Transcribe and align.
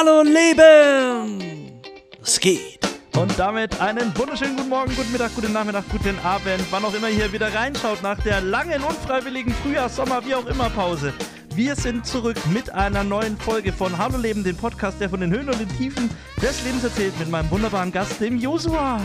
Hallo 0.00 0.22
Leben! 0.22 1.78
Es 2.22 2.40
geht. 2.40 2.80
Und 3.18 3.38
damit 3.38 3.78
einen 3.82 4.16
wunderschönen 4.16 4.56
guten 4.56 4.70
Morgen, 4.70 4.96
guten 4.96 5.12
Mittag, 5.12 5.34
guten 5.34 5.52
Nachmittag, 5.52 5.84
guten 5.90 6.18
Abend, 6.20 6.64
wann 6.70 6.86
auch 6.86 6.94
immer 6.94 7.10
ihr 7.10 7.16
hier 7.16 7.32
wieder 7.34 7.52
reinschaut 7.52 8.02
nach 8.02 8.18
der 8.22 8.40
langen, 8.40 8.82
unfreiwilligen 8.82 9.52
Frühjahrs-, 9.52 9.96
Sommer-, 9.96 10.24
wie 10.24 10.34
auch 10.34 10.46
immer 10.46 10.70
Pause. 10.70 11.12
Wir 11.54 11.76
sind 11.76 12.06
zurück 12.06 12.38
mit 12.50 12.72
einer 12.72 13.04
neuen 13.04 13.36
Folge 13.36 13.74
von 13.74 13.98
Hallo 13.98 14.16
Leben, 14.16 14.42
dem 14.42 14.56
Podcast, 14.56 14.98
der 15.02 15.10
von 15.10 15.20
den 15.20 15.30
Höhen 15.34 15.50
und 15.50 15.60
den 15.60 15.68
Tiefen 15.76 16.08
des 16.40 16.64
Lebens 16.64 16.82
erzählt, 16.82 17.18
mit 17.18 17.28
meinem 17.28 17.50
wunderbaren 17.50 17.92
Gast, 17.92 18.22
dem 18.22 18.38
Josua. 18.38 19.02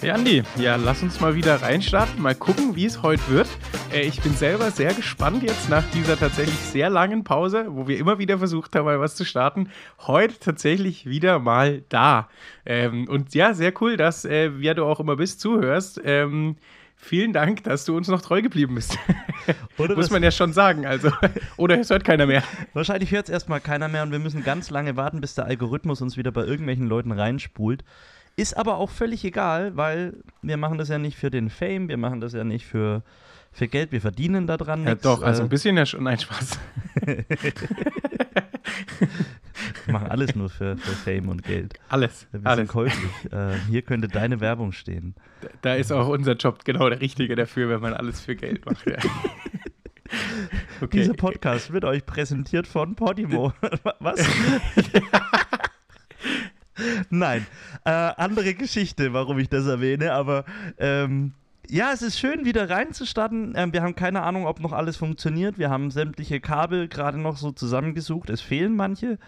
Hey 0.00 0.12
Andi, 0.12 0.42
ja, 0.56 0.76
lass 0.76 1.02
uns 1.02 1.20
mal 1.20 1.34
wieder 1.34 1.60
reinstarten, 1.60 2.22
mal 2.22 2.34
gucken, 2.34 2.74
wie 2.74 2.86
es 2.86 3.02
heute 3.02 3.28
wird. 3.28 3.48
Äh, 3.94 4.02
ich 4.02 4.20
bin 4.20 4.34
selber 4.34 4.70
sehr 4.70 4.92
gespannt 4.92 5.42
jetzt 5.42 5.70
nach 5.70 5.84
dieser 5.92 6.18
tatsächlich 6.18 6.58
sehr 6.58 6.90
langen 6.90 7.24
Pause, 7.24 7.66
wo 7.68 7.86
wir 7.86 7.98
immer 7.98 8.18
wieder 8.18 8.38
versucht 8.38 8.74
haben, 8.74 8.84
mal 8.84 9.00
was 9.00 9.14
zu 9.14 9.24
starten. 9.24 9.70
Heute 10.00 10.38
tatsächlich 10.38 11.06
wieder 11.06 11.38
mal 11.38 11.82
da. 11.88 12.28
Ähm, 12.66 13.08
und 13.08 13.34
ja, 13.34 13.54
sehr 13.54 13.72
cool, 13.80 13.96
dass, 13.96 14.24
äh, 14.24 14.50
wer 14.56 14.74
du 14.74 14.84
auch 14.84 15.00
immer 15.00 15.16
bist, 15.16 15.40
zuhörst. 15.40 16.00
Ähm, 16.04 16.56
vielen 16.96 17.32
Dank, 17.32 17.62
dass 17.64 17.84
du 17.84 17.96
uns 17.96 18.08
noch 18.08 18.20
treu 18.20 18.42
geblieben 18.42 18.74
bist. 18.74 18.98
Muss 19.78 20.10
man 20.10 20.22
ja 20.22 20.32
schon 20.32 20.52
sagen. 20.52 20.86
Also, 20.86 21.10
oder 21.56 21.78
es 21.78 21.90
hört 21.90 22.04
keiner 22.04 22.26
mehr. 22.26 22.42
Wahrscheinlich 22.72 23.12
hört 23.12 23.28
es 23.28 23.32
erstmal 23.32 23.60
keiner 23.60 23.88
mehr 23.88 24.02
und 24.02 24.10
wir 24.10 24.18
müssen 24.18 24.42
ganz 24.42 24.70
lange 24.70 24.96
warten, 24.96 25.20
bis 25.20 25.34
der 25.34 25.44
Algorithmus 25.44 26.02
uns 26.02 26.16
wieder 26.16 26.32
bei 26.32 26.44
irgendwelchen 26.44 26.88
Leuten 26.88 27.12
reinspult. 27.12 27.84
Ist 28.36 28.56
aber 28.56 28.78
auch 28.78 28.90
völlig 28.90 29.24
egal, 29.24 29.76
weil 29.76 30.14
wir 30.42 30.56
machen 30.56 30.78
das 30.78 30.88
ja 30.88 30.98
nicht 30.98 31.16
für 31.16 31.30
den 31.30 31.50
Fame, 31.50 31.88
wir 31.88 31.96
machen 31.96 32.20
das 32.20 32.32
ja 32.32 32.42
nicht 32.42 32.66
für, 32.66 33.04
für 33.54 33.68
Geld, 33.68 33.92
wir 33.92 34.00
verdienen 34.00 34.46
daran 34.46 34.82
Ja, 34.84 34.90
nichts. 34.90 35.02
doch, 35.04 35.22
also 35.22 35.42
Äh, 35.42 35.44
ein 35.46 35.48
bisschen 35.48 35.76
ja 35.76 35.86
schon. 35.86 36.02
Nein, 36.04 36.18
Spaß. 36.18 36.58
Wir 39.86 39.92
machen 39.92 40.08
alles 40.08 40.34
nur 40.34 40.48
für, 40.50 40.76
für 40.76 40.92
Fame 40.92 41.28
und 41.28 41.42
Geld. 41.44 41.74
Alles. 41.88 42.26
Wir 42.32 42.40
sind 42.40 42.46
alles. 42.46 42.68
käuflich. 42.68 43.32
äh, 43.32 43.54
hier 43.68 43.82
könnte 43.82 44.08
deine 44.08 44.40
Werbung 44.40 44.72
stehen. 44.72 45.14
Da 45.62 45.74
ist 45.74 45.92
auch 45.92 46.08
unser 46.08 46.32
Job 46.34 46.64
genau 46.64 46.88
der 46.88 47.00
richtige 47.00 47.36
dafür, 47.36 47.68
wenn 47.68 47.80
man 47.80 47.94
alles 47.94 48.20
für 48.20 48.34
Geld 48.36 48.64
macht. 48.66 48.86
Ja. 48.86 48.96
Okay. 50.80 50.98
Dieser 50.98 51.14
Podcast 51.14 51.72
wird 51.72 51.84
euch 51.84 52.04
präsentiert 52.06 52.66
von 52.68 52.94
Podimo. 52.94 53.52
Was? 54.00 54.24
Nein, 57.10 57.46
äh, 57.84 57.90
andere 57.90 58.54
Geschichte, 58.54 59.12
warum 59.12 59.38
ich 59.38 59.48
das 59.48 59.66
erwähne, 59.66 60.12
aber 60.12 60.44
ähm, 60.78 61.32
ja, 61.68 61.92
es 61.92 62.02
ist 62.02 62.18
schön, 62.18 62.44
wieder 62.44 62.68
reinzustarten. 62.68 63.54
Ähm, 63.56 63.72
wir 63.72 63.82
haben 63.82 63.94
keine 63.94 64.22
Ahnung, 64.22 64.46
ob 64.46 64.60
noch 64.60 64.72
alles 64.72 64.96
funktioniert. 64.96 65.58
Wir 65.58 65.70
haben 65.70 65.90
sämtliche 65.90 66.40
Kabel 66.40 66.88
gerade 66.88 67.18
noch 67.18 67.36
so 67.36 67.52
zusammengesucht. 67.52 68.30
Es 68.30 68.40
fehlen 68.40 68.76
manche. 68.76 69.18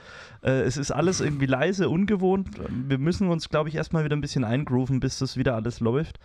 Äh, 0.42 0.62
es 0.62 0.77
ist 0.77 0.91
alles 0.91 1.20
irgendwie 1.20 1.47
leise, 1.47 1.89
ungewohnt. 1.89 2.48
Wir 2.70 2.98
müssen 2.98 3.29
uns, 3.29 3.48
glaube 3.48 3.69
ich, 3.69 3.75
erstmal 3.75 4.05
wieder 4.05 4.17
ein 4.17 4.20
bisschen 4.20 4.45
eingrooven, 4.45 5.01
bis 5.01 5.19
das 5.19 5.37
wieder 5.37 5.55
alles 5.55 5.81
läuft. 5.81 6.19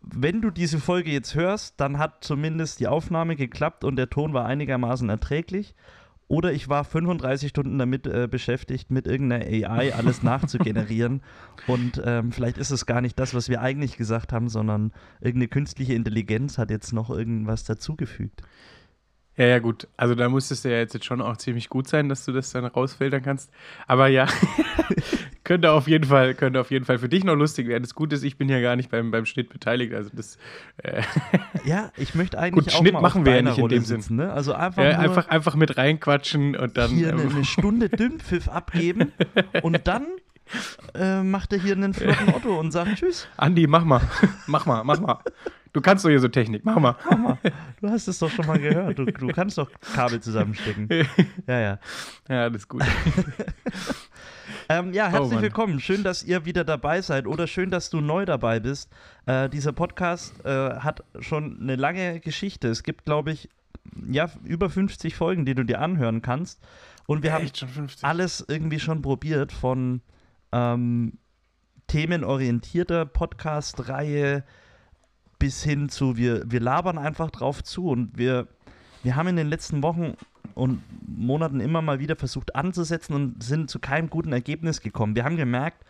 Wenn 0.00 0.40
du 0.40 0.50
diese 0.50 0.78
Folge 0.78 1.10
jetzt 1.10 1.34
hörst, 1.34 1.80
dann 1.80 1.98
hat 1.98 2.22
zumindest 2.22 2.80
die 2.80 2.86
Aufnahme 2.86 3.34
geklappt 3.36 3.84
und 3.84 3.96
der 3.96 4.10
Ton 4.10 4.32
war 4.32 4.46
einigermaßen 4.46 5.08
erträglich. 5.08 5.74
Oder 6.28 6.52
ich 6.52 6.68
war 6.68 6.84
35 6.84 7.48
Stunden 7.48 7.78
damit 7.78 8.06
äh, 8.06 8.28
beschäftigt, 8.30 8.90
mit 8.90 9.06
irgendeiner 9.06 9.46
AI 9.46 9.94
alles 9.94 10.22
nachzugenerieren. 10.22 11.22
Und 11.66 12.00
ähm, 12.04 12.32
vielleicht 12.32 12.58
ist 12.58 12.70
es 12.70 12.84
gar 12.84 13.00
nicht 13.00 13.18
das, 13.18 13.32
was 13.32 13.48
wir 13.48 13.62
eigentlich 13.62 13.96
gesagt 13.96 14.34
haben, 14.34 14.50
sondern 14.50 14.92
irgendeine 15.20 15.48
künstliche 15.48 15.94
Intelligenz 15.94 16.58
hat 16.58 16.70
jetzt 16.70 16.92
noch 16.92 17.08
irgendwas 17.08 17.64
dazugefügt. 17.64 18.42
Ja, 19.38 19.46
ja, 19.46 19.58
gut. 19.60 19.86
Also 19.96 20.16
da 20.16 20.28
musstest 20.28 20.64
du 20.64 20.68
ja 20.70 20.78
jetzt 20.78 21.04
schon 21.04 21.20
auch 21.20 21.36
ziemlich 21.36 21.68
gut 21.68 21.86
sein, 21.86 22.08
dass 22.08 22.24
du 22.24 22.32
das 22.32 22.50
dann 22.50 22.64
rausfiltern 22.64 23.22
kannst. 23.22 23.52
Aber 23.86 24.08
ja, 24.08 24.26
könnte 25.44 25.70
auf 25.70 25.86
jeden 25.86 26.04
Fall, 26.04 26.34
könnte 26.34 26.60
auf 26.60 26.72
jeden 26.72 26.84
Fall 26.84 26.98
für 26.98 27.08
dich 27.08 27.22
noch 27.22 27.36
lustig 27.36 27.68
werden. 27.68 27.84
Das 27.84 27.94
Gute 27.94 28.16
ist, 28.16 28.24
ich 28.24 28.36
bin 28.36 28.48
ja 28.48 28.60
gar 28.60 28.74
nicht 28.74 28.90
beim, 28.90 29.12
beim 29.12 29.26
Schnitt 29.26 29.48
beteiligt. 29.48 29.94
Also 29.94 30.10
das 30.12 30.38
äh, 30.78 31.02
Ja, 31.64 31.92
ich 31.96 32.16
möchte 32.16 32.36
eigentlich 32.38 32.64
Gut, 32.64 32.74
auch 32.74 32.80
Schnitt 32.80 32.94
mal 32.94 33.00
machen 33.00 33.24
wir 33.24 33.36
ja 33.36 33.42
nicht 33.42 33.58
in 33.58 33.68
dem 33.68 33.84
Sinn. 33.84 34.00
sitzen, 34.00 34.16
ne? 34.16 34.32
Also 34.32 34.54
einfach, 34.54 34.82
nur 34.82 34.98
einfach, 34.98 35.28
einfach 35.28 35.54
mit 35.54 35.76
reinquatschen 35.76 36.56
und 36.56 36.76
dann. 36.76 36.90
hier 36.90 37.12
eine, 37.12 37.22
ähm, 37.22 37.36
eine 37.36 37.44
Stunde 37.44 37.88
Dünnpfiff 37.88 38.48
abgeben 38.48 39.12
und 39.62 39.86
dann 39.86 40.04
äh, 40.94 41.22
macht 41.22 41.52
er 41.52 41.60
hier 41.60 41.74
einen 41.74 41.94
flotten 41.94 42.34
Otto 42.34 42.58
und 42.58 42.72
sagt 42.72 42.96
Tschüss. 42.96 43.28
Andi, 43.36 43.68
mach 43.68 43.84
mal. 43.84 44.00
mach 44.48 44.66
mal, 44.66 44.82
mach 44.82 44.98
mal. 44.98 45.18
Du 45.78 45.82
kannst 45.82 46.04
doch 46.04 46.08
hier 46.08 46.18
so 46.18 46.26
Technik, 46.26 46.64
mach 46.64 46.76
mal. 46.80 46.96
Du 47.80 47.88
hast 47.88 48.08
es 48.08 48.18
doch 48.18 48.28
schon 48.28 48.46
mal 48.46 48.58
gehört. 48.58 48.98
Du, 48.98 49.04
du 49.04 49.28
kannst 49.28 49.58
doch 49.58 49.70
Kabel 49.94 50.18
zusammenstecken. 50.18 50.88
Ja, 51.46 51.60
ja. 51.60 51.78
Ja, 52.28 52.46
ist 52.48 52.66
gut. 52.66 52.82
Ähm, 54.70 54.92
ja, 54.92 55.08
herzlich 55.08 55.34
Mann. 55.34 55.42
willkommen. 55.42 55.80
Schön, 55.80 56.02
dass 56.02 56.22
ihr 56.22 56.44
wieder 56.44 56.64
dabei 56.64 57.00
seid 57.00 57.26
oder 57.26 57.46
schön, 57.46 57.70
dass 57.70 57.90
du 57.90 58.00
neu 58.00 58.24
dabei 58.26 58.60
bist. 58.60 58.90
Äh, 59.24 59.48
dieser 59.48 59.72
Podcast 59.72 60.44
äh, 60.44 60.74
hat 60.80 61.04
schon 61.20 61.58
eine 61.60 61.76
lange 61.76 62.20
Geschichte. 62.20 62.68
Es 62.68 62.82
gibt, 62.82 63.04
glaube 63.04 63.30
ich, 63.32 63.48
ja, 64.10 64.28
über 64.44 64.68
50 64.68 65.14
Folgen, 65.14 65.46
die 65.46 65.54
du 65.54 65.64
dir 65.64 65.80
anhören 65.80 66.22
kannst. 66.22 66.60
Und 67.06 67.22
wir 67.22 67.32
haben 67.32 67.44
Echt 67.44 67.58
schon 67.58 67.68
50. 67.68 68.04
alles 68.04 68.44
irgendwie 68.46 68.80
schon 68.80 69.00
probiert 69.00 69.52
von 69.52 70.02
ähm, 70.52 71.18
themenorientierter 71.86 73.06
Podcast-Reihe 73.06 74.44
bis 75.38 75.62
hin 75.62 75.88
zu 75.88 76.16
wir, 76.16 76.42
wir 76.50 76.60
labern 76.60 76.98
einfach 76.98 77.30
drauf 77.30 77.62
zu 77.62 77.88
und 77.88 78.18
wir, 78.18 78.48
wir 79.02 79.16
haben 79.16 79.28
in 79.28 79.36
den 79.36 79.48
letzten 79.48 79.82
Wochen 79.82 80.14
und 80.54 80.82
Monaten 81.06 81.60
immer 81.60 81.82
mal 81.82 82.00
wieder 82.00 82.16
versucht 82.16 82.56
anzusetzen 82.56 83.14
und 83.14 83.42
sind 83.42 83.70
zu 83.70 83.78
keinem 83.78 84.10
guten 84.10 84.32
Ergebnis 84.32 84.80
gekommen. 84.80 85.14
Wir 85.14 85.24
haben 85.24 85.36
gemerkt, 85.36 85.84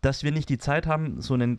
dass 0.00 0.22
wir 0.22 0.32
nicht 0.32 0.48
die 0.48 0.58
Zeit 0.58 0.86
haben, 0.86 1.20
so 1.20 1.34
einen 1.34 1.58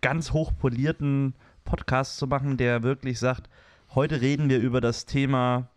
ganz 0.00 0.32
hochpolierten 0.32 1.34
Podcast 1.64 2.16
zu 2.16 2.26
machen, 2.26 2.56
der 2.56 2.82
wirklich 2.82 3.18
sagt, 3.18 3.48
heute 3.94 4.20
reden 4.20 4.48
wir 4.48 4.58
über 4.58 4.80
das 4.80 5.04
Thema, 5.04 5.68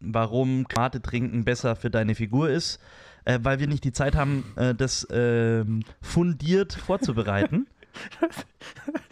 warum 0.00 0.66
Mate 0.76 1.00
trinken 1.00 1.44
besser 1.44 1.76
für 1.76 1.90
deine 1.90 2.14
Figur 2.14 2.50
ist, 2.50 2.80
äh, 3.24 3.38
weil 3.42 3.60
wir 3.60 3.68
nicht 3.68 3.84
die 3.84 3.92
Zeit 3.92 4.16
haben, 4.16 4.44
äh, 4.56 4.74
das 4.74 5.06
ähm, 5.10 5.82
fundiert 6.00 6.72
vorzubereiten. 6.72 7.66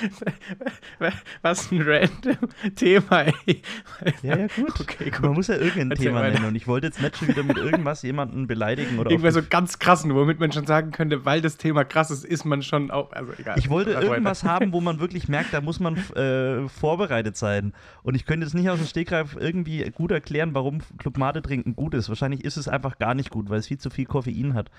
Was 1.42 1.70
ein 1.70 1.82
random 1.82 2.36
Thema, 2.74 3.22
ey. 3.22 3.62
Ja, 4.22 4.38
ja, 4.38 4.46
gut. 4.46 4.80
Okay, 4.80 5.10
gut. 5.10 5.20
Man 5.20 5.32
muss 5.34 5.48
ja 5.48 5.56
irgendein 5.56 5.90
Erzähl 5.90 6.06
Thema 6.06 6.20
weiter. 6.20 6.34
nennen 6.34 6.46
und 6.46 6.54
ich 6.54 6.66
wollte 6.66 6.86
jetzt 6.86 7.00
nicht 7.00 7.16
schon 7.16 7.28
wieder 7.28 7.42
mit 7.42 7.56
irgendwas 7.58 8.02
jemanden 8.02 8.46
beleidigen 8.46 8.98
oder 8.98 9.10
Irgendwas 9.10 9.34
so 9.34 9.42
ganz 9.48 9.78
krassen, 9.78 10.14
womit 10.14 10.40
man 10.40 10.52
schon 10.52 10.66
sagen 10.66 10.90
könnte, 10.92 11.24
weil 11.24 11.40
das 11.40 11.56
Thema 11.56 11.84
krass 11.84 12.10
ist, 12.10 12.24
ist 12.24 12.44
man 12.44 12.62
schon 12.62 12.90
auch. 12.90 13.12
Also 13.12 13.32
egal. 13.38 13.58
Ich 13.58 13.68
wollte 13.68 13.92
irgendwas 13.92 14.44
haben, 14.44 14.72
wo 14.72 14.80
man 14.80 15.00
wirklich 15.00 15.28
merkt, 15.28 15.52
da 15.52 15.60
muss 15.60 15.78
man 15.80 15.96
äh, 16.14 16.68
vorbereitet 16.68 17.36
sein. 17.36 17.72
Und 18.02 18.14
ich 18.14 18.24
könnte 18.24 18.46
jetzt 18.46 18.54
nicht 18.54 18.70
aus 18.70 18.78
dem 18.78 18.86
Stegreif 18.86 19.36
irgendwie 19.38 19.84
gut 19.90 20.10
erklären, 20.10 20.54
warum 20.54 20.78
Club 20.98 21.18
Mate 21.18 21.42
trinken 21.42 21.76
gut 21.76 21.94
ist. 21.94 22.08
Wahrscheinlich 22.08 22.44
ist 22.44 22.56
es 22.56 22.68
einfach 22.68 22.98
gar 22.98 23.14
nicht 23.14 23.30
gut, 23.30 23.50
weil 23.50 23.58
es 23.58 23.66
viel 23.66 23.78
zu 23.78 23.90
viel 23.90 24.06
Koffein 24.06 24.54
hat. 24.54 24.70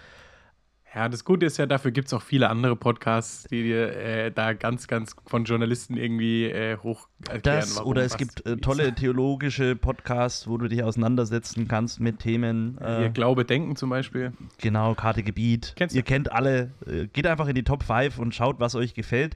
Ja, 0.96 1.10
das 1.10 1.26
Gute 1.26 1.48
ist 1.48 1.58
ja, 1.58 1.66
dafür 1.66 1.90
gibt 1.90 2.08
es 2.08 2.14
auch 2.14 2.22
viele 2.22 2.50
andere 2.50 2.76
Podcasts, 2.76 3.46
die 3.50 3.64
dir 3.64 3.96
äh, 3.96 4.32
da 4.32 4.54
ganz, 4.54 4.88
ganz 4.88 5.16
von 5.26 5.44
Journalisten 5.44 5.98
irgendwie 5.98 6.46
äh, 6.46 6.78
hoch 6.78 7.08
erklären. 7.28 7.62
Das 7.62 7.78
warum, 7.78 7.90
oder 7.92 8.04
es 8.04 8.16
gibt 8.16 8.46
äh, 8.46 8.58
tolle 8.58 8.94
theologische 8.94 9.76
Podcasts, 9.76 10.48
wo 10.48 10.58
du 10.60 10.68
dich 10.68 10.84
auseinandersetzen 10.84 11.68
kannst 11.68 12.00
mit 12.00 12.20
Themen. 12.20 12.78
Hier, 12.80 13.06
Äh, 13.06 13.10
Glaube, 13.10 13.44
Denken 13.44 13.76
zum 13.76 13.90
Beispiel. 13.90 14.34
Genau, 14.62 14.94
Karte 14.94 15.24
Gebiet. 15.24 15.74
Kennst? 15.76 15.96
Ihr 15.96 16.04
kennt 16.04 16.32
alle. 16.32 16.72
Äh, 16.86 17.08
Geht 17.08 17.26
einfach 17.26 17.48
in 17.48 17.56
die 17.56 17.64
Top 17.64 17.82
5 17.84 18.20
und 18.20 18.36
schaut, 18.36 18.60
was 18.60 18.76
euch 18.76 18.94
gefällt. 18.94 19.36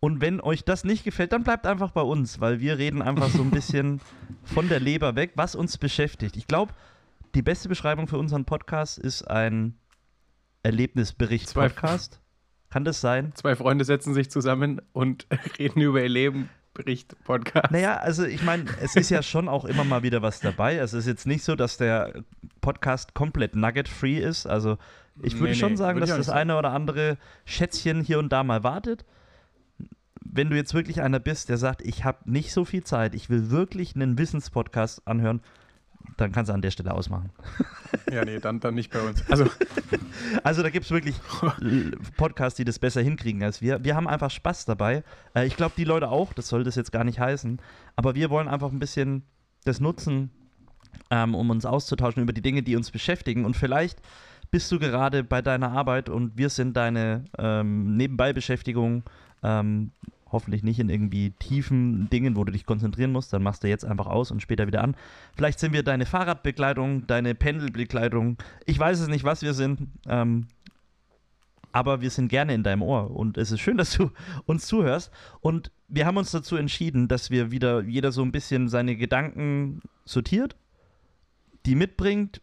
Und 0.00 0.20
wenn 0.20 0.42
euch 0.42 0.64
das 0.64 0.84
nicht 0.84 1.04
gefällt, 1.04 1.32
dann 1.32 1.42
bleibt 1.42 1.66
einfach 1.66 1.90
bei 1.90 2.02
uns, 2.02 2.38
weil 2.40 2.60
wir 2.60 2.76
reden 2.76 3.00
einfach 3.00 3.30
so 3.30 3.40
ein 3.42 3.50
bisschen 3.50 4.00
von 4.44 4.68
der 4.68 4.78
Leber 4.78 5.16
weg, 5.16 5.32
was 5.36 5.54
uns 5.54 5.78
beschäftigt. 5.78 6.36
Ich 6.36 6.46
glaube, 6.46 6.74
die 7.34 7.42
beste 7.42 7.70
Beschreibung 7.70 8.08
für 8.08 8.18
unseren 8.18 8.44
Podcast 8.44 8.98
ist 8.98 9.22
ein 9.22 9.74
Erlebnisbericht-Podcast. 10.68 12.20
Kann 12.68 12.84
das 12.84 13.00
sein? 13.00 13.32
Zwei 13.34 13.56
Freunde 13.56 13.86
setzen 13.86 14.12
sich 14.12 14.30
zusammen 14.30 14.82
und 14.92 15.26
reden 15.58 15.80
über 15.80 16.02
ihr 16.02 16.10
Leben. 16.10 16.50
Bericht, 16.74 17.16
Podcast. 17.24 17.72
Naja, 17.72 17.96
also 17.96 18.24
ich 18.24 18.42
meine, 18.42 18.66
es 18.80 18.94
ist 18.94 19.10
ja 19.10 19.22
schon 19.22 19.48
auch 19.48 19.64
immer 19.64 19.82
mal 19.82 20.02
wieder 20.04 20.22
was 20.22 20.38
dabei. 20.38 20.76
Es 20.76 20.92
ist 20.92 21.06
jetzt 21.06 21.26
nicht 21.26 21.42
so, 21.42 21.56
dass 21.56 21.76
der 21.78 22.22
Podcast 22.60 23.14
komplett 23.14 23.56
nugget-free 23.56 24.18
ist. 24.18 24.46
Also 24.46 24.76
ich 25.22 25.34
würde 25.40 25.54
Nee, 25.54 25.58
schon 25.58 25.70
nee, 25.72 25.76
sagen, 25.76 25.98
würde 25.98 26.06
dass 26.06 26.18
das 26.18 26.28
eine 26.28 26.56
oder 26.56 26.72
andere 26.72 27.16
Schätzchen 27.46 28.02
hier 28.02 28.18
und 28.20 28.30
da 28.30 28.44
mal 28.44 28.62
wartet. 28.62 29.04
Wenn 30.20 30.50
du 30.50 30.56
jetzt 30.56 30.74
wirklich 30.74 31.00
einer 31.00 31.18
bist, 31.18 31.48
der 31.48 31.56
sagt, 31.56 31.82
ich 31.82 32.04
habe 32.04 32.30
nicht 32.30 32.52
so 32.52 32.64
viel 32.64 32.84
Zeit, 32.84 33.14
ich 33.14 33.30
will 33.30 33.50
wirklich 33.50 33.96
einen 33.96 34.18
Wissenspodcast 34.18 35.08
anhören, 35.08 35.40
dann 36.16 36.32
kannst 36.32 36.48
du 36.48 36.54
an 36.54 36.62
der 36.62 36.70
Stelle 36.70 36.92
ausmachen. 36.92 37.30
Ja, 38.10 38.24
nee, 38.24 38.38
dann, 38.38 38.58
dann 38.58 38.74
nicht 38.74 38.90
bei 38.90 39.00
uns. 39.00 39.22
Also, 39.30 39.46
Also 40.42 40.62
da 40.62 40.70
gibt 40.70 40.84
es 40.86 40.90
wirklich 40.90 41.16
Podcasts, 42.16 42.56
die 42.56 42.64
das 42.64 42.78
besser 42.78 43.00
hinkriegen 43.00 43.42
als 43.42 43.60
wir. 43.62 43.84
Wir 43.84 43.96
haben 43.96 44.08
einfach 44.08 44.30
Spaß 44.30 44.64
dabei. 44.64 45.02
Äh, 45.34 45.46
ich 45.46 45.56
glaube, 45.56 45.74
die 45.76 45.84
Leute 45.84 46.10
auch, 46.10 46.32
das 46.32 46.48
soll 46.48 46.64
das 46.64 46.74
jetzt 46.76 46.92
gar 46.92 47.04
nicht 47.04 47.18
heißen. 47.18 47.60
Aber 47.96 48.14
wir 48.14 48.30
wollen 48.30 48.48
einfach 48.48 48.70
ein 48.70 48.78
bisschen 48.78 49.22
das 49.64 49.80
nutzen, 49.80 50.30
ähm, 51.10 51.34
um 51.34 51.50
uns 51.50 51.66
auszutauschen 51.66 52.22
über 52.22 52.32
die 52.32 52.42
Dinge, 52.42 52.62
die 52.62 52.76
uns 52.76 52.90
beschäftigen. 52.90 53.44
Und 53.44 53.56
vielleicht 53.56 54.00
bist 54.50 54.70
du 54.72 54.78
gerade 54.78 55.24
bei 55.24 55.42
deiner 55.42 55.72
Arbeit 55.72 56.08
und 56.08 56.36
wir 56.36 56.50
sind 56.50 56.76
deine 56.76 57.24
ähm, 57.38 57.96
Nebenbeibeschäftigung. 57.96 59.02
Ähm, 59.42 59.92
hoffentlich 60.30 60.62
nicht 60.62 60.78
in 60.78 60.88
irgendwie 60.88 61.30
tiefen 61.30 62.08
Dingen, 62.10 62.36
wo 62.36 62.44
du 62.44 62.52
dich 62.52 62.66
konzentrieren 62.66 63.12
musst. 63.12 63.32
Dann 63.32 63.42
machst 63.42 63.64
du 63.64 63.68
jetzt 63.68 63.84
einfach 63.84 64.06
aus 64.06 64.30
und 64.30 64.40
später 64.40 64.66
wieder 64.66 64.82
an. 64.82 64.94
Vielleicht 65.34 65.58
sind 65.58 65.72
wir 65.72 65.82
deine 65.82 66.06
Fahrradbekleidung, 66.06 67.06
deine 67.06 67.34
Pendelbekleidung. 67.34 68.36
Ich 68.66 68.78
weiß 68.78 69.00
es 69.00 69.08
nicht, 69.08 69.24
was 69.24 69.42
wir 69.42 69.54
sind. 69.54 69.88
Ähm, 70.06 70.46
aber 71.72 72.00
wir 72.00 72.10
sind 72.10 72.28
gerne 72.28 72.54
in 72.54 72.62
deinem 72.62 72.82
Ohr 72.82 73.10
und 73.10 73.36
es 73.36 73.52
ist 73.52 73.60
schön, 73.60 73.76
dass 73.76 73.92
du 73.92 74.10
uns 74.46 74.66
zuhörst. 74.66 75.10
Und 75.40 75.70
wir 75.88 76.06
haben 76.06 76.16
uns 76.16 76.30
dazu 76.30 76.56
entschieden, 76.56 77.08
dass 77.08 77.30
wir 77.30 77.50
wieder 77.50 77.82
jeder 77.82 78.12
so 78.12 78.22
ein 78.22 78.32
bisschen 78.32 78.68
seine 78.68 78.96
Gedanken 78.96 79.80
sortiert, 80.04 80.56
die 81.66 81.74
mitbringt. 81.74 82.40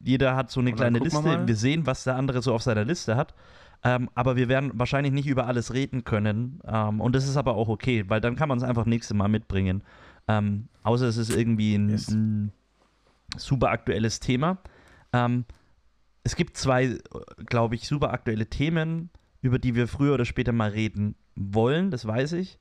Jeder 0.00 0.36
hat 0.36 0.50
so 0.50 0.60
eine 0.60 0.72
kleine 0.72 1.00
Liste. 1.00 1.46
Wir 1.46 1.56
sehen, 1.56 1.86
was 1.86 2.04
der 2.04 2.14
andere 2.14 2.42
so 2.42 2.54
auf 2.54 2.62
seiner 2.62 2.84
Liste 2.84 3.16
hat. 3.16 3.34
Ähm, 3.82 4.10
aber 4.14 4.36
wir 4.36 4.48
werden 4.48 4.72
wahrscheinlich 4.74 5.12
nicht 5.12 5.26
über 5.26 5.46
alles 5.46 5.72
reden 5.72 6.04
können. 6.04 6.60
Ähm, 6.66 7.00
und 7.00 7.14
das 7.14 7.26
ist 7.26 7.36
aber 7.36 7.54
auch 7.54 7.68
okay, 7.68 8.04
weil 8.08 8.20
dann 8.20 8.36
kann 8.36 8.48
man 8.48 8.58
es 8.58 8.64
einfach 8.64 8.84
nächste 8.84 9.14
Mal 9.14 9.28
mitbringen. 9.28 9.82
Ähm, 10.28 10.68
außer 10.82 11.06
es 11.06 11.16
ist 11.16 11.34
irgendwie 11.34 11.74
ein, 11.74 11.88
Yes. 11.88 12.08
ein 12.08 12.52
super 13.36 13.70
aktuelles 13.70 14.20
Thema. 14.20 14.58
Ähm, 15.12 15.44
es 16.24 16.36
gibt 16.36 16.56
zwei, 16.58 16.98
glaube 17.46 17.74
ich, 17.74 17.88
super 17.88 18.12
aktuelle 18.12 18.46
Themen, 18.46 19.08
über 19.40 19.58
die 19.58 19.74
wir 19.74 19.88
früher 19.88 20.12
oder 20.14 20.26
später 20.26 20.52
mal 20.52 20.68
reden 20.70 21.14
wollen, 21.34 21.90
das 21.90 22.06
weiß 22.06 22.32
ich. 22.34 22.58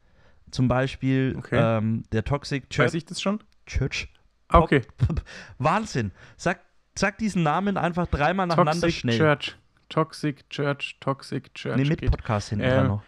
Zum 0.52 0.68
Beispiel 0.70 1.36
Okay. 1.38 1.60
ähm, 1.78 2.04
der 2.14 2.24
Toxic 2.24 2.70
Church. 2.70 2.88
Weiß 2.88 2.94
ich 2.94 3.06
das 3.06 3.22
schon? 3.22 3.40
Church. 3.66 4.08
Ah, 4.48 4.60
okay. 4.60 4.82
Wahnsinn. 5.60 6.12
Sag, 6.38 6.62
sag 6.98 7.18
diesen 7.18 7.44
Namen 7.44 7.78
einfach 7.78 8.08
dreimal 8.08 8.48
nacheinander 8.48 8.72
Toxic 8.82 8.94
schnell. 9.02 9.18
Church. 9.18 9.58
Toxic 9.90 10.50
Church, 10.50 10.98
Toxic 11.00 11.54
Church. 11.54 11.78
Nee, 11.78 11.86
mit 11.86 12.02
geht. 12.02 12.12
Podcast 12.12 12.50
hinten 12.50 12.66
dran 12.66 12.88
noch. 12.88 13.04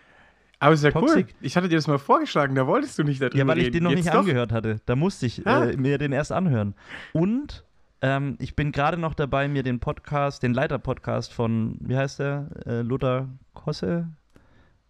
Aber 0.59 0.73
ist 0.75 0.83
ja 0.83 0.91
cool. 0.93 1.01
Toxic. 1.01 1.33
Ich 1.41 1.57
hatte 1.57 1.69
dir 1.69 1.77
das 1.77 1.87
mal 1.87 1.97
vorgeschlagen, 1.97 2.53
da 2.53 2.67
wolltest 2.67 2.99
du 2.99 3.03
nicht 3.03 3.19
darüber 3.19 3.35
Ja, 3.35 3.47
weil 3.47 3.57
ich 3.57 3.71
den 3.71 3.83
noch 3.83 3.89
Jetzt 3.91 4.03
nicht 4.05 4.13
doch. 4.13 4.19
angehört 4.19 4.51
hatte. 4.51 4.79
Da 4.85 4.95
musste 4.95 5.25
ich 5.25 5.43
äh, 5.45 5.75
mir 5.75 5.97
den 5.97 6.11
erst 6.11 6.31
anhören. 6.31 6.75
Und 7.13 7.65
ähm, 8.01 8.35
ich 8.39 8.55
bin 8.55 8.71
gerade 8.71 8.97
noch 8.97 9.15
dabei, 9.15 9.47
mir 9.47 9.63
den 9.63 9.79
Podcast, 9.79 10.43
den 10.43 10.53
Leiter-Podcast 10.53 11.33
von, 11.33 11.77
wie 11.79 11.97
heißt 11.97 12.19
der? 12.19 12.47
Äh, 12.65 12.81
Lothar 12.81 13.27
Kosse? 13.53 14.07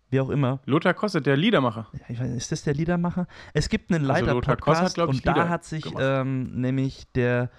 Wie 0.09 0.19
auch 0.19 0.29
immer. 0.29 0.59
Lothar 0.65 0.93
Kosse, 0.93 1.21
der 1.21 1.37
Liedermacher. 1.37 1.87
Ja, 2.09 2.19
weiß, 2.19 2.31
ist 2.35 2.51
das 2.51 2.63
der 2.63 2.73
Liedermacher? 2.73 3.27
Es 3.53 3.69
gibt 3.69 3.93
einen 3.93 4.09
Also 4.09 4.25
Leiter-Podcast 4.25 4.97
ich, 4.97 5.03
und 5.05 5.25
da 5.25 5.47
hat 5.47 5.63
sich 5.63 5.85
ähm, 5.97 6.51
nämlich 6.59 7.09
der, 7.15 7.49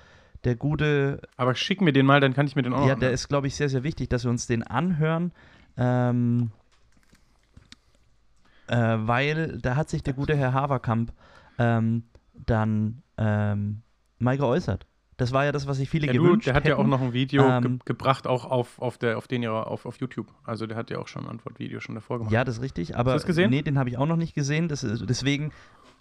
der 0.44 0.56
gute, 0.56 1.20
Aber 1.36 1.54
schick 1.54 1.80
mir 1.80 1.92
den 1.92 2.06
mal, 2.06 2.20
dann 2.20 2.34
kann 2.34 2.46
ich 2.46 2.56
mir 2.56 2.62
den 2.62 2.72
auch 2.72 2.80
noch 2.80 2.86
ja, 2.88 2.94
der 2.96 3.12
ist, 3.12 3.28
glaube 3.28 3.46
ich, 3.46 3.54
sehr, 3.54 3.68
sehr 3.68 3.84
wichtig, 3.84 4.08
dass 4.08 4.24
wir 4.24 4.30
uns 4.30 4.46
den 4.46 4.62
anhören, 4.62 5.32
ähm, 5.76 6.50
äh, 8.68 8.76
weil 8.76 9.58
da 9.58 9.76
hat 9.76 9.88
sich 9.90 10.02
der 10.02 10.14
gute 10.14 10.36
Herr 10.36 10.52
Haverkamp 10.52 11.12
ähm, 11.58 12.04
dann 12.34 13.02
ähm, 13.18 13.82
mal 14.18 14.36
geäußert. 14.36 14.86
Das 15.18 15.32
war 15.32 15.44
ja 15.44 15.52
das, 15.52 15.66
was 15.68 15.76
sich 15.76 15.88
viele 15.90 16.06
Ja, 16.06 16.12
gewünscht 16.14 16.46
der 16.46 16.54
hat 16.54 16.64
ja 16.64 16.70
hätten. 16.70 16.82
auch 16.82 16.86
noch 16.88 17.00
ein 17.02 17.12
Video 17.12 17.48
Ähm, 17.48 17.62
ge 17.62 17.78
gebracht, 17.84 18.26
auch 18.26 18.44
auf, 18.44 18.80
auf, 18.80 18.98
der, 18.98 19.18
auf 19.18 19.28
den 19.28 19.42
ihrer, 19.42 19.68
auf, 19.68 19.86
auf 19.86 19.96
YouTube. 20.00 20.26
Also 20.44 20.66
der 20.66 20.76
hat 20.76 20.90
ja 20.90 20.98
auch 20.98 21.06
schon 21.06 21.24
ein 21.24 21.30
Antwortvideo 21.30 21.80
schon 21.80 21.94
davor 21.94 22.18
gemacht. 22.18 22.32
Ja, 22.32 22.44
das 22.44 22.56
ist 22.56 22.62
richtig. 22.62 22.96
Aber 22.96 23.12
Hast 23.12 23.22
du 23.24 23.26
das 23.26 23.26
gesehen? 23.26 23.50
nee, 23.50 23.62
den 23.62 23.78
habe 23.78 23.90
ich 23.90 23.98
auch 23.98 24.06
noch 24.06 24.16
nicht 24.16 24.34
gesehen. 24.34 24.68
Das 24.68 24.82
ist, 24.82 25.08
deswegen 25.08 25.52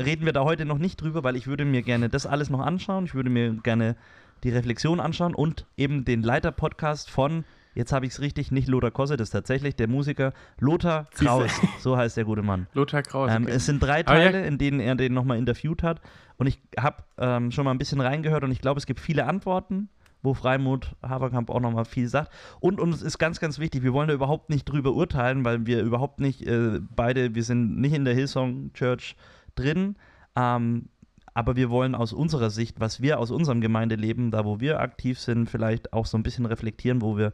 reden 0.02 0.26
wir 0.26 0.34
da 0.34 0.44
heute 0.44 0.66
noch 0.66 0.80
nicht 0.80 1.00
drüber, 1.02 1.24
weil 1.24 1.36
ich 1.36 1.46
würde 1.46 1.66
mir 1.66 1.84
gerne 1.84 2.10
das 2.10 2.26
alles 2.26 2.50
noch 2.50 2.62
anschauen. 2.62 3.06
Ich 3.06 3.14
würde 3.14 3.30
mir 3.30 3.54
gerne 3.62 3.96
die 4.44 4.50
Reflexion 4.50 5.00
anschauen 5.00 5.36
und 5.36 5.66
eben 5.78 6.06
den 6.06 6.24
Leiter-Podcast 6.24 7.10
von, 7.10 7.44
jetzt 7.76 7.94
habe 7.94 8.06
ich 8.06 8.14
es 8.14 8.22
richtig, 8.22 8.52
nicht 8.52 8.68
Lothar 8.68 8.92
Kosse, 8.92 9.18
das 9.18 9.30
ist 9.30 9.32
tatsächlich 9.34 9.76
der 9.76 9.88
Musiker 9.88 10.34
Lothar. 10.60 11.08
Kraus. 11.14 11.52
So 11.80 11.98
heißt 11.98 12.18
der 12.18 12.26
gute 12.26 12.42
Mann. 12.42 12.68
Lothar 12.74 13.04
Kraus. 13.04 13.30
Ähm, 13.32 13.44
okay. 13.44 13.52
es 13.54 13.66
sind 13.66 13.82
drei 13.82 14.06
Aber 14.06 14.18
ja- 14.20 14.32
Teile, 14.32 14.46
in 14.46 14.58
denen 14.58 14.80
er 14.80 14.96
den 14.96 15.14
nochmal 15.14 15.38
interviewt 15.38 15.84
hat. 15.84 16.02
Und 16.38 16.48
ich 16.48 16.60
habe 16.78 17.04
ähm, 17.18 17.52
schon 17.52 17.66
mal 17.66 17.72
ein 17.72 17.78
bisschen 17.78 18.02
reingehört 18.02 18.44
und 18.44 18.52
ich 18.52 18.62
glaube, 18.62 18.80
es 18.80 18.86
gibt 18.88 19.00
viele 19.00 19.26
Antworten, 19.28 19.90
wo 20.24 20.34
Freimut 20.34 20.96
Haberkamp 21.04 21.50
auch 21.50 21.60
nochmal 21.60 21.86
viel 21.86 22.08
sagt. 22.08 22.32
Und 22.60 22.80
uns 22.80 23.02
ist 23.02 23.18
ganz, 23.20 23.40
ganz 23.40 23.60
wichtig, 23.60 23.84
wir 23.84 23.94
wollen 23.94 24.08
da 24.08 24.14
überhaupt 24.14 24.50
nicht 24.50 24.66
drüber 24.66 24.94
urteilen, 24.94 25.46
weil 25.46 25.66
wir 25.66 25.82
überhaupt 25.82 26.20
nicht 26.20 26.46
äh, 26.46 26.80
beide, 26.96 27.36
wir 27.36 27.44
sind 27.44 27.80
nicht 27.80 27.94
in 27.94 28.06
der 28.06 28.14
Hillsong 28.16 28.72
Church 28.74 29.16
drin. 29.56 29.96
Ähm, 30.36 30.90
aber 31.34 31.56
wir 31.56 31.70
wollen 31.70 31.96
aus 31.96 32.14
unserer 32.14 32.50
Sicht, 32.50 32.80
was 32.80 33.02
wir 33.02 33.20
aus 33.20 33.32
unserem 33.32 33.62
Gemeindeleben, 33.62 34.32
da 34.32 34.46
wo 34.46 34.60
wir 34.60 34.80
aktiv 34.80 35.20
sind, 35.20 35.50
vielleicht 35.50 35.94
auch 35.94 36.06
so 36.06 36.18
ein 36.18 36.24
bisschen 36.24 36.46
reflektieren, 36.46 37.02
wo 37.02 37.18
wir 37.18 37.32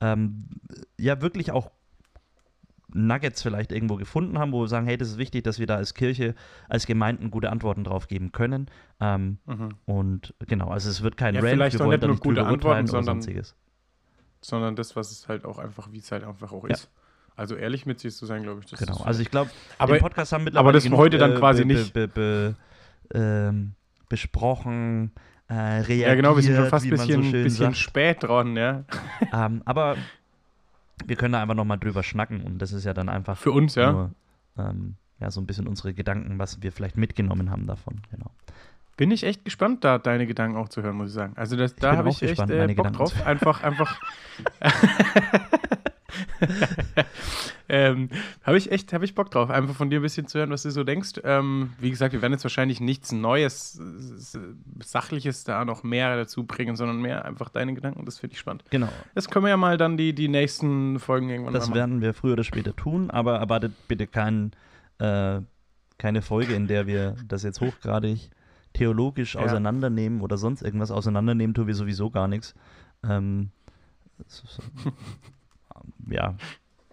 ähm, 0.00 0.48
ja 0.98 1.20
wirklich 1.22 1.52
auch 1.52 1.70
Nuggets 2.92 3.42
vielleicht 3.42 3.72
irgendwo 3.72 3.96
gefunden 3.96 4.38
haben, 4.38 4.52
wo 4.52 4.62
wir 4.62 4.68
sagen, 4.68 4.86
hey, 4.86 4.96
das 4.96 5.08
ist 5.08 5.18
wichtig, 5.18 5.44
dass 5.44 5.58
wir 5.58 5.66
da 5.66 5.76
als 5.76 5.94
Kirche, 5.94 6.34
als 6.68 6.86
Gemeinden 6.86 7.30
gute 7.30 7.50
Antworten 7.50 7.84
drauf 7.84 8.08
geben 8.08 8.32
können. 8.32 8.68
Ähm, 9.00 9.38
mhm. 9.46 9.70
und 9.84 10.34
genau, 10.46 10.68
also 10.68 10.88
es 10.88 11.02
wird 11.02 11.16
kein 11.16 11.34
Ja, 11.34 11.40
Rant, 11.40 11.50
vielleicht 11.50 11.78
wir 11.78 11.84
wollen 11.84 12.00
nicht 12.00 12.08
nur 12.08 12.16
gute 12.18 12.46
Antworten, 12.46 12.86
sondern-. 12.86 13.20
Sondern 14.40 14.76
das, 14.76 14.94
was 14.96 15.10
es 15.10 15.28
halt 15.28 15.44
auch 15.44 15.58
einfach, 15.58 15.90
wie 15.92 15.98
es 15.98 16.10
halt 16.12 16.24
einfach 16.24 16.52
auch 16.52 16.64
Ja. 16.68 16.74
ist. 16.74 16.88
Also 17.34 17.54
ehrlich 17.54 17.84
mit 17.84 18.00
sich 18.00 18.14
zu 18.16 18.24
sein, 18.24 18.42
glaube 18.44 18.60
ich. 18.60 18.66
Das 18.70 18.78
Genau, 18.80 18.94
ist 18.94 19.02
also 19.02 19.20
ich 19.20 19.30
glaube, 19.30 19.50
Aber- 19.78 19.98
Podcast 19.98 20.32
haben 20.32 20.44
mittlerweile 20.44 20.68
aber 20.68 20.72
das 20.72 20.84
genug, 20.84 20.98
heute 20.98 21.18
dann 21.18 21.32
äh, 21.32 21.38
quasi 21.38 21.64
be, 21.64 21.74
nicht. 21.74 21.92
Be, 21.92 22.08
be, 22.08 22.14
be, 22.14 22.54
ähm, 23.14 23.74
besprochen, 24.08 25.12
äh, 25.48 25.54
reagiert, 25.54 26.08
ja, 26.08 26.14
genau, 26.14 26.36
wir 26.36 26.42
sind 26.42 26.56
schon 26.56 26.68
fast 26.68 26.84
ein 26.86 26.90
bisschen, 26.90 27.22
so 27.22 27.32
bisschen 27.32 27.74
spät 27.74 28.22
dran, 28.22 28.56
ja. 28.56 28.84
ähm, 29.32 29.62
aber 29.64 29.96
wir 31.04 31.16
können 31.16 31.32
da 31.32 31.42
einfach 31.42 31.54
nochmal 31.54 31.78
drüber 31.78 32.02
schnacken 32.02 32.42
und 32.42 32.58
das 32.58 32.72
ist 32.72 32.84
ja 32.84 32.94
dann 32.94 33.08
einfach 33.08 33.36
Für 33.36 33.52
uns, 33.52 33.74
ja. 33.74 33.92
nur 33.92 34.10
ähm, 34.58 34.94
ja, 35.20 35.30
so 35.30 35.40
ein 35.40 35.46
bisschen 35.46 35.66
unsere 35.66 35.94
Gedanken, 35.94 36.38
was 36.38 36.62
wir 36.62 36.72
vielleicht 36.72 36.96
mitgenommen 36.96 37.50
haben 37.50 37.66
davon. 37.66 38.00
Genau. 38.10 38.30
Bin 38.96 39.10
ich 39.10 39.24
echt 39.24 39.44
gespannt, 39.44 39.84
da 39.84 39.98
deine 39.98 40.26
Gedanken 40.26 40.56
auch 40.56 40.68
zu 40.68 40.82
hören, 40.82 40.96
muss 40.96 41.08
ich 41.08 41.14
sagen. 41.14 41.34
Also 41.36 41.56
das, 41.56 41.74
da 41.76 41.96
habe 41.96 42.08
ich 42.08 42.22
echt 42.22 42.32
gespannt, 42.32 42.50
äh, 42.50 42.58
meine 42.58 42.74
Bock 42.74 42.86
Gedanken 42.86 42.98
drauf. 42.98 43.14
Einfach, 43.26 43.62
einfach. 43.62 44.00
ähm, 47.68 48.10
habe 48.42 48.58
ich 48.58 48.70
echt, 48.70 48.92
habe 48.92 49.04
ich 49.04 49.14
Bock 49.14 49.30
drauf, 49.30 49.50
einfach 49.50 49.74
von 49.74 49.90
dir 49.90 50.00
ein 50.00 50.02
bisschen 50.02 50.26
zu 50.26 50.38
hören, 50.38 50.50
was 50.50 50.62
du 50.62 50.70
so 50.70 50.84
denkst. 50.84 51.20
Ähm, 51.24 51.72
wie 51.80 51.90
gesagt, 51.90 52.12
wir 52.12 52.22
werden 52.22 52.32
jetzt 52.32 52.44
wahrscheinlich 52.44 52.80
nichts 52.80 53.12
Neues, 53.12 53.80
Sachliches 54.84 55.44
da 55.44 55.64
noch 55.64 55.82
mehr 55.82 56.16
dazu 56.16 56.44
bringen, 56.44 56.76
sondern 56.76 57.00
mehr 57.00 57.24
einfach 57.24 57.48
deine 57.48 57.74
Gedanken. 57.74 58.04
Das 58.04 58.18
finde 58.18 58.34
ich 58.34 58.38
spannend. 58.40 58.64
Genau. 58.70 58.88
Das 59.14 59.28
können 59.28 59.44
wir 59.44 59.50
ja 59.50 59.56
mal 59.56 59.76
dann 59.76 59.96
die, 59.96 60.14
die 60.14 60.28
nächsten 60.28 60.98
Folgen 61.00 61.28
irgendwann 61.28 61.54
Das 61.54 61.66
machen. 61.68 61.74
werden 61.76 62.00
wir 62.00 62.14
früher 62.14 62.34
oder 62.34 62.44
später 62.44 62.74
tun, 62.74 63.10
aber 63.10 63.38
erwartet 63.38 63.72
bitte 63.88 64.06
kein, 64.06 64.52
äh, 64.98 65.40
keine 65.98 66.22
Folge, 66.22 66.54
in 66.54 66.66
der 66.66 66.86
wir 66.86 67.16
das 67.26 67.42
jetzt 67.42 67.60
hochgradig 67.60 68.30
theologisch 68.74 69.34
Ja. 69.34 69.40
auseinandernehmen 69.40 70.20
oder 70.20 70.36
sonst 70.36 70.62
irgendwas 70.62 70.90
auseinandernehmen, 70.90 71.54
tun 71.54 71.66
wir 71.66 71.74
sowieso 71.74 72.10
gar 72.10 72.28
nichts. 72.28 72.54
Ähm, 73.02 73.50
ja, 76.08 76.34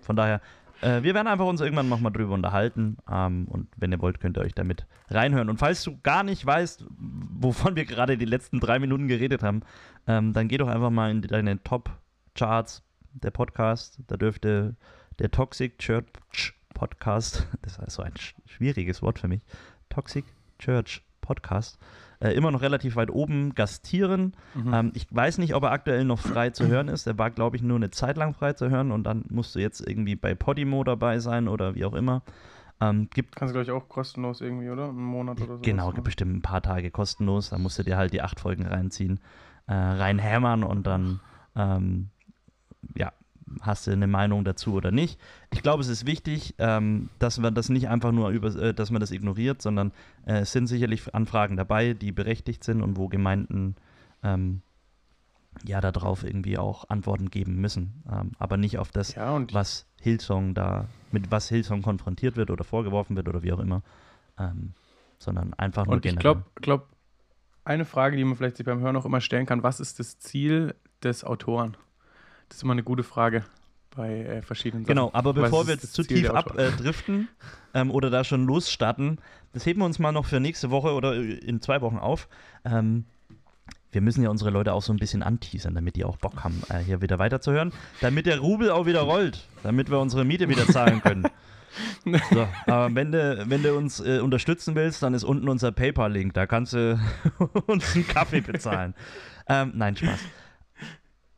von 0.02 0.16
daher, 0.16 0.42
äh, 0.82 1.02
wir 1.04 1.14
werden 1.14 1.28
einfach 1.28 1.46
uns 1.46 1.62
irgendwann 1.62 1.90
nochmal 1.90 2.12
drüber 2.12 2.34
unterhalten 2.34 2.98
ähm, 3.10 3.48
und 3.50 3.68
wenn 3.78 3.92
ihr 3.92 4.02
wollt, 4.02 4.20
könnt 4.20 4.38
ihr 4.38 4.42
euch 4.42 4.54
damit 4.54 4.86
reinhören. 5.10 5.50
Und 5.50 5.58
falls 5.58 5.84
du 5.84 5.98
gar 6.02 6.24
nicht 6.24 6.46
weißt, 6.46 6.86
wovon 6.98 7.76
wir 7.76 7.86
gerade 7.86 8.18
die 8.18 8.26
letzten 8.26 8.60
drei 8.60 8.80
Minuten 8.80 9.08
geredet 9.08 9.44
haben, 9.44 9.62
ähm, 10.08 10.34
dann 10.34 10.48
geh 10.48 10.58
doch 10.58 10.68
einfach 10.68 10.90
mal 10.90 11.12
in 11.12 11.22
deine 11.22 11.62
Top-Charts 11.64 12.84
der 13.14 13.32
Podcast. 13.32 14.00
Da 14.08 14.18
dürfte 14.18 14.76
der 15.20 15.32
Toxic 15.32 15.78
Church 15.78 16.54
Podcast, 16.74 17.48
das 17.62 17.78
ist 17.78 17.94
so 17.96 18.02
ein 18.04 18.14
sch- 18.14 18.34
schwieriges 18.46 19.02
Wort 19.02 19.20
für 19.20 19.28
mich, 19.28 19.42
Toxic 19.90 20.26
Church 20.60 21.02
Podcast, 21.22 21.78
äh, 22.24 22.32
immer 22.34 22.52
noch 22.52 22.62
relativ 22.62 22.96
weit 22.96 23.12
oben 23.12 23.54
gastieren. 23.54 24.34
Mhm. 24.56 24.74
Ähm, 24.74 24.92
ich 24.96 25.08
weiß 25.10 25.40
nicht, 25.40 25.56
ob 25.56 25.64
er 25.64 25.72
aktuell 25.72 26.06
noch 26.06 26.20
frei 26.20 26.52
zu 26.52 26.68
hören 26.68 26.88
ist. 26.88 27.06
Er 27.06 27.18
war, 27.18 27.30
glaube 27.30 27.58
ich, 27.58 27.62
nur 27.62 27.76
eine 27.76 27.92
Zeit 27.92 28.16
lang 28.18 28.34
frei 28.34 28.54
zu 28.54 28.70
hören 28.70 28.92
und 28.92 29.04
dann 29.04 29.26
musst 29.30 29.56
du 29.56 29.60
jetzt 29.60 29.86
irgendwie 29.86 30.16
bei 30.16 30.34
Podimo 30.34 30.84
dabei 30.84 31.20
sein 31.20 31.48
oder 31.48 31.76
wie 31.76 31.84
auch 31.84 31.94
immer. 31.94 32.24
Ähm, 32.80 33.10
gibt 33.14 33.36
Kannst 33.36 33.54
du, 33.54 33.60
glaube 33.60 33.64
ich, 33.64 33.72
auch 33.72 33.90
kostenlos 33.90 34.42
irgendwie, 34.42 34.70
oder? 34.70 34.90
Einen 34.90 35.04
Monat 35.04 35.42
oder 35.42 35.58
so. 35.58 35.62
Genau, 35.62 35.92
gibt 35.92 36.06
bestimmt 36.06 36.34
ein 36.34 36.42
paar 36.42 36.62
Tage 36.62 36.92
kostenlos. 36.92 37.50
Da 37.50 37.58
musst 37.58 37.78
du 37.78 37.84
dir 37.84 37.98
halt 37.98 38.14
die 38.14 38.22
acht 38.22 38.40
Folgen 38.40 38.66
reinziehen, 38.66 39.20
äh, 39.68 39.74
reinhämmern 39.74 40.64
und 40.64 40.88
dann, 40.88 41.20
ähm, 41.56 42.10
ja, 42.96 43.12
hast 43.62 43.88
du 43.88 43.92
eine 43.92 44.08
Meinung 44.08 44.44
dazu 44.44 44.74
oder 44.74 44.92
nicht. 44.92 45.20
Ich 45.52 45.62
glaube, 45.62 45.82
es 45.82 45.88
ist 45.90 46.06
wichtig, 46.06 46.56
ähm, 46.58 47.10
dass 47.20 47.40
man 47.40 47.54
das 47.54 47.70
nicht 47.70 47.90
einfach 47.90 48.12
nur 48.12 48.30
über, 48.30 48.56
äh, 48.56 48.74
dass 48.74 48.92
man 48.92 49.00
das 49.00 49.12
ignoriert, 49.12 49.62
sondern 49.62 49.92
äh, 50.26 50.40
es 50.40 50.52
sind 50.52 50.68
sicherlich 50.68 51.14
Anfragen 51.14 51.58
dabei, 51.58 51.94
die 51.94 52.12
berechtigt 52.12 52.64
sind 52.64 52.82
und 52.82 52.98
wo 52.98 53.08
Gemeinden 53.08 53.76
ähm, 54.24 54.62
ja 55.66 55.82
darauf 55.82 56.24
irgendwie 56.24 56.58
auch 56.58 56.90
Antworten 56.90 57.30
geben 57.30 57.62
müssen. 57.62 58.04
Ähm, 58.12 58.32
aber 58.40 58.58
nicht 58.58 58.78
auf 58.80 58.92
das, 58.92 59.16
Ja, 59.16 59.40
was 59.52 59.86
Hillsong 60.02 60.54
da, 60.54 60.88
mit 61.12 61.32
was 61.32 61.50
Hillsong 61.50 61.82
konfrontiert 61.82 62.36
wird 62.36 62.50
oder 62.50 62.64
vorgeworfen 62.64 63.16
wird 63.16 63.28
oder 63.28 63.44
wie 63.44 63.54
auch 63.54 63.60
immer. 63.60 63.84
Ähm, 64.40 64.74
sondern 65.20 65.54
einfach 65.54 65.86
nur 65.86 65.94
Und 65.96 66.06
ich 66.06 66.12
generell. 66.12 66.22
glaube, 66.22 66.44
glaub, 66.56 66.88
eine 67.66 67.86
Frage, 67.86 68.18
die 68.18 68.24
man 68.26 68.36
vielleicht 68.36 68.58
sich 68.58 68.66
beim 68.66 68.82
Hören 68.82 68.96
auch 68.98 69.06
immer 69.06 69.22
stellen 69.22 69.46
kann. 69.46 69.64
Was 69.64 69.80
ist 69.80 70.00
das 70.00 70.20
Ziel 70.20 70.76
des 71.02 71.24
Autoren? 71.24 71.78
Das 72.50 72.58
ist 72.58 72.64
immer 72.64 72.74
eine 72.74 72.84
gute 72.84 73.04
Frage 73.04 73.44
bei 73.96 74.22
äh, 74.22 74.42
verschiedenen 74.42 74.86
Sachen. 74.86 74.96
Genau, 74.96 75.10
aber 75.14 75.34
bevor 75.34 75.68
wir 75.68 75.76
jetzt 75.76 75.94
zu 75.94 76.04
Ziel 76.04 76.22
tief 76.22 76.30
abdriften 76.30 77.28
ähm, 77.74 77.92
oder 77.92 78.10
da 78.10 78.24
schon 78.24 78.46
losstarten, 78.46 79.20
das 79.54 79.66
heben 79.66 79.82
wir 79.82 79.86
uns 79.86 80.00
mal 80.00 80.12
noch 80.12 80.26
für 80.26 80.40
nächste 80.40 80.72
Woche 80.72 80.94
oder 80.94 81.16
in 81.16 81.62
zwei 81.62 81.82
Wochen 81.82 81.98
auf. 81.98 82.28
Ähm, 82.66 83.06
wir 83.92 84.02
müssen 84.02 84.24
ja 84.24 84.30
unsere 84.30 84.50
Leute 84.50 84.74
auch 84.74 84.82
so 84.82 84.92
ein 84.92 84.98
bisschen 84.98 85.22
anteasern, 85.22 85.76
damit 85.76 85.96
die 85.96 86.04
auch 86.04 86.18
Bock 86.18 86.44
haben, 86.44 86.64
äh, 86.70 86.80
hier 86.80 87.02
wieder 87.02 87.20
weiterzuhören, 87.20 87.72
damit 88.02 88.26
der 88.26 88.40
Rubel 88.40 88.72
auch 88.72 88.88
wieder 88.88 89.02
rollt, 89.02 89.48
damit 89.62 89.92
wir 89.92 90.00
unsere 90.00 90.26
Miete 90.26 90.50
wieder 90.50 90.68
zahlen 90.68 91.02
können. 91.02 91.28
So, 92.06 92.48
aber 92.68 92.94
wenn 92.94 93.12
du, 93.12 93.46
wenn 93.48 93.64
du 93.64 93.76
uns 93.76 94.00
äh, 94.00 94.20
unterstützen 94.20 94.76
willst, 94.76 95.02
dann 95.02 95.16
ist 95.16 95.24
unten 95.24 95.50
unser 95.50 95.72
PayPal-Link. 95.72 96.32
Da 96.36 96.46
kannst 96.46 96.74
du 96.74 97.00
uns 97.66 97.96
einen 97.96 98.08
Kaffee 98.08 98.42
bezahlen. 98.42 98.94
ähm, 99.48 99.72
nein, 99.74 99.96
Spaß. 99.96 100.20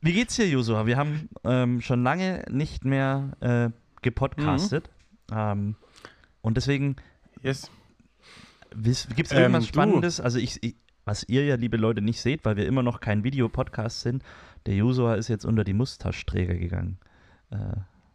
Wie 0.05 0.13
geht's 0.13 0.35
dir, 0.35 0.47
Josua? 0.47 0.85
Wir 0.85 0.97
haben 0.97 1.29
ähm, 1.43 1.81
schon 1.81 2.03
lange 2.03 2.45
nicht 2.51 2.85
mehr 2.85 3.31
äh, 3.39 3.69
gepodcastet. 4.03 4.91
Mhm. 5.31 5.35
Ähm, 5.35 5.75
und 6.43 6.57
deswegen 6.57 6.97
Yes. 7.41 7.71
gibt 8.83 9.27
es 9.27 9.31
Ähm, 9.31 9.37
irgendwas 9.39 9.63
du. 9.65 9.69
Spannendes? 9.69 10.19
Also 10.21 10.37
ich, 10.37 10.61
ich, 10.61 10.75
was 11.05 11.23
ihr 11.27 11.43
ja, 11.45 11.55
liebe 11.55 11.77
Leute, 11.77 12.03
nicht 12.03 12.21
seht, 12.21 12.45
weil 12.45 12.55
wir 12.55 12.67
immer 12.67 12.83
noch 12.83 12.99
kein 12.99 13.23
Videopodcast 13.23 14.01
sind. 14.01 14.23
Der 14.67 14.75
Josua 14.75 15.15
ist 15.15 15.27
jetzt 15.27 15.43
unter 15.43 15.63
die 15.63 15.73
Mustache-Träger 15.73 16.53
gegangen. 16.53 16.99
Äh, 17.49 17.57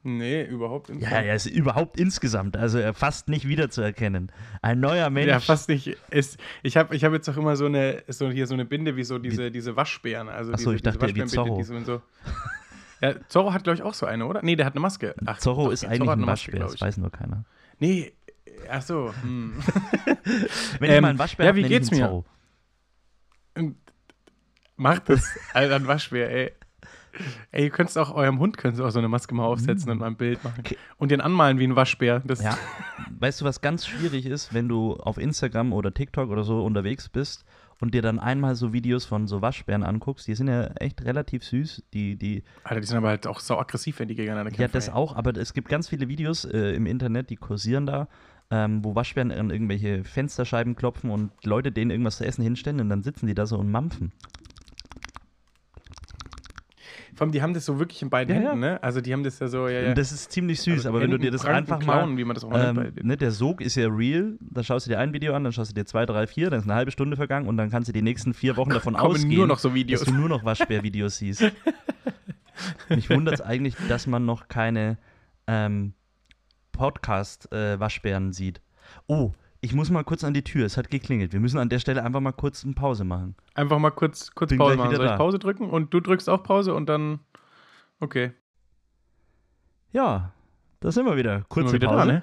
Nee, 0.03 0.45
überhaupt 0.45 0.89
nicht. 0.89 1.03
ja, 1.03 1.21
er 1.21 1.35
ist 1.35 1.45
überhaupt 1.47 2.01
insgesamt, 2.01 2.57
also 2.57 2.79
er 2.79 2.95
fast 2.95 3.29
nicht 3.29 3.47
wiederzuerkennen. 3.47 4.33
Ein 4.63 4.81
neuer 4.81 5.11
Mensch. 5.11 5.29
Ja, 5.29 5.41
fast 5.41 5.69
nicht. 5.69 5.99
Ist, 6.11 6.39
ich 6.63 6.79
habe 6.79 6.97
ich 6.97 7.05
hab 7.05 7.13
jetzt 7.13 7.29
auch 7.29 7.37
immer 7.37 7.55
so 7.57 7.67
eine, 7.67 8.03
so 8.09 8.31
hier 8.31 8.47
so 8.47 8.55
eine 8.55 8.65
Binde 8.65 8.97
wie 8.97 9.05
so 9.05 9.19
diese, 9.19 9.51
diese 9.51 9.77
Waschbären. 9.77 10.31
Also 10.31 10.53
Ach 10.55 10.59
so, 10.59 10.71
diese, 10.73 10.77
ich 10.77 10.83
dachte, 10.83 11.07
diese 11.13 11.27
wie 11.27 11.29
Zorro. 11.29 11.59
die 11.59 11.65
so 11.65 11.79
so. 11.81 12.03
Ja, 13.03 13.15
Zorro 13.29 13.53
hat, 13.53 13.65
glaube 13.65 13.77
ich, 13.77 13.83
auch 13.83 13.95
so 13.95 14.07
eine, 14.07 14.27
oder? 14.27 14.41
Nee, 14.43 14.57
der 14.57 14.67
hat 14.67 14.75
eine 14.75 14.81
Maske. 14.81 15.15
Ach, 15.27 15.39
Zorro 15.39 15.67
doch, 15.67 15.73
ist 15.73 15.85
eigentlich 15.85 16.09
hat 16.09 16.19
ein 16.19 16.25
Maske, 16.25 16.53
Waschbär, 16.53 16.61
das 16.61 16.81
weiß 16.81 16.97
nur 16.99 17.11
keiner. 17.11 17.45
Nee, 17.79 18.13
ach 18.71 18.83
so. 18.83 19.13
Hm. 19.23 19.55
Wenn 20.79 20.91
ich 20.91 20.97
Ähm, 20.97 21.03
mal 21.03 21.09
einen 21.09 21.19
Waschbär 21.19 21.47
ja, 21.47 21.55
wie 21.57 21.61
ich 21.63 21.69
geht's 21.69 21.91
mir? 21.91 21.99
Zorro. 22.07 22.25
Macht 24.77 25.09
das, 25.11 25.29
Alter, 25.53 25.77
ein 25.77 25.87
Waschbär, 25.87 26.31
ey. 26.31 26.53
Ey, 27.53 27.65
ihr 27.65 27.71
könnt 27.71 27.97
auch 27.99 28.15
eurem 28.15 28.39
Hund 28.39 28.57
könnt 28.57 28.79
ihr 28.79 28.85
auch 28.85 28.91
so 28.91 28.99
eine 28.99 29.09
Maske 29.09 29.35
mal 29.35 29.45
aufsetzen 29.45 29.91
und 29.91 29.99
mal 29.99 30.07
ein 30.07 30.17
Bild 30.17 30.43
machen. 30.45 30.63
Und 30.99 31.11
den 31.11 31.21
anmalen 31.21 31.59
wie 31.59 31.65
ein 31.65 31.77
Waschbär. 31.77 32.21
Das, 32.25 32.43
Ja. 32.43 32.57
Weißt 33.21 33.41
du, 33.41 33.45
was 33.45 33.61
ganz 33.61 33.87
schwierig 33.87 34.27
ist, 34.27 34.55
wenn 34.55 34.69
du 34.69 34.95
auf 34.95 35.19
Instagram 35.19 35.73
oder 35.73 35.93
TikTok 35.93 36.31
oder 36.31 36.43
so 36.43 36.65
unterwegs 36.65 37.09
bist 37.09 37.45
und 37.79 37.95
dir 37.95 38.03
dann 38.03 38.19
einmal 38.19 38.55
so 38.55 38.73
Videos 38.73 39.05
von 39.05 39.27
so 39.27 39.43
Waschbären 39.43 39.83
anguckst? 39.83 40.27
Die 40.27 40.35
sind 40.35 40.49
ja 40.49 40.69
echt 40.77 41.05
relativ 41.05 41.45
süß. 41.45 41.83
Die, 41.93 42.17
die, 42.17 42.43
Alter, 42.65 42.81
die 42.81 42.87
sind 42.87 42.97
aber 42.97 43.09
halt 43.09 43.27
auch 43.27 43.41
sau 43.41 43.59
aggressiv, 43.59 43.99
wenn 43.99 44.09
die 44.09 44.15
gegeneinander 44.15 44.51
kämpfen. 44.51 44.63
ja, 44.63 44.69
das 44.69 44.89
auch, 44.89 45.17
aber 45.17 45.37
es 45.37 45.53
gibt 45.53 45.69
ganz 45.69 45.89
viele 45.89 46.09
Videos 46.09 46.45
äh, 46.45 46.75
im 46.75 46.87
Internet, 46.87 47.29
die 47.29 47.37
kursieren 47.37 47.87
da, 47.87 48.09
ähm, 48.51 48.85
wo 48.85 48.95
Waschbären 48.95 49.31
an 49.31 49.51
irgendwelche 49.51 50.05
Fensterscheiben 50.05 50.77
klopfen 50.77 51.11
und 51.11 51.31
Leute 51.45 51.73
denen 51.73 51.91
irgendwas 51.91 52.19
zu 52.19 52.25
essen 52.25 52.43
hinstellen 52.43 52.81
und 52.81 52.89
dann 52.89 53.03
sitzen 53.03 53.27
die 53.27 53.35
da 53.35 53.47
so 53.47 53.59
und 53.59 53.71
mampfen. 53.71 54.13
Vor 57.15 57.25
allem, 57.27 57.33
die 57.33 57.43
haben 57.43 57.55
das 57.55 57.65
so 57.67 57.79
wirklich 57.79 58.01
in 58.03 58.11
beiden 58.11 58.35
Ja. 58.35 58.43
Händen, 58.51 58.61
ne? 58.61 58.83
Also 58.83 59.01
die 59.01 59.13
haben 59.13 59.23
das 59.25 59.39
ja 59.39 59.49
so, 59.49 59.69
ja, 59.69 59.81
ja. 59.81 59.95
Das 59.95 60.13
ist 60.13 60.31
ziemlich 60.33 60.61
süß, 60.61 60.75
Also 60.79 60.89
aber 60.91 61.01
wenn 61.01 61.11
du 61.11 61.15
Händen, 61.17 61.23
dir 61.25 61.31
das 61.31 61.45
einfach 61.45 61.79
mal 61.79 61.85
Klauen, 61.99 62.17
wie 62.17 62.25
man 62.25 62.35
das 62.35 62.45
auch 62.45 62.51
nennt 62.51 62.79
Ähm, 62.79 62.95
dem. 62.95 63.07
ne, 63.07 63.17
der 63.17 63.31
Sog 63.31 63.61
ist 63.61 63.75
ja 63.77 63.89
real. 63.89 64.37
Da 64.41 64.63
schaust 64.63 64.87
du 64.87 64.91
dir 64.91 64.99
ein 64.99 65.13
Video 65.13 65.35
an, 65.35 65.45
dann 65.45 65.53
schaust 65.53 65.71
du 65.71 65.75
dir 65.75 65.85
zwei, 65.87 66.07
drei, 66.07 66.27
vier, 66.27 66.51
dann 66.51 66.61
ist 66.61 66.67
eine 66.67 66.75
halbe 66.75 66.91
Stunde 66.91 67.17
vergangen 67.17 67.47
und 67.49 67.57
dann 67.57 67.71
kannst 67.71 67.89
du 67.89 67.93
die 67.93 68.03
nächsten 68.03 68.35
vier 68.35 68.57
Wochen 68.57 68.71
davon 68.71 68.95
Kommen 68.95 69.15
ausgehen, 69.15 69.35
nur 69.37 69.47
noch 69.47 69.59
so 69.59 69.75
Videos. 69.75 70.01
dass 70.01 70.09
du 70.09 70.15
nur 70.15 70.29
noch 70.29 70.45
Waschbär-Videos 70.45 71.19
siehst. 71.19 71.43
Mich 72.89 73.09
wundert 73.11 73.35
es 73.35 73.41
eigentlich, 73.41 73.75
dass 73.89 74.07
man 74.07 74.25
noch 74.27 74.49
keine 74.49 74.99
ähm, 75.47 75.95
Podcast-Waschbären 76.73 78.33
sieht. 78.33 78.61
Oh, 79.07 79.33
ich 79.61 79.75
muss 79.75 79.91
mal 79.91 80.05
kurz 80.05 80.25
an 80.25 80.33
die 80.33 80.43
Tür. 80.43 80.65
Es 80.65 80.77
hat 80.77 80.91
geklingelt. 80.91 81.33
Wir 81.33 81.41
müssen 81.41 81.59
an 81.59 81.69
der 81.69 81.79
Stelle 81.79 82.03
einfach 82.03 82.21
mal 82.21 82.33
kurz 82.33 82.65
eine 82.65 82.73
Pause 82.73 83.05
machen. 83.05 83.35
Einfach 83.55 83.79
mal 83.79 83.91
kurz, 83.91 84.35
kurz 84.35 84.51
Bin 84.51 84.59
Pause 84.59 84.77
machen. 84.77 84.97
Soll 84.97 85.05
ich 85.05 85.11
da. 85.11 85.17
Pause 85.17 85.39
drücken? 85.39 85.69
Und 85.69 85.93
du 85.93 86.01
drückst 86.01 86.29
auch 86.31 86.43
Pause 86.43 86.75
und 86.75 86.89
dann. 86.89 87.21
Okay. 88.01 88.33
Ja, 89.93 90.33
da 90.81 90.91
sind 90.91 91.05
wir 91.05 91.17
wieder. 91.17 91.45
Kurze 91.49 91.73
wir 91.73 91.75
wieder 91.75 91.89
Pause. 91.89 92.07
da, 92.07 92.13
ne? 92.13 92.23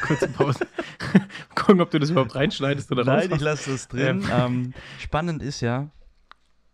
Kurze 0.06 0.28
Pause. 0.28 0.66
Gucken, 1.56 1.80
ob 1.80 1.90
du 1.90 1.98
das 1.98 2.10
überhaupt 2.10 2.36
reinschneidest 2.36 2.92
oder 2.92 3.04
Nein, 3.04 3.32
ich 3.32 3.40
lasse 3.40 3.72
das 3.72 3.88
drin. 3.88 4.24
Ähm, 4.30 4.72
spannend 4.98 5.42
ist 5.42 5.60
ja, 5.62 5.88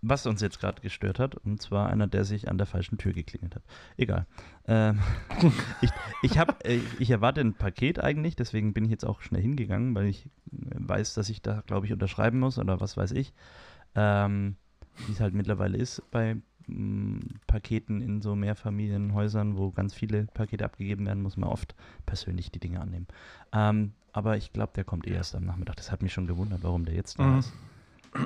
was 0.03 0.27
uns 0.27 0.41
jetzt 0.41 0.59
gerade 0.61 0.83
gestört 0.83 1.19
hat. 1.19 1.37
Und 1.37 1.63
zwar 1.63 1.89
einer, 1.89 2.07
der 2.09 2.25
sich 2.25 2.49
an 2.49 2.59
der 2.59 2.67
falschen 2.67 2.99
Tür 2.99 3.13
geklingelt 3.13 3.55
hat. 3.55 3.63
Egal. 3.97 4.27
Ähm, 4.67 4.99
ich, 5.81 5.91
ich, 6.23 6.39
hab, 6.39 6.67
äh, 6.67 6.81
ich 6.99 7.11
erwarte 7.11 7.41
ein 7.41 7.55
Paket 7.55 7.99
eigentlich, 8.01 8.37
deswegen 8.37 8.73
bin 8.75 8.85
ich 8.85 8.91
jetzt 8.91 9.05
auch 9.05 9.21
schnell 9.23 9.41
hingegangen, 9.43 9.95
weil 9.95 10.07
ich 10.07 10.27
äh, 10.27 10.29
weiß, 10.75 11.15
dass 11.15 11.29
ich 11.29 11.41
da, 11.41 11.63
glaube 11.67 11.87
ich, 11.87 11.93
unterschreiben 11.93 12.39
muss 12.41 12.59
oder 12.59 12.81
was 12.81 12.97
weiß 12.97 13.13
ich. 13.13 13.33
Ähm, 13.95 14.57
Wie 15.07 15.13
es 15.13 15.21
halt 15.21 15.35
mittlerweile 15.35 15.79
ist 15.79 16.03
bei 16.11 16.37
mm, 16.67 17.21
Paketen 17.47 18.01
in 18.01 18.23
so 18.23 18.35
Mehrfamilienhäusern, 18.35 19.57
wo 19.57 19.71
ganz 19.71 19.95
viele 19.95 20.25
Pakete 20.27 20.65
abgegeben 20.65 21.07
werden, 21.07 21.23
muss 21.23 21.37
man 21.37 21.49
oft 21.49 21.75
persönlich 22.07 22.51
die 22.51 22.61
Dinge 22.61 22.81
annehmen. 22.81 23.07
Ähm, 23.53 23.93
aber 24.13 24.37
ich 24.37 24.53
glaube, 24.53 24.73
der 24.75 24.85
kommt 24.85 25.07
eh 25.07 25.13
erst 25.13 25.35
am 25.35 25.45
Nachmittag. 25.45 25.77
Das 25.77 25.91
hat 25.93 26.03
mich 26.03 26.13
schon 26.13 26.27
gewundert, 26.27 26.63
warum 26.63 26.85
der 26.85 26.95
jetzt 26.95 27.19
da 27.19 27.25
Mhm. 27.25 27.39
ist. 27.39 27.53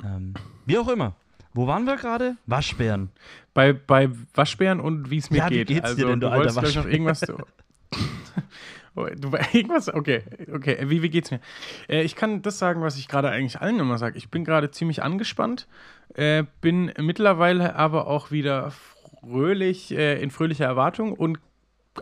Ähm, 0.03 0.33
wie 0.65 0.77
auch 0.77 0.87
immer. 0.89 1.15
Wo 1.53 1.67
waren 1.67 1.85
wir 1.85 1.95
gerade? 1.95 2.37
Waschbären. 2.45 3.09
Bei, 3.53 3.73
bei 3.73 4.09
Waschbären 4.33 4.79
und 4.79 5.09
wie 5.09 5.17
es 5.17 5.29
mir 5.29 5.37
Ja, 5.37 5.49
wie 5.49 5.55
geht. 5.55 5.67
geht's 5.67 5.95
dir 5.95 6.05
also, 6.05 6.07
denn, 6.07 6.19
du 6.19 6.27
du 6.27 6.31
alter 6.33 6.55
wolltest 6.55 6.59
gleich 6.59 6.75
noch 6.75 6.83
Waschbär? 6.85 6.93
irgendwas. 6.93 7.25
Du, 8.95 9.29
irgendwas? 9.53 9.93
Okay, 9.93 10.23
okay. 10.51 10.77
Wie, 10.89 11.03
wie 11.03 11.09
geht's 11.11 11.29
mir? 11.29 11.39
Äh, 11.87 12.01
ich 12.01 12.15
kann 12.15 12.41
das 12.41 12.57
sagen, 12.57 12.81
was 12.81 12.97
ich 12.97 13.07
gerade 13.07 13.29
eigentlich 13.29 13.61
allen 13.61 13.79
immer 13.79 13.99
sage. 13.99 14.17
Ich 14.17 14.31
bin 14.31 14.43
gerade 14.43 14.71
ziemlich 14.71 15.03
angespannt, 15.03 15.67
äh, 16.15 16.45
bin 16.61 16.91
mittlerweile 16.99 17.75
aber 17.75 18.07
auch 18.07 18.31
wieder 18.31 18.71
fröhlich, 19.21 19.91
äh, 19.95 20.19
in 20.19 20.31
fröhlicher 20.31 20.65
Erwartung 20.65 21.13
und 21.13 21.37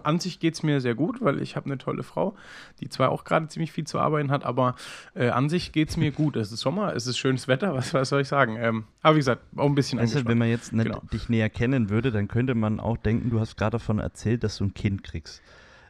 an 0.04 0.20
sich 0.20 0.40
geht 0.40 0.56
es 0.56 0.64
mir 0.64 0.82
sehr 0.82 0.96
gut, 0.96 1.22
weil 1.22 1.42
ich 1.42 1.56
habe 1.56 1.68
eine 1.68 1.78
tolle 1.78 2.04
Frau, 2.04 2.36
die 2.80 2.90
zwar 2.90 3.10
auch 3.12 3.24
gerade 3.24 3.48
ziemlich 3.48 3.72
viel 3.72 3.86
zu 3.86 4.00
arbeiten 4.00 4.32
hat, 4.32 4.44
aber 4.44 4.76
äh, 5.14 5.30
an 5.30 5.50
sich 5.50 5.72
geht 5.72 5.90
es 5.90 5.98
mir 5.98 6.12
gut. 6.12 6.36
Es 6.36 6.52
ist 6.52 6.62
Sommer, 6.62 6.94
es 6.96 7.08
ist 7.08 7.18
schönes 7.18 7.48
Wetter, 7.48 7.74
was, 7.76 7.94
was 7.94 8.10
soll 8.10 8.22
ich 8.22 8.28
sagen? 8.28 8.58
Ähm, 8.60 8.84
aber 9.02 9.16
wie 9.16 9.20
gesagt, 9.20 9.44
auch 9.56 9.66
ein 9.66 9.76
bisschen 9.76 10.00
angespannt. 10.00 10.28
wenn 10.28 10.38
man 10.38 10.50
jetzt 10.50 10.74
nicht 10.74 10.86
Genau. 10.86 11.02
dich 11.14 11.30
näher 11.30 11.50
kennen 11.50 11.90
würde, 11.90 12.12
dann 12.12 12.28
könnte 12.28 12.56
man 12.56 12.80
auch 12.80 12.98
denken, 12.98 13.30
du 13.30 13.40
hast 13.40 13.58
gerade 13.58 13.72
davon 13.72 14.00
erzählt, 14.00 14.44
dass 14.44 14.58
du 14.58 14.66
ein 14.66 14.74
Kind 14.74 15.04
kriegst. 15.04 15.42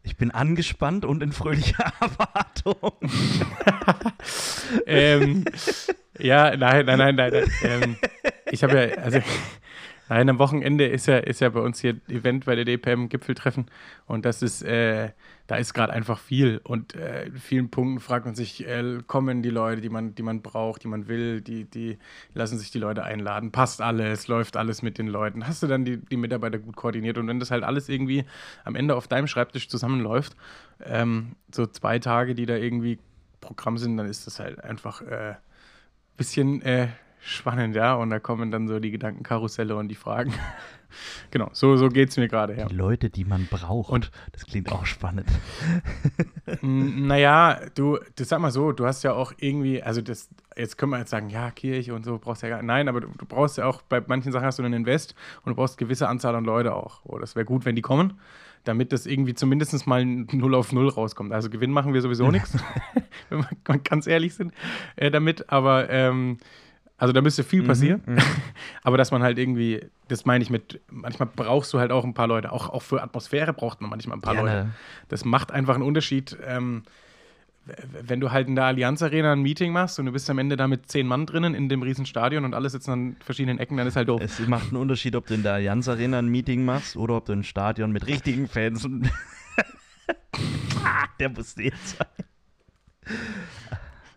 Ich 0.04 0.18
bin 0.18 0.30
angespannt 0.30 1.04
und 1.04 1.24
in 1.24 1.32
fröhlicher 1.32 1.92
Erwartung. 2.00 2.94
ähm, 4.86 5.46
ja, 6.20 6.56
nein, 6.56 6.86
nein, 6.86 6.98
nein, 6.98 7.16
nein. 7.16 7.32
nein. 7.34 7.46
Ähm, 7.64 7.96
ich 8.52 8.64
habe 8.64 8.90
ja, 8.90 8.98
also, 9.02 9.20
nein, 10.10 10.30
am 10.30 10.40
Wochenende 10.40 10.86
ist 10.86 11.08
ja, 11.08 11.18
ist 11.18 11.42
ja 11.42 11.50
bei 11.50 11.60
uns 11.60 11.80
hier 11.80 12.00
Event 12.08 12.46
bei 12.46 12.56
der 12.56 12.66
DPM 12.66 13.10
Gipfeltreffen. 13.10 13.66
Und 14.06 14.26
das 14.26 14.42
ist, 14.42 14.62
äh, 14.62 15.12
da 15.48 15.56
ist 15.56 15.74
gerade 15.74 15.94
einfach 15.94 16.20
viel. 16.20 16.60
Und 16.64 16.96
äh, 16.96 17.26
in 17.26 17.38
vielen 17.38 17.70
Punkten 17.70 18.00
fragt 18.00 18.26
man 18.26 18.36
sich, 18.36 18.68
äh, 18.68 19.00
kommen 19.08 19.42
die 19.42 19.50
Leute, 19.50 19.82
die 19.82 19.90
man, 19.90 20.16
die 20.16 20.24
man 20.24 20.42
braucht, 20.42 20.84
die 20.84 20.88
man 20.88 21.08
will, 21.08 21.42
die, 21.42 21.66
die 21.66 21.98
lassen 22.34 22.58
sich 22.58 22.72
die 22.72 22.80
Leute 22.80 23.04
einladen, 23.04 23.52
passt 23.52 23.82
alles, 23.82 24.28
läuft 24.28 24.58
alles 24.58 24.82
mit 24.82 24.98
den 24.98 25.08
Leuten, 25.08 25.48
hast 25.48 25.64
du 25.64 25.68
dann 25.68 25.86
die, 25.86 25.98
die 25.98 26.18
Mitarbeiter 26.18 26.60
gut 26.60 26.76
koordiniert? 26.76 27.18
Und 27.18 27.28
wenn 27.28 27.40
das 27.40 27.52
halt 27.52 27.64
alles 27.64 27.90
irgendwie 27.90 28.26
am 28.64 28.76
Ende 28.76 28.96
auf 28.96 29.08
deinem 29.08 29.28
Schreibtisch 29.28 29.70
zusammenläuft, 29.70 30.36
ähm, 30.84 31.36
so 31.54 31.66
zwei 31.66 32.00
Tage, 32.00 32.36
die 32.36 32.46
da 32.46 32.56
irgendwie 32.56 33.00
Programm 33.42 33.78
sind, 33.78 33.98
dann 33.98 34.08
ist 34.08 34.28
das 34.28 34.40
halt 34.40 34.64
einfach 34.64 35.02
äh, 35.02 35.36
bisschen 36.18 36.62
äh, 36.62 36.88
spannend, 37.26 37.76
ja. 37.76 37.96
Und 37.96 38.10
da 38.10 38.20
kommen 38.20 38.52
dann 38.52 38.68
so 38.68 38.80
die 38.80 38.92
Gedankenkarusselle 38.92 39.76
und 39.76 39.88
die 39.90 39.96
Fragen. 39.96 40.34
genau, 41.32 41.50
so, 41.54 41.76
so 41.76 41.90
geht 41.90 42.10
es 42.10 42.18
mir 42.18 42.28
gerade, 42.28 42.56
ja. 42.58 42.68
Die 42.68 42.76
Leute, 42.76 43.10
die 43.10 43.26
man 43.26 43.48
braucht. 43.48 43.92
Und- 43.92 44.12
das 44.32 44.46
klingt 44.46 44.72
auch 44.72 44.86
spannend. 44.86 45.28
Naja, 46.62 47.60
du, 47.74 47.98
das 48.16 48.30
sag 48.30 48.40
mal 48.40 48.52
so, 48.52 48.72
du 48.72 48.86
hast 48.86 49.04
ja 49.04 49.14
auch 49.14 49.34
irgendwie, 49.40 49.82
also 49.82 50.02
das, 50.02 50.30
jetzt 50.56 50.78
können 50.78 50.92
wir 50.92 51.00
jetzt 51.00 51.10
sagen, 51.10 51.30
ja, 51.32 51.50
Kirche 51.50 51.96
und 51.96 52.06
so 52.06 52.20
brauchst 52.20 52.44
du 52.44 52.48
ja 52.48 52.56
gar 52.58 52.64
Nein, 52.64 52.88
aber 52.88 53.02
du, 53.02 53.08
du 53.18 53.26
brauchst 53.26 53.58
ja 53.58 53.66
auch, 53.66 53.82
bei 53.82 54.02
manchen 54.06 54.32
Sachen 54.32 54.46
hast 54.46 54.60
du 54.60 54.64
einen 54.64 54.74
Invest 54.74 55.16
und 55.44 55.52
du 55.52 55.56
brauchst 55.56 55.80
eine 55.80 55.86
gewisse 55.88 56.08
Anzahl 56.08 56.36
an 56.36 56.46
Leute 56.46 56.76
auch. 56.76 57.02
Oh, 57.04 57.18
das 57.18 57.36
wäre 57.36 57.46
gut, 57.46 57.66
wenn 57.66 57.76
die 57.76 57.82
kommen, 57.82 58.20
damit 58.64 58.94
das 58.94 59.08
irgendwie 59.08 59.34
zumindest 59.34 59.88
mal 59.88 60.06
0 60.06 60.54
auf 60.56 60.72
0 60.72 60.88
rauskommt. 60.90 61.34
Also 61.34 61.50
Gewinn 61.50 61.72
machen 61.72 61.94
wir 61.96 62.02
sowieso 62.02 62.30
nichts, 62.30 62.56
wenn 63.30 63.40
wir 63.40 63.78
ganz 63.80 64.06
ehrlich 64.06 64.36
sind 64.36 64.54
äh, 64.98 65.10
damit, 65.10 65.50
aber 65.52 65.90
ähm, 65.90 66.38
also 66.98 67.12
da 67.12 67.22
müsste 67.22 67.44
viel 67.44 67.64
passieren. 67.64 68.02
Aber 68.84 68.98
dass 68.98 69.12
man 69.12 69.22
halt 69.22 69.38
irgendwie, 69.38 69.86
das 70.08 70.26
meine 70.26 70.44
ich 70.44 70.50
mit, 70.50 70.80
manchmal 70.90 71.28
brauchst 71.34 71.74
du 71.74 71.80
halt 71.80 71.92
auch 71.92 72.06
ein 72.06 72.14
paar 72.14 72.28
Leute. 72.28 72.52
Auch, 72.52 72.70
auch 72.70 72.82
für 72.82 73.04
Atmosphäre 73.04 73.54
braucht 73.54 73.82
man 73.82 73.90
manchmal 73.90 74.18
ein 74.18 74.22
paar 74.22 74.36
Gerne. 74.36 74.50
Leute. 74.50 74.70
Das 75.10 75.26
macht 75.26 75.52
einfach 75.52 75.76
einen 75.76 75.84
Unterschied. 75.84 76.38
Ähm, 76.46 76.84
wenn 78.02 78.20
du 78.20 78.32
halt 78.32 78.48
in 78.48 78.56
der 78.56 78.66
Allianz 78.66 79.02
Arena 79.02 79.34
ein 79.34 79.42
Meeting 79.42 79.74
machst 79.74 80.00
und 80.00 80.06
du 80.06 80.12
bist 80.12 80.30
am 80.30 80.38
Ende 80.38 80.56
da 80.56 80.68
mit 80.68 80.88
zehn 80.90 81.08
Mann 81.08 81.26
drinnen 81.26 81.56
in 81.56 81.68
dem 81.68 81.82
riesen 81.82 82.06
Stadion 82.06 82.46
und 82.46 82.54
alle 82.54 82.70
sitzen 82.70 82.92
an 82.92 83.16
verschiedenen 83.20 83.58
Ecken, 83.58 83.76
dann 83.78 83.88
ist 83.88 83.96
halt 83.96 84.08
doof. 84.08 84.22
Es 84.24 84.40
macht 84.48 84.68
einen 84.68 84.78
Unterschied, 84.78 85.16
ob 85.16 85.26
du 85.26 85.34
in 85.34 85.44
der 85.44 85.54
Allianz 85.54 85.88
Arena 85.88 86.20
ein 86.20 86.28
Meeting 86.28 86.64
machst 86.64 86.96
oder 86.96 87.18
ob 87.18 87.26
du 87.26 87.34
ein 87.34 87.44
Stadion 87.44 87.92
mit 87.92 88.06
richtigen 88.08 88.48
Fans 88.48 88.86
und 88.86 89.10
der 91.20 91.30
muss 91.30 91.56
jetzt 91.58 91.98
sein. 91.98 92.08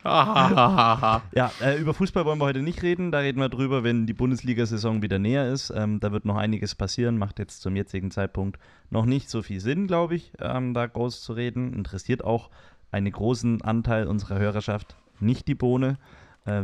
ja, 0.04 1.50
äh, 1.60 1.78
über 1.78 1.92
Fußball 1.92 2.24
wollen 2.24 2.38
wir 2.38 2.44
heute 2.46 2.62
nicht 2.62 2.82
reden. 2.82 3.10
Da 3.10 3.18
reden 3.18 3.40
wir 3.40 3.48
drüber, 3.48 3.82
wenn 3.82 4.06
die 4.06 4.14
Bundesliga-Saison 4.14 5.02
wieder 5.02 5.18
näher 5.18 5.50
ist. 5.52 5.70
Ähm, 5.70 6.00
da 6.00 6.12
wird 6.12 6.24
noch 6.24 6.36
einiges 6.36 6.74
passieren. 6.74 7.18
Macht 7.18 7.38
jetzt 7.38 7.62
zum 7.62 7.76
jetzigen 7.76 8.10
Zeitpunkt 8.10 8.58
noch 8.90 9.04
nicht 9.04 9.28
so 9.28 9.42
viel 9.42 9.60
Sinn, 9.60 9.86
glaube 9.86 10.14
ich, 10.14 10.32
ähm, 10.40 10.72
da 10.72 10.86
groß 10.86 11.22
zu 11.22 11.32
reden. 11.32 11.72
Interessiert 11.74 12.24
auch 12.24 12.50
einen 12.90 13.10
großen 13.10 13.62
Anteil 13.62 14.06
unserer 14.06 14.38
Hörerschaft 14.38 14.96
nicht 15.20 15.48
die 15.48 15.54
Bohne. 15.54 15.98
Äh, 16.44 16.62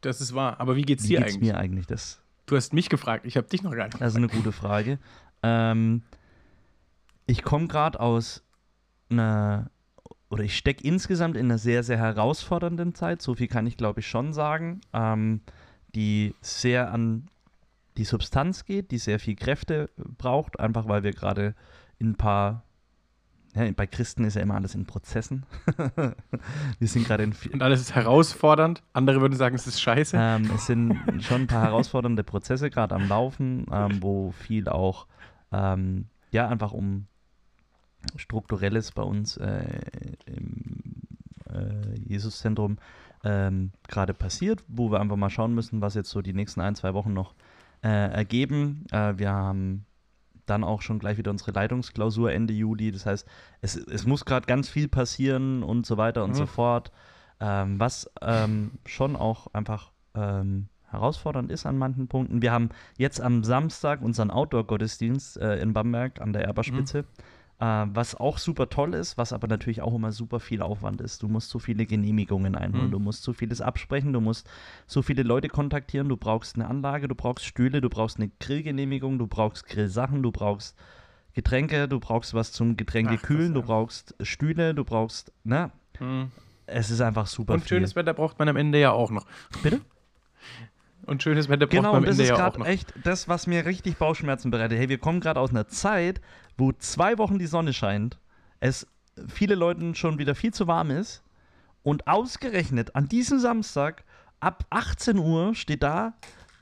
das 0.00 0.20
ist 0.20 0.34
wahr. 0.34 0.58
Aber 0.58 0.76
wie 0.76 0.82
geht's 0.82 1.04
wie 1.04 1.08
dir 1.08 1.18
geht's 1.20 1.34
eigentlich? 1.34 1.52
mir 1.52 1.58
eigentlich? 1.58 1.86
Das, 1.86 2.22
Du 2.46 2.56
hast 2.56 2.72
mich 2.72 2.88
gefragt. 2.88 3.26
Ich 3.26 3.36
habe 3.36 3.46
dich 3.46 3.62
noch 3.62 3.72
gar 3.72 3.84
nicht. 3.84 4.00
das 4.00 4.12
ist 4.12 4.16
eine 4.16 4.26
gute 4.26 4.50
Frage. 4.50 4.98
Ähm, 5.42 6.02
ich 7.26 7.44
komme 7.44 7.68
gerade 7.68 8.00
aus 8.00 8.42
einer, 9.08 9.70
oder 10.30 10.44
ich 10.44 10.56
stecke 10.56 10.84
insgesamt 10.84 11.36
in 11.36 11.46
einer 11.46 11.58
sehr, 11.58 11.82
sehr 11.82 11.98
herausfordernden 11.98 12.94
Zeit. 12.94 13.20
So 13.20 13.34
viel 13.34 13.48
kann 13.48 13.66
ich, 13.66 13.76
glaube 13.76 14.00
ich, 14.00 14.06
schon 14.06 14.32
sagen. 14.32 14.80
Ähm, 14.92 15.40
die 15.94 16.34
sehr 16.40 16.92
an 16.92 17.26
die 17.96 18.04
Substanz 18.04 18.64
geht, 18.64 18.92
die 18.92 18.98
sehr 18.98 19.18
viel 19.18 19.34
Kräfte 19.34 19.90
braucht, 19.96 20.60
einfach 20.60 20.86
weil 20.86 21.02
wir 21.02 21.12
gerade 21.12 21.54
in 21.98 22.10
ein 22.10 22.16
paar 22.16 22.62
ja, 23.54 23.68
bei 23.72 23.88
Christen 23.88 24.22
ist 24.22 24.36
ja 24.36 24.42
immer 24.42 24.54
alles 24.54 24.76
in 24.76 24.86
Prozessen. 24.86 25.44
wir 26.78 26.88
sind 26.88 27.06
gerade 27.06 27.24
in 27.24 27.34
Und 27.52 27.62
alles 27.62 27.80
ist 27.80 27.96
herausfordernd. 27.96 28.84
Andere 28.92 29.20
würden 29.20 29.34
sagen, 29.34 29.56
es 29.56 29.66
ist 29.66 29.80
scheiße. 29.80 30.16
ähm, 30.16 30.50
es 30.54 30.66
sind 30.66 30.96
schon 31.18 31.42
ein 31.42 31.46
paar 31.48 31.64
herausfordernde 31.64 32.22
Prozesse 32.22 32.70
gerade 32.70 32.94
am 32.94 33.08
Laufen, 33.08 33.66
ähm, 33.72 34.00
wo 34.00 34.30
viel 34.30 34.68
auch 34.68 35.08
ähm, 35.50 36.06
ja 36.30 36.48
einfach 36.48 36.70
um 36.70 37.06
strukturelles 38.16 38.92
bei 38.92 39.02
uns 39.02 39.36
äh, 39.36 39.62
im 40.26 41.02
äh, 41.52 41.98
Jesuszentrum 42.06 42.78
ähm, 43.24 43.72
gerade 43.88 44.14
passiert, 44.14 44.62
wo 44.68 44.90
wir 44.90 45.00
einfach 45.00 45.16
mal 45.16 45.30
schauen 45.30 45.54
müssen, 45.54 45.80
was 45.80 45.94
jetzt 45.94 46.10
so 46.10 46.22
die 46.22 46.32
nächsten 46.32 46.60
ein, 46.60 46.74
zwei 46.74 46.94
Wochen 46.94 47.12
noch 47.12 47.34
äh, 47.82 47.88
ergeben. 47.88 48.86
Äh, 48.92 49.18
wir 49.18 49.30
haben 49.30 49.84
dann 50.46 50.64
auch 50.64 50.82
schon 50.82 50.98
gleich 50.98 51.18
wieder 51.18 51.30
unsere 51.30 51.52
Leitungsklausur 51.52 52.32
Ende 52.32 52.52
Juli. 52.52 52.90
Das 52.90 53.06
heißt, 53.06 53.26
es, 53.60 53.76
es 53.76 54.06
muss 54.06 54.24
gerade 54.24 54.46
ganz 54.46 54.68
viel 54.68 54.88
passieren 54.88 55.62
und 55.62 55.86
so 55.86 55.96
weiter 55.96 56.24
und 56.24 56.30
Mhm. 56.30 56.34
so 56.34 56.46
fort. 56.46 56.90
Ähm, 57.40 57.78
was 57.80 58.10
ähm, 58.20 58.72
schon 58.84 59.16
auch 59.16 59.46
einfach 59.54 59.92
ähm, 60.14 60.68
herausfordernd 60.90 61.50
ist 61.50 61.66
an 61.66 61.78
manchen 61.78 62.08
Punkten. 62.08 62.42
Wir 62.42 62.52
haben 62.52 62.70
jetzt 62.98 63.20
am 63.20 63.44
Samstag 63.44 64.02
unseren 64.02 64.30
Outdoor-Gottesdienst 64.30 65.38
äh, 65.38 65.56
in 65.60 65.72
Bamberg 65.72 66.20
an 66.20 66.32
der 66.32 66.44
Erberspitze, 66.44 66.98
äh, 66.98 67.04
was 67.62 68.14
auch 68.14 68.38
super 68.38 68.70
toll 68.70 68.94
ist, 68.94 69.18
was 69.18 69.32
aber 69.34 69.46
natürlich 69.46 69.82
auch 69.82 69.94
immer 69.94 70.12
super 70.12 70.40
viel 70.40 70.62
Aufwand 70.62 71.00
ist. 71.02 71.22
Du 71.22 71.28
musst 71.28 71.50
so 71.50 71.58
viele 71.58 71.84
Genehmigungen 71.84 72.54
einholen, 72.54 72.86
Mhm. 72.86 72.90
du 72.92 72.98
musst 72.98 73.22
so 73.22 73.34
vieles 73.34 73.60
absprechen, 73.60 74.12
du 74.14 74.20
musst 74.22 74.48
so 74.86 75.02
viele 75.02 75.22
Leute 75.22 75.48
kontaktieren, 75.48 76.08
du 76.08 76.16
brauchst 76.16 76.54
eine 76.56 76.66
Anlage, 76.68 77.06
du 77.06 77.14
brauchst 77.14 77.44
Stühle, 77.44 77.80
du 77.82 77.90
brauchst 77.90 78.16
eine 78.16 78.30
Grillgenehmigung, 78.40 79.18
du 79.18 79.26
brauchst 79.26 79.66
Grillsachen, 79.66 80.22
du 80.22 80.32
brauchst 80.32 80.74
Getränke, 81.34 81.86
du 81.86 82.00
brauchst 82.00 82.32
was 82.32 82.50
zum 82.52 82.76
Getränke 82.78 83.12
Ach, 83.16 83.20
das, 83.20 83.26
kühlen, 83.26 83.52
du 83.52 83.60
ja. 83.60 83.66
brauchst 83.66 84.14
Stühle, 84.22 84.74
du 84.74 84.84
brauchst, 84.84 85.32
ne? 85.44 85.70
Hm. 85.98 86.30
Es 86.66 86.90
ist 86.90 87.00
einfach 87.02 87.26
super 87.26 87.54
Und 87.54 87.60
viel. 87.60 87.68
schönes 87.68 87.94
Wetter 87.94 88.14
braucht 88.14 88.38
man 88.38 88.48
am 88.48 88.56
Ende 88.56 88.80
ja 88.80 88.92
auch 88.92 89.10
noch. 89.10 89.26
Bitte? 89.62 89.80
Und 91.06 91.22
schönes 91.22 91.48
Wetter 91.48 91.66
braucht 91.66 91.70
Genau, 91.76 91.92
man 91.92 91.96
am 91.96 92.02
und 92.02 92.08
das 92.08 92.12
Ende 92.18 92.22
ist 92.24 92.28
ja 92.28 92.34
auch 92.36 92.38
gerade 92.38 92.58
noch. 92.60 92.66
echt 92.66 92.92
das, 93.02 93.26
was 93.26 93.46
mir 93.46 93.64
richtig 93.64 93.96
Bauchschmerzen 93.96 94.50
bereitet. 94.50 94.78
Hey, 94.78 94.88
wir 94.88 94.98
kommen 94.98 95.20
gerade 95.20 95.40
aus 95.40 95.50
einer 95.50 95.66
Zeit, 95.66 96.20
wo 96.60 96.72
zwei 96.72 97.18
Wochen 97.18 97.38
die 97.38 97.46
Sonne 97.46 97.72
scheint, 97.72 98.18
es 98.60 98.86
viele 99.28 99.54
Leuten 99.54 99.94
schon 99.94 100.18
wieder 100.18 100.34
viel 100.34 100.52
zu 100.54 100.66
warm 100.66 100.90
ist 100.90 101.22
und 101.82 102.06
ausgerechnet 102.06 102.94
an 102.94 103.08
diesem 103.08 103.38
Samstag 103.40 104.04
ab 104.40 104.64
18 104.70 105.18
Uhr 105.18 105.54
steht 105.54 105.82
da 105.82 106.14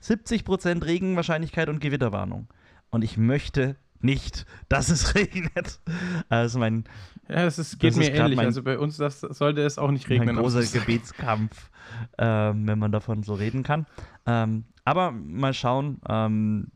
70% 0.03 0.85
Regenwahrscheinlichkeit 0.85 1.69
und 1.69 1.81
Gewitterwarnung. 1.81 2.47
Und 2.91 3.03
ich 3.03 3.17
möchte 3.17 3.77
nicht, 4.01 4.47
dass 4.69 4.89
es 4.89 5.15
regnet. 5.15 5.81
Also 6.29 6.59
mein, 6.61 6.85
Ja, 7.29 7.45
das 7.45 7.59
ist, 7.59 7.79
geht 7.81 7.91
Das 7.91 7.99
mir 7.99 8.11
ist 8.13 8.19
ähnlich. 8.19 8.37
mein- 8.37 8.47
also 8.47 8.63
bei 8.63 8.79
uns 8.79 8.97
das, 8.97 9.21
sollte 9.21 9.63
es 9.63 9.79
auch 9.79 9.91
nicht 9.91 10.09
regnen. 10.09 10.31
am 10.31 10.37
großer 10.37 10.63
Samstag. 10.63 10.81
Gebetskampf, 10.87 11.71
ähm, 12.17 12.67
wenn 12.69 12.79
man 12.79 12.93
davon 12.93 13.23
so 13.25 13.35
reden 13.35 13.63
kann. 13.65 13.87
Ähm, 14.27 14.65
aber 14.85 15.11
mal 15.11 15.53
schauen, 15.53 16.01
ähm, 16.09 16.69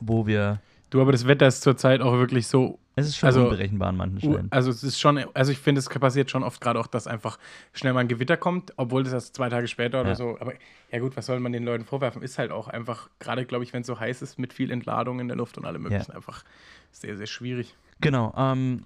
wo 0.00 0.26
wir 0.26 0.60
Du, 0.94 1.00
aber 1.00 1.10
das 1.10 1.26
Wetter 1.26 1.48
ist 1.48 1.62
zurzeit 1.62 2.00
auch 2.00 2.12
wirklich 2.12 2.46
so 2.46 2.78
Es 2.94 3.08
ist 3.08 3.16
schon 3.16 3.26
Also, 3.26 3.42
unberechenbar 3.42 3.88
an 3.88 3.96
manchen 3.96 4.20
Stellen. 4.20 4.46
Also 4.52 4.70
es 4.70 4.84
ist 4.84 5.00
schon, 5.00 5.18
also 5.34 5.50
ich 5.50 5.58
finde, 5.58 5.80
es 5.80 5.88
passiert 5.88 6.30
schon 6.30 6.44
oft 6.44 6.60
gerade 6.60 6.78
auch, 6.78 6.86
dass 6.86 7.08
einfach 7.08 7.40
schnell 7.72 7.92
mal 7.94 7.98
ein 7.98 8.06
Gewitter 8.06 8.36
kommt, 8.36 8.72
obwohl 8.76 9.02
das 9.02 9.12
erst 9.12 9.34
zwei 9.34 9.48
Tage 9.48 9.66
später 9.66 10.02
oder 10.02 10.10
Ja. 10.10 10.14
so. 10.14 10.38
Aber 10.38 10.52
ja 10.92 11.00
gut, 11.00 11.16
was 11.16 11.26
soll 11.26 11.40
man 11.40 11.50
den 11.50 11.64
Leuten 11.64 11.84
vorwerfen? 11.84 12.22
Ist 12.22 12.38
halt 12.38 12.52
auch 12.52 12.68
einfach, 12.68 13.10
gerade 13.18 13.44
glaube 13.44 13.64
ich, 13.64 13.72
wenn 13.72 13.80
es 13.80 13.88
so 13.88 13.98
heiß 13.98 14.22
ist, 14.22 14.38
mit 14.38 14.52
viel 14.52 14.70
Entladung 14.70 15.18
in 15.18 15.26
der 15.26 15.36
Luft 15.36 15.58
und 15.58 15.64
allem 15.64 15.82
möglichen, 15.82 16.12
einfach 16.12 16.44
sehr, 16.92 17.16
sehr 17.16 17.26
schwierig. 17.26 17.74
Genau. 18.00 18.32
Ähm, 18.36 18.84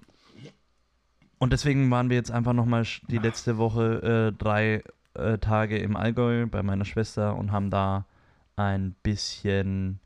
und 1.37 1.53
deswegen 1.53 1.91
waren 1.91 2.09
wir 2.09 2.17
jetzt 2.17 2.31
einfach 2.31 2.53
nochmal 2.53 2.87
die 3.07 3.19
letzte 3.19 3.59
Woche 3.59 4.31
äh, 4.33 4.35
drei 4.35 4.81
äh, 5.13 5.37
Tage 5.37 5.77
im 5.77 5.95
Allgäu 5.95 6.47
bei 6.47 6.63
meiner 6.63 6.85
Schwester 6.85 7.35
und 7.35 7.51
haben 7.51 7.69
da 7.69 8.07
ein 8.55 8.95
bisschen 9.03 9.99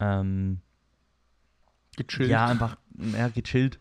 ähm, 0.00 0.60
Gechillt. 1.96 2.30
ja 2.30 2.46
einfach 2.46 2.76
ja, 3.16 3.28
gechillt. 3.28 3.78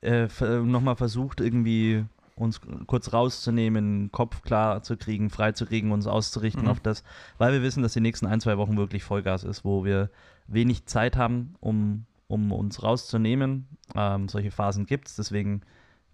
Äh, 0.00 0.28
nochmal 0.62 0.96
versucht 0.96 1.40
irgendwie 1.40 2.04
uns 2.34 2.60
kurz 2.86 3.12
rauszunehmen, 3.12 4.10
Kopf 4.10 4.42
klar 4.42 4.82
zu 4.82 4.96
kriegen, 4.96 5.30
frei 5.30 5.52
zu 5.52 5.66
kriegen, 5.66 5.92
uns 5.92 6.06
auszurichten 6.06 6.64
Mhm. 6.64 6.68
auf 6.70 6.80
das, 6.80 7.04
weil 7.38 7.52
wir 7.52 7.62
wissen, 7.62 7.82
dass 7.82 7.92
die 7.92 8.00
nächsten 8.00 8.26
ein, 8.26 8.40
zwei 8.40 8.58
Wochen 8.58 8.76
wirklich 8.76 9.04
Vollgas 9.04 9.44
ist, 9.44 9.64
wo 9.64 9.84
wir 9.84 10.10
wenig 10.48 10.86
Zeit 10.86 11.16
haben, 11.16 11.54
um, 11.60 12.06
um 12.26 12.50
uns 12.52 12.82
rauszunehmen. 12.82 13.68
Ähm, 13.94 14.28
solche 14.28 14.50
Phasen 14.50 14.86
gibt 14.86 15.08
es, 15.08 15.16
deswegen 15.16 15.60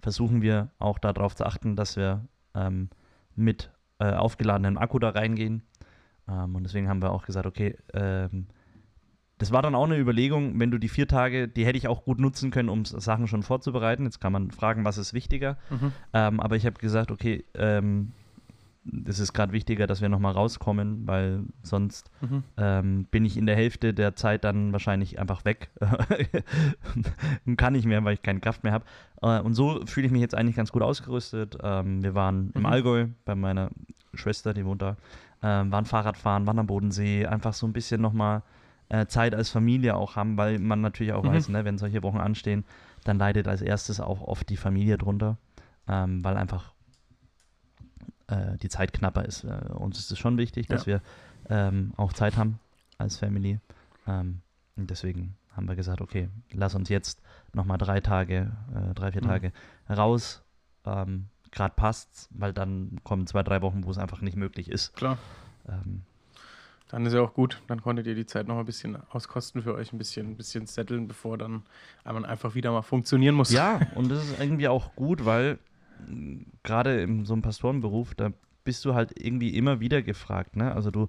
versuchen 0.00 0.42
wir 0.42 0.70
auch 0.78 0.98
darauf 0.98 1.34
zu 1.34 1.46
achten, 1.46 1.76
dass 1.76 1.96
wir 1.96 2.24
ähm, 2.54 2.90
mit 3.34 3.70
äh, 3.98 4.12
aufgeladenem 4.12 4.76
Akku 4.76 4.98
da 4.98 5.10
reingehen. 5.10 5.62
Ähm, 6.28 6.54
und 6.56 6.64
deswegen 6.64 6.88
haben 6.88 7.00
wir 7.00 7.10
auch 7.12 7.24
gesagt, 7.24 7.46
okay, 7.46 7.76
ähm, 7.94 8.46
das 9.38 9.52
war 9.52 9.62
dann 9.62 9.74
auch 9.74 9.84
eine 9.84 9.96
Überlegung, 9.98 10.58
wenn 10.60 10.70
du 10.70 10.78
die 10.78 10.88
vier 10.88 11.06
Tage, 11.08 11.48
die 11.48 11.64
hätte 11.64 11.78
ich 11.78 11.88
auch 11.88 12.04
gut 12.04 12.18
nutzen 12.20 12.50
können, 12.50 12.68
um 12.68 12.84
Sachen 12.84 13.26
schon 13.28 13.42
vorzubereiten. 13.42 14.04
Jetzt 14.04 14.20
kann 14.20 14.32
man 14.32 14.50
fragen, 14.50 14.84
was 14.84 14.98
ist 14.98 15.14
wichtiger. 15.14 15.56
Mhm. 15.70 15.92
Ähm, 16.12 16.40
aber 16.40 16.56
ich 16.56 16.66
habe 16.66 16.78
gesagt, 16.78 17.10
okay, 17.10 17.44
ähm, 17.54 18.12
es 19.06 19.18
ist 19.18 19.34
gerade 19.34 19.52
wichtiger, 19.52 19.86
dass 19.86 20.00
wir 20.00 20.08
nochmal 20.08 20.32
rauskommen, 20.32 21.06
weil 21.06 21.42
sonst 21.62 22.10
Mhm. 22.22 22.42
ähm, 22.56 23.04
bin 23.10 23.24
ich 23.26 23.36
in 23.36 23.44
der 23.46 23.54
Hälfte 23.54 23.92
der 23.92 24.16
Zeit 24.16 24.44
dann 24.44 24.72
wahrscheinlich 24.72 25.18
einfach 25.18 25.44
weg 25.44 25.68
und 27.44 27.56
kann 27.58 27.74
nicht 27.74 27.84
mehr, 27.86 28.02
weil 28.04 28.14
ich 28.14 28.22
keine 28.22 28.40
Kraft 28.40 28.64
mehr 28.64 28.72
habe. 28.72 28.84
Äh, 29.22 29.40
und 29.40 29.54
so 29.54 29.84
fühle 29.86 30.06
ich 30.06 30.12
mich 30.12 30.22
jetzt 30.22 30.34
eigentlich 30.34 30.56
ganz 30.56 30.72
gut 30.72 30.82
ausgerüstet. 30.82 31.58
Ähm, 31.62 32.02
wir 32.02 32.14
waren 32.14 32.50
im 32.54 32.62
Mhm. 32.62 32.66
Allgäu 32.66 33.06
bei 33.24 33.34
meiner 33.34 33.70
Schwester, 34.14 34.54
die 34.54 34.64
wohnt 34.64 34.82
da, 34.82 34.96
ähm, 35.42 35.70
waren 35.70 35.84
Fahrradfahren, 35.84 36.46
waren 36.46 36.58
am 36.58 36.66
Bodensee, 36.66 37.26
einfach 37.26 37.52
so 37.54 37.66
ein 37.66 37.72
bisschen 37.72 38.00
nochmal 38.00 38.42
äh, 38.88 39.06
Zeit 39.06 39.34
als 39.34 39.50
Familie 39.50 39.96
auch 39.96 40.16
haben, 40.16 40.36
weil 40.36 40.58
man 40.58 40.80
natürlich 40.80 41.12
auch 41.12 41.22
Mhm. 41.22 41.28
weiß, 41.28 41.48
ne, 41.50 41.64
wenn 41.64 41.78
solche 41.78 42.02
Wochen 42.02 42.18
anstehen, 42.18 42.64
dann 43.04 43.18
leidet 43.18 43.46
als 43.48 43.62
erstes 43.62 44.00
auch 44.00 44.20
oft 44.22 44.48
die 44.48 44.56
Familie 44.56 44.98
drunter, 44.98 45.36
ähm, 45.86 46.24
weil 46.24 46.36
einfach 46.36 46.72
äh, 48.28 48.56
die 48.58 48.68
Zeit 48.68 48.92
knapper 48.92 49.24
ist. 49.24 49.44
Äh, 49.44 49.48
uns 49.74 49.98
ist 49.98 50.10
es 50.10 50.18
schon 50.18 50.36
wichtig, 50.38 50.66
dass 50.66 50.86
wir 50.86 51.00
ähm, 51.48 51.92
auch 51.96 52.12
Zeit 52.12 52.36
haben 52.36 52.58
als 52.98 53.16
Family. 53.16 53.60
Ähm, 54.06 54.40
und 54.76 54.90
deswegen 54.90 55.36
haben 55.56 55.66
wir 55.68 55.76
gesagt, 55.76 56.00
okay, 56.00 56.28
lass 56.52 56.74
uns 56.74 56.88
jetzt 56.88 57.20
nochmal 57.52 57.78
drei 57.78 58.00
Tage, 58.00 58.52
äh, 58.74 58.94
drei, 58.94 59.12
vier 59.12 59.22
Mhm. 59.22 59.26
Tage 59.28 59.52
raus. 59.88 60.42
Ähm, 60.84 61.26
Gerade 61.50 61.74
passt's, 61.74 62.28
weil 62.30 62.52
dann 62.52 63.00
kommen 63.04 63.26
zwei, 63.26 63.42
drei 63.42 63.62
Wochen, 63.62 63.84
wo 63.84 63.90
es 63.90 63.98
einfach 63.98 64.20
nicht 64.20 64.36
möglich 64.36 64.70
ist. 64.70 64.94
Klar. 64.94 65.16
Dann 66.88 67.04
ist 67.04 67.12
ja 67.12 67.20
auch 67.20 67.34
gut. 67.34 67.62
Dann 67.66 67.82
konntet 67.82 68.06
ihr 68.06 68.14
die 68.14 68.26
Zeit 68.26 68.48
noch 68.48 68.58
ein 68.58 68.64
bisschen 68.64 68.96
auskosten 69.10 69.62
für 69.62 69.74
euch, 69.74 69.92
ein 69.92 69.98
bisschen, 69.98 70.30
ein 70.30 70.36
bisschen 70.36 70.66
setteln, 70.66 71.06
bevor 71.06 71.36
dann 71.36 71.62
man 72.04 72.24
einfach 72.24 72.54
wieder 72.54 72.72
mal 72.72 72.82
funktionieren 72.82 73.34
muss. 73.34 73.52
Ja, 73.52 73.80
und 73.94 74.10
das 74.10 74.24
ist 74.24 74.40
irgendwie 74.40 74.68
auch 74.68 74.94
gut, 74.96 75.24
weil 75.24 75.58
gerade 76.62 77.02
in 77.02 77.24
so 77.26 77.34
einem 77.34 77.42
Pastorenberuf, 77.42 78.14
da 78.14 78.30
bist 78.64 78.84
du 78.84 78.94
halt 78.94 79.20
irgendwie 79.20 79.56
immer 79.56 79.80
wieder 79.80 80.02
gefragt. 80.02 80.56
Ne? 80.56 80.74
Also 80.74 80.90
du, 80.90 81.08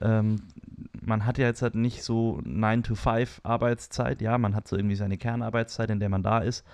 ähm, 0.00 0.42
man 1.00 1.26
hat 1.26 1.38
ja 1.38 1.46
jetzt 1.46 1.62
halt 1.62 1.74
nicht 1.74 2.02
so 2.02 2.40
9 2.44 2.82
to 2.82 2.94
5 2.94 3.40
Arbeitszeit, 3.44 4.22
ja, 4.22 4.38
man 4.38 4.54
hat 4.54 4.68
so 4.68 4.76
irgendwie 4.76 4.96
seine 4.96 5.18
Kernarbeitszeit, 5.18 5.90
in 5.90 6.00
der 6.00 6.08
man 6.08 6.22
da 6.22 6.38
ist. 6.38 6.64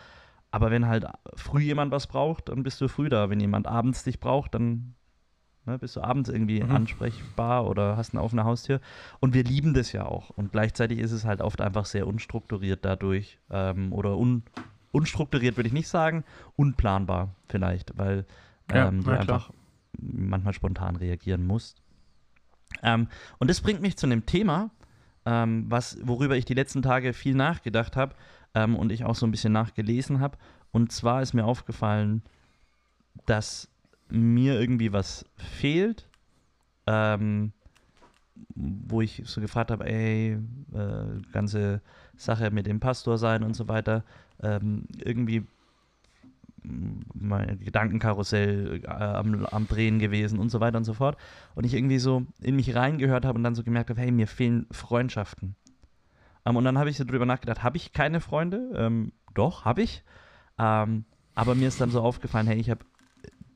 aber 0.51 0.71
wenn 0.71 0.87
halt 0.87 1.07
früh 1.35 1.61
jemand 1.61 1.93
was 1.93 2.07
braucht, 2.07 2.49
dann 2.49 2.63
bist 2.63 2.81
du 2.81 2.89
früh 2.89 3.09
da. 3.09 3.29
Wenn 3.29 3.41
jemand 3.41 3.67
abends 3.67 4.05
dich 4.05 4.21
braucht, 4.21 4.55
dann 4.55 4.95
ne, 5.69 5.79
bist 5.79 5.97
du 5.97 6.01
abends 6.03 6.29
irgendwie 6.29 6.63
Mhm. 6.63 6.71
ansprechbar 6.71 7.67
oder 7.67 7.97
hast 7.97 8.15
eine 8.15 8.23
offene 8.23 8.45
Haustür. 8.45 8.81
Und 9.21 9.35
wir 9.35 9.45
lieben 9.45 9.75
das 9.75 9.93
ja 9.93 10.07
auch. 10.07 10.31
Und 10.31 10.51
gleichzeitig 10.53 10.99
ist 10.99 11.13
es 11.13 11.25
halt 11.25 11.41
oft 11.41 11.61
einfach 11.61 11.85
sehr 11.85 12.07
unstrukturiert 12.07 12.85
dadurch. 12.85 13.39
Ähm, 13.51 13.93
oder 13.93 14.17
un, 14.19 14.43
unstrukturiert 14.93 15.57
würde 15.57 15.69
ich 15.69 15.73
nicht 15.75 15.89
sagen, 15.89 16.25
unplanbar 16.57 17.35
vielleicht, 17.49 17.97
weil 17.97 18.27
Ja, 18.73 18.89
ähm, 18.89 19.03
du 19.03 19.11
na 19.11 19.19
klar. 19.19 19.37
einfach 19.37 19.53
manchmal 20.01 20.53
spontan 20.55 20.97
reagieren 20.97 21.47
musst. 21.47 21.83
Ähm, 22.83 23.09
und 23.39 23.49
das 23.51 23.61
bringt 23.61 23.81
mich 23.81 23.97
zu 23.97 24.07
einem 24.07 24.27
Thema, 24.27 24.71
ähm, 25.25 25.67
was, 25.69 25.99
worüber 26.03 26.37
ich 26.37 26.45
die 26.45 26.55
letzten 26.55 26.83
Tage 26.83 27.13
viel 27.13 27.35
nachgedacht 27.35 27.97
habe 27.97 28.15
ähm, 28.55 28.77
und 28.77 28.93
ich 28.93 29.05
auch 29.05 29.15
so 29.15 29.27
ein 29.27 29.31
bisschen 29.31 29.53
nachgelesen 29.53 30.21
habe. 30.21 30.39
Und 30.71 30.93
zwar 30.93 31.23
ist 31.23 31.35
mir 31.35 31.45
aufgefallen, 31.45 32.23
dass 33.27 33.69
mir 34.11 34.61
irgendwie 34.61 34.93
was 34.93 35.25
fehlt, 35.37 36.09
ähm, 36.87 37.53
wo 38.55 39.01
ich 39.01 39.23
so 39.27 39.41
gefragt 39.41 39.71
habe, 39.71 39.87
ey, 39.87 40.39
äh, 40.73 41.33
ganze 41.33 41.81
Sache 42.17 42.51
mit 42.51 42.67
dem 42.67 42.81
Pastor 42.81 43.19
sein 43.19 43.43
und 43.43 43.55
so 43.55 43.69
weiter, 43.69 44.05
ähm, 44.43 44.87
irgendwie 44.97 45.45
mein 47.15 47.61
Gedankenkarussell 47.61 48.83
äh, 48.85 48.89
am, 48.89 49.47
am 49.47 49.69
Drehen 49.69 49.99
gewesen 49.99 50.39
und 50.39 50.51
so 50.51 50.61
weiter 50.61 50.79
und 50.79 50.85
so 50.85 50.95
fort. 50.95 51.17
Und 51.55 51.65
ich 51.65 51.75
irgendwie 51.75 51.99
so 51.99 52.27
in 52.41 52.57
mich 52.57 52.75
reingehört 52.75 53.25
habe 53.25 53.37
und 53.37 53.45
dann 53.45 53.55
so 53.55 53.63
gemerkt 53.63 53.91
habe, 53.91 54.01
hey, 54.01 54.11
mir 54.11 54.27
fehlen 54.27 54.67
Freundschaften. 54.71 55.55
Ähm, 56.45 56.57
und 56.57 56.65
dann 56.65 56.79
habe 56.79 56.91
ich 56.91 56.97
so 56.97 57.05
drüber 57.05 57.27
nachgedacht, 57.27 57.63
habe 57.63 57.77
ich 57.77 57.93
keine 57.93 58.21
Freunde? 58.21 58.71
Ähm, 58.75 59.13
doch, 59.35 59.65
habe 59.65 59.83
ich. 59.83 60.03
Ähm, 60.59 61.05
aber 61.35 61.55
mir 61.55 61.69
ist 61.69 61.81
dann 61.81 61.91
so 61.91 62.03
aufgefallen, 62.03 62.47
hey, 62.47 62.59
ich 62.59 62.71
habe 62.71 62.85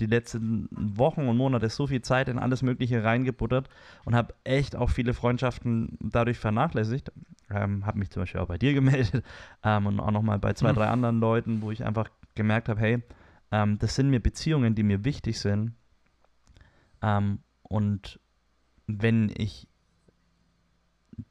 die 0.02 0.06
letzten 0.06 0.68
Wochen 0.70 1.28
und 1.28 1.36
Monate 1.36 1.68
so 1.68 1.86
viel 1.86 2.02
Zeit 2.02 2.28
in 2.28 2.38
alles 2.38 2.62
Mögliche 2.62 3.04
reingebuttert 3.04 3.68
und 4.04 4.14
habe 4.14 4.34
echt 4.44 4.74
auch 4.76 4.90
viele 4.90 5.14
Freundschaften 5.14 5.96
dadurch 6.00 6.38
vernachlässigt. 6.38 7.12
Ähm, 7.50 7.86
habe 7.86 7.98
mich 7.98 8.10
zum 8.10 8.22
Beispiel 8.22 8.40
auch 8.40 8.48
bei 8.48 8.58
dir 8.58 8.74
gemeldet 8.74 9.24
ähm, 9.64 9.86
und 9.86 10.00
auch 10.00 10.10
nochmal 10.10 10.38
bei 10.38 10.52
zwei, 10.54 10.72
Mhm. 10.72 10.76
drei 10.76 10.88
anderen 10.88 11.20
Leuten, 11.20 11.62
wo 11.62 11.70
ich 11.70 11.84
einfach 11.84 12.08
gemerkt 12.34 12.68
habe, 12.68 12.80
hey, 12.80 13.02
ähm, 13.52 13.78
das 13.78 13.94
sind 13.94 14.10
mir 14.10 14.20
Beziehungen, 14.20 14.74
die 14.74 14.82
mir 14.82 15.04
wichtig 15.04 15.38
sind. 15.38 15.72
Ähm, 17.02 17.38
und 17.62 18.18
wenn 18.86 19.30
ich 19.36 19.68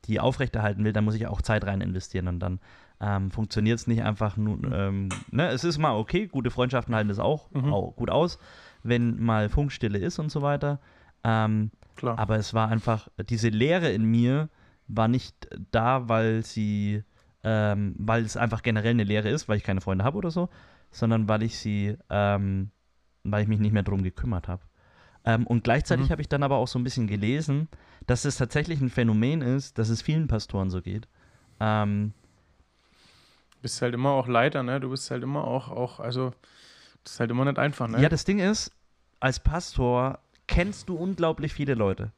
die 0.05 0.19
aufrechterhalten 0.19 0.83
will, 0.83 0.93
dann 0.93 1.03
muss 1.03 1.15
ich 1.15 1.27
auch 1.27 1.41
Zeit 1.41 1.65
rein 1.65 1.81
investieren 1.81 2.27
und 2.27 2.39
dann 2.39 2.59
ähm, 3.01 3.31
funktioniert 3.31 3.79
es 3.79 3.87
nicht 3.87 4.03
einfach 4.03 4.37
nur. 4.37 4.59
Ähm, 4.71 5.09
ne? 5.31 5.47
Es 5.49 5.63
ist 5.63 5.77
mal 5.79 5.95
okay, 5.95 6.27
gute 6.27 6.51
Freundschaften 6.51 6.93
halten 6.95 7.09
das 7.09 7.19
auch, 7.19 7.49
Mhm. 7.51 7.73
auch 7.73 7.95
gut 7.95 8.09
aus, 8.11 8.37
wenn 8.83 9.21
mal 9.21 9.49
Funkstille 9.49 9.97
ist 9.97 10.19
und 10.19 10.29
so 10.31 10.41
weiter. 10.41 10.79
Ähm, 11.23 11.71
Klar. 11.95 12.17
aber 12.19 12.37
es 12.37 12.53
war 12.53 12.69
einfach, 12.69 13.07
diese 13.29 13.49
Leere 13.49 13.91
in 13.91 14.03
mir 14.05 14.49
war 14.87 15.07
nicht 15.07 15.35
da, 15.71 16.07
weil 16.09 16.45
sie, 16.45 17.03
ähm, 17.43 17.95
weil 17.97 18.23
es 18.23 18.37
einfach 18.37 18.61
generell 18.61 18.91
eine 18.91 19.03
Leere 19.03 19.29
ist, 19.29 19.49
weil 19.49 19.57
ich 19.57 19.63
keine 19.63 19.81
Freunde 19.81 20.03
habe 20.03 20.17
oder 20.17 20.29
so, 20.31 20.49
sondern 20.91 21.27
weil 21.27 21.43
ich 21.43 21.57
sie, 21.57 21.97
ähm, 22.09 22.69
weil 23.23 23.43
ich 23.43 23.47
mich 23.47 23.59
nicht 23.59 23.71
mehr 23.73 23.83
drum 23.83 24.03
gekümmert 24.03 24.47
habe. 24.47 24.61
Ähm, 25.23 25.45
und 25.47 25.63
gleichzeitig 25.63 26.07
Mhm. 26.07 26.11
habe 26.11 26.21
ich 26.21 26.29
dann 26.29 26.43
aber 26.43 26.57
auch 26.57 26.67
so 26.67 26.77
ein 26.79 26.83
bisschen 26.83 27.07
gelesen, 27.07 27.67
dass 28.07 28.25
es 28.25 28.37
tatsächlich 28.37 28.81
ein 28.81 28.89
Phänomen 28.89 29.41
ist, 29.41 29.77
dass 29.77 29.89
es 29.89 30.01
vielen 30.01 30.27
Pastoren 30.27 30.69
so 30.71 30.81
geht. 30.81 31.07
Ähm, 31.59 32.13
bist 33.61 33.81
halt 33.81 33.93
immer 33.93 34.11
auch 34.11 34.27
Leiter, 34.27 34.63
ne? 34.63 34.79
Du 34.79 34.89
bist 34.89 35.09
halt 35.11 35.23
immer 35.23 35.45
auch, 35.45 35.69
auch 35.69 35.99
also, 35.99 36.31
das 37.03 37.13
ist 37.13 37.19
halt 37.19 37.31
immer 37.31 37.45
nicht 37.45 37.59
einfach, 37.59 37.87
ne? 37.87 38.01
Ja, 38.01 38.09
das 38.09 38.25
Ding 38.25 38.39
ist, 38.39 38.71
als 39.19 39.39
Pastor 39.39 40.19
kennst 40.47 40.89
du 40.89 40.95
unglaublich 40.95 41.53
viele 41.53 41.75
Leute. 41.75 42.11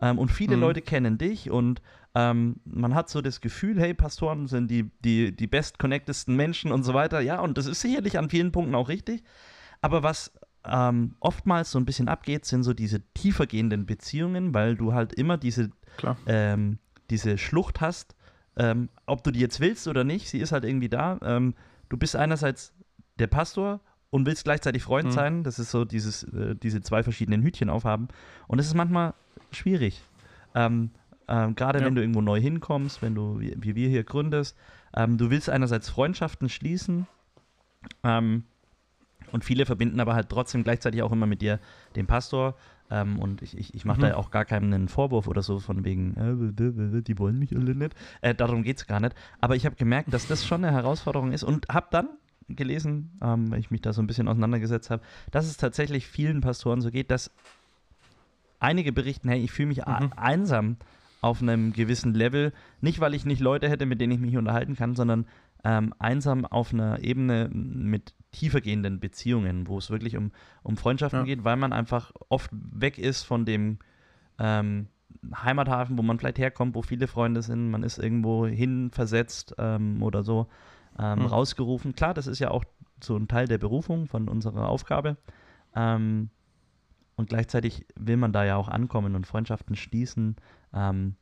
Ähm, 0.00 0.18
und 0.18 0.30
viele 0.30 0.56
Mhm. 0.56 0.62
Leute 0.62 0.82
kennen 0.82 1.18
dich 1.18 1.50
und 1.50 1.80
ähm, 2.16 2.56
man 2.64 2.94
hat 2.94 3.08
so 3.08 3.20
das 3.20 3.40
Gefühl, 3.40 3.80
hey, 3.80 3.94
Pastoren 3.94 4.46
sind 4.46 4.70
die, 4.70 4.90
die, 5.04 5.34
die 5.34 5.46
best 5.46 5.78
connectesten 5.78 6.36
Menschen 6.36 6.72
und 6.72 6.82
so 6.82 6.94
weiter. 6.94 7.20
Ja, 7.20 7.40
und 7.40 7.58
das 7.58 7.66
ist 7.66 7.80
sicherlich 7.80 8.18
an 8.18 8.30
vielen 8.30 8.52
Punkten 8.52 8.74
auch 8.74 8.88
richtig. 8.88 9.22
Aber 9.80 10.02
was 10.02 10.32
ähm, 10.64 11.16
oftmals 11.20 11.70
so 11.70 11.78
ein 11.78 11.84
bisschen 11.84 12.08
abgeht, 12.08 12.44
sind 12.44 12.62
so 12.62 12.72
diese 12.72 13.00
tiefergehenden 13.14 13.86
Beziehungen, 13.86 14.54
weil 14.54 14.76
du 14.76 14.94
halt 14.94 15.12
immer 15.12 15.36
diese, 15.36 15.70
ähm, 16.26 16.78
diese 17.10 17.36
Schlucht 17.38 17.80
hast, 17.80 18.14
ähm, 18.56 18.88
ob 19.06 19.24
du 19.24 19.30
die 19.30 19.40
jetzt 19.40 19.60
willst 19.60 19.88
oder 19.88 20.04
nicht, 20.04 20.28
sie 20.28 20.38
ist 20.38 20.52
halt 20.52 20.64
irgendwie 20.64 20.88
da. 20.88 21.18
Ähm, 21.22 21.54
du 21.88 21.96
bist 21.96 22.16
einerseits 22.16 22.72
der 23.18 23.26
Pastor 23.26 23.80
und 24.10 24.26
willst 24.26 24.44
gleichzeitig 24.44 24.82
Freund 24.82 25.08
Mhm. 25.08 25.12
sein. 25.12 25.42
Das 25.44 25.58
ist 25.58 25.70
so 25.70 25.84
dieses, 25.84 26.22
äh, 26.24 26.54
diese 26.54 26.80
zwei 26.82 27.02
verschiedenen 27.02 27.42
Hütchen 27.42 27.68
aufhaben. 27.70 28.08
Und 28.46 28.58
es 28.60 28.66
ist 28.66 28.74
manchmal 28.74 29.14
schwierig. 29.50 30.02
Ähm, 30.54 30.90
ähm, 31.26 31.54
Gerade 31.54 31.80
Ja. 31.80 31.86
wenn 31.86 31.94
du 31.94 32.00
irgendwo 32.02 32.20
neu 32.20 32.40
hinkommst, 32.40 33.02
wenn 33.02 33.14
du, 33.14 33.40
wie, 33.40 33.54
wie 33.58 33.74
wir 33.74 33.88
hier 33.88 34.04
gründest, 34.04 34.56
ähm, 34.96 35.18
du 35.18 35.30
willst 35.30 35.48
einerseits 35.50 35.88
Freundschaften 35.88 36.48
schließen, 36.48 37.06
ähm, 38.02 38.44
und 39.32 39.44
viele 39.44 39.66
verbinden 39.66 39.98
aber 40.00 40.14
halt 40.14 40.28
trotzdem 40.28 40.62
gleichzeitig 40.62 41.02
auch 41.02 41.10
immer 41.10 41.26
mit 41.26 41.42
dir 41.42 41.58
den 41.96 42.06
Pastor. 42.06 42.54
Ähm, 42.94 43.18
und 43.18 43.42
ich, 43.42 43.58
ich, 43.58 43.74
ich 43.74 43.84
mache 43.84 43.98
Mhm. 43.98 44.02
da 44.02 44.08
ja 44.10 44.16
auch 44.16 44.30
gar 44.30 44.44
keinen 44.44 44.72
einen 44.72 44.88
Vorwurf 44.88 45.26
oder 45.26 45.42
so 45.42 45.58
von 45.58 45.84
wegen, 45.84 46.14
äh, 46.16 47.02
die 47.02 47.18
wollen 47.18 47.40
mich 47.40 47.56
alle 47.56 47.74
nicht. 47.74 47.94
Äh, 48.20 48.36
darum 48.36 48.62
geht 48.62 48.76
es 48.76 48.86
gar 48.86 49.00
nicht. 49.00 49.16
Aber 49.40 49.56
ich 49.56 49.66
habe 49.66 49.74
gemerkt, 49.74 50.14
dass 50.14 50.26
das 50.26 50.46
schon 50.46 50.64
eine 50.64 50.72
Herausforderung 50.72 51.32
ist 51.32 51.42
und 51.42 51.66
habe 51.68 51.88
dann 51.90 52.08
gelesen, 52.48 53.18
ähm, 53.20 53.50
weil 53.50 53.58
ich 53.58 53.72
mich 53.72 53.80
da 53.80 53.92
so 53.92 54.00
ein 54.00 54.06
bisschen 54.06 54.28
auseinandergesetzt 54.28 54.90
habe, 54.90 55.02
dass 55.32 55.46
es 55.46 55.56
tatsächlich 55.56 56.06
vielen 56.06 56.40
Pastoren 56.40 56.80
so 56.80 56.90
geht, 56.92 57.10
dass 57.10 57.32
einige 58.60 58.92
berichten, 58.92 59.28
hey, 59.28 59.42
ich 59.42 59.50
fühle 59.50 59.68
mich 59.68 59.86
Mhm. 59.86 60.12
einsam 60.16 60.76
auf 61.20 61.40
einem 61.42 61.72
gewissen 61.72 62.14
Level. 62.14 62.52
Nicht, 62.80 63.00
weil 63.00 63.14
ich 63.14 63.24
nicht 63.24 63.40
Leute 63.40 63.68
hätte, 63.68 63.86
mit 63.86 64.00
denen 64.00 64.12
ich 64.12 64.20
mich 64.20 64.36
unterhalten 64.36 64.76
kann, 64.76 64.94
sondern 64.94 65.26
ähm, 65.64 65.94
einsam 65.98 66.44
auf 66.44 66.72
einer 66.72 67.00
Ebene 67.02 67.48
mit 67.52 68.14
tiefergehenden 68.32 69.00
Beziehungen, 69.00 69.66
wo 69.66 69.78
es 69.78 69.90
wirklich 69.90 70.16
um, 70.16 70.30
um 70.62 70.76
Freundschaften 70.76 71.20
Ja. 71.20 71.24
geht, 71.24 71.44
weil 71.44 71.56
man 71.56 71.72
einfach 71.72 72.12
oft 72.28 72.50
weg 72.52 72.98
ist 72.98 73.22
von 73.22 73.44
dem 73.44 73.78
ähm, 74.38 74.88
Heimathafen, 75.34 75.96
wo 75.96 76.02
man 76.02 76.18
vielleicht 76.18 76.38
herkommt, 76.38 76.74
wo 76.74 76.82
viele 76.82 77.06
Freunde 77.06 77.40
sind, 77.42 77.70
man 77.70 77.82
ist 77.82 77.98
irgendwo 77.98 78.46
hin 78.46 78.90
versetzt 78.90 79.54
ähm, 79.58 80.02
oder 80.02 80.22
so 80.22 80.48
ähm, 80.98 81.20
Mhm. 81.20 81.26
rausgerufen. 81.26 81.94
Klar, 81.94 82.14
das 82.14 82.26
ist 82.26 82.40
ja 82.40 82.50
auch 82.50 82.64
so 83.02 83.16
ein 83.16 83.28
Teil 83.28 83.46
der 83.48 83.58
Berufung 83.58 84.06
von 84.06 84.28
unserer 84.28 84.68
Aufgabe. 84.68 85.16
Ähm, 85.74 86.30
und 87.16 87.28
gleichzeitig 87.28 87.86
will 87.96 88.16
man 88.16 88.32
da 88.32 88.44
ja 88.44 88.56
auch 88.56 88.68
ankommen 88.68 89.14
und 89.14 89.26
Freundschaften 89.26 89.76
schließen. 89.76 90.36
Ähm, 90.72 91.14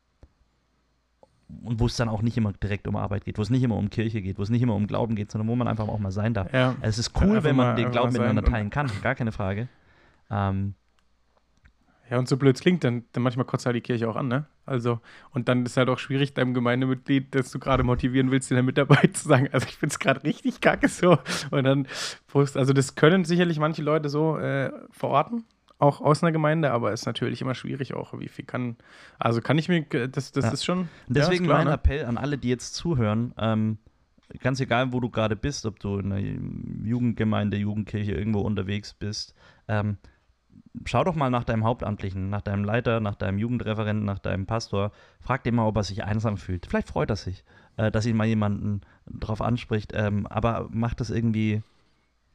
und 1.64 1.80
wo 1.80 1.86
es 1.86 1.96
dann 1.96 2.08
auch 2.08 2.22
nicht 2.22 2.36
immer 2.36 2.52
direkt 2.52 2.86
um 2.88 2.96
Arbeit 2.96 3.24
geht, 3.24 3.38
wo 3.38 3.42
es 3.42 3.50
nicht 3.50 3.62
immer 3.62 3.76
um 3.76 3.90
Kirche 3.90 4.22
geht, 4.22 4.38
wo 4.38 4.42
es 4.42 4.50
nicht 4.50 4.62
immer 4.62 4.74
um 4.74 4.86
Glauben 4.86 5.14
geht, 5.16 5.30
sondern 5.30 5.48
wo 5.48 5.56
man 5.56 5.68
einfach 5.68 5.88
auch 5.88 5.98
mal 5.98 6.10
sein 6.12 6.34
darf. 6.34 6.52
Ja. 6.52 6.74
Es 6.80 6.98
ist 6.98 7.12
cool, 7.20 7.42
wenn 7.44 7.56
man 7.56 7.68
mal- 7.68 7.74
den 7.76 7.90
Glauben 7.90 8.12
miteinander 8.12 8.42
teilen 8.44 8.70
kann, 8.70 8.90
gar 9.02 9.14
keine 9.14 9.32
Frage. 9.32 9.68
Ähm, 10.30 10.74
Ja, 12.10 12.18
und 12.18 12.28
so 12.28 12.36
blöd 12.36 12.56
es 12.56 12.60
klingt, 12.60 12.84
dann, 12.84 13.04
dann 13.12 13.22
manchmal 13.22 13.46
kotzt 13.46 13.64
halt 13.64 13.74
die 13.76 13.80
Kirche 13.80 14.06
auch 14.08 14.16
an, 14.16 14.28
ne? 14.28 14.44
Also, 14.66 15.00
und 15.30 15.48
dann 15.48 15.64
ist 15.64 15.76
halt 15.78 15.88
auch 15.88 15.98
schwierig, 15.98 16.34
deinem 16.34 16.52
Gemeindemitglied, 16.52 17.34
das 17.34 17.50
du 17.50 17.58
gerade 17.58 17.84
motivieren 17.84 18.30
willst, 18.30 18.50
in 18.50 18.56
der 18.56 18.62
Mitarbeit 18.62 19.16
zu 19.16 19.28
sagen, 19.28 19.48
also 19.50 19.66
ich 19.66 19.76
finde 19.76 19.92
es 19.94 19.98
gerade 19.98 20.22
richtig 20.22 20.60
kacke 20.60 20.88
so. 20.88 21.16
Und 21.50 21.64
dann 21.64 21.86
post, 22.26 22.56
also 22.58 22.72
das 22.74 22.94
können 22.96 23.24
sicherlich 23.24 23.58
manche 23.58 23.82
Leute 23.82 24.08
so 24.10 24.36
äh, 24.36 24.70
verorten, 24.90 25.44
auch 25.82 26.00
aus 26.00 26.22
einer 26.22 26.32
Gemeinde, 26.32 26.70
aber 26.70 26.92
ist 26.92 27.06
natürlich 27.06 27.42
immer 27.42 27.54
schwierig 27.54 27.94
auch. 27.94 28.18
Wie 28.18 28.28
viel 28.28 28.44
kann, 28.44 28.76
also 29.18 29.40
kann 29.40 29.58
ich 29.58 29.68
mir, 29.68 29.82
das, 29.82 30.32
das 30.32 30.44
Ja. 30.44 30.50
ist 30.52 30.64
schon. 30.64 30.88
Deswegen 31.08 31.44
ja, 31.44 31.48
klar, 31.50 31.58
mein 31.58 31.66
ne? 31.68 31.74
Appell 31.74 32.04
an 32.06 32.16
alle, 32.16 32.38
die 32.38 32.48
jetzt 32.48 32.74
zuhören, 32.74 33.34
ähm, 33.36 33.78
ganz 34.40 34.60
egal, 34.60 34.92
wo 34.92 35.00
du 35.00 35.10
gerade 35.10 35.36
bist, 35.36 35.66
ob 35.66 35.80
du 35.80 35.98
in 35.98 36.12
einer 36.12 36.20
Jugendgemeinde, 36.84 37.56
Jugendkirche 37.56 38.12
irgendwo 38.12 38.40
unterwegs 38.40 38.94
bist, 38.94 39.34
ähm, 39.68 39.98
schau 40.84 41.04
doch 41.04 41.16
mal 41.16 41.30
nach 41.30 41.44
deinem 41.44 41.64
Hauptamtlichen, 41.64 42.30
nach 42.30 42.42
deinem 42.42 42.64
Leiter, 42.64 43.00
nach 43.00 43.16
deinem 43.16 43.38
Jugendreferenten, 43.38 44.04
nach 44.04 44.20
deinem 44.20 44.46
Pastor. 44.46 44.92
Frag 45.20 45.42
den 45.42 45.56
mal, 45.56 45.66
ob 45.66 45.76
er 45.76 45.82
sich 45.82 46.04
einsam 46.04 46.36
fühlt. 46.36 46.66
Vielleicht 46.66 46.88
freut 46.88 47.10
er 47.10 47.16
sich, 47.16 47.44
äh, 47.76 47.90
dass 47.90 48.06
ihn 48.06 48.16
mal 48.16 48.26
jemanden 48.26 48.82
drauf 49.06 49.42
anspricht, 49.42 49.92
ähm, 49.94 50.26
aber 50.28 50.68
macht 50.70 51.00
das 51.00 51.10
irgendwie 51.10 51.62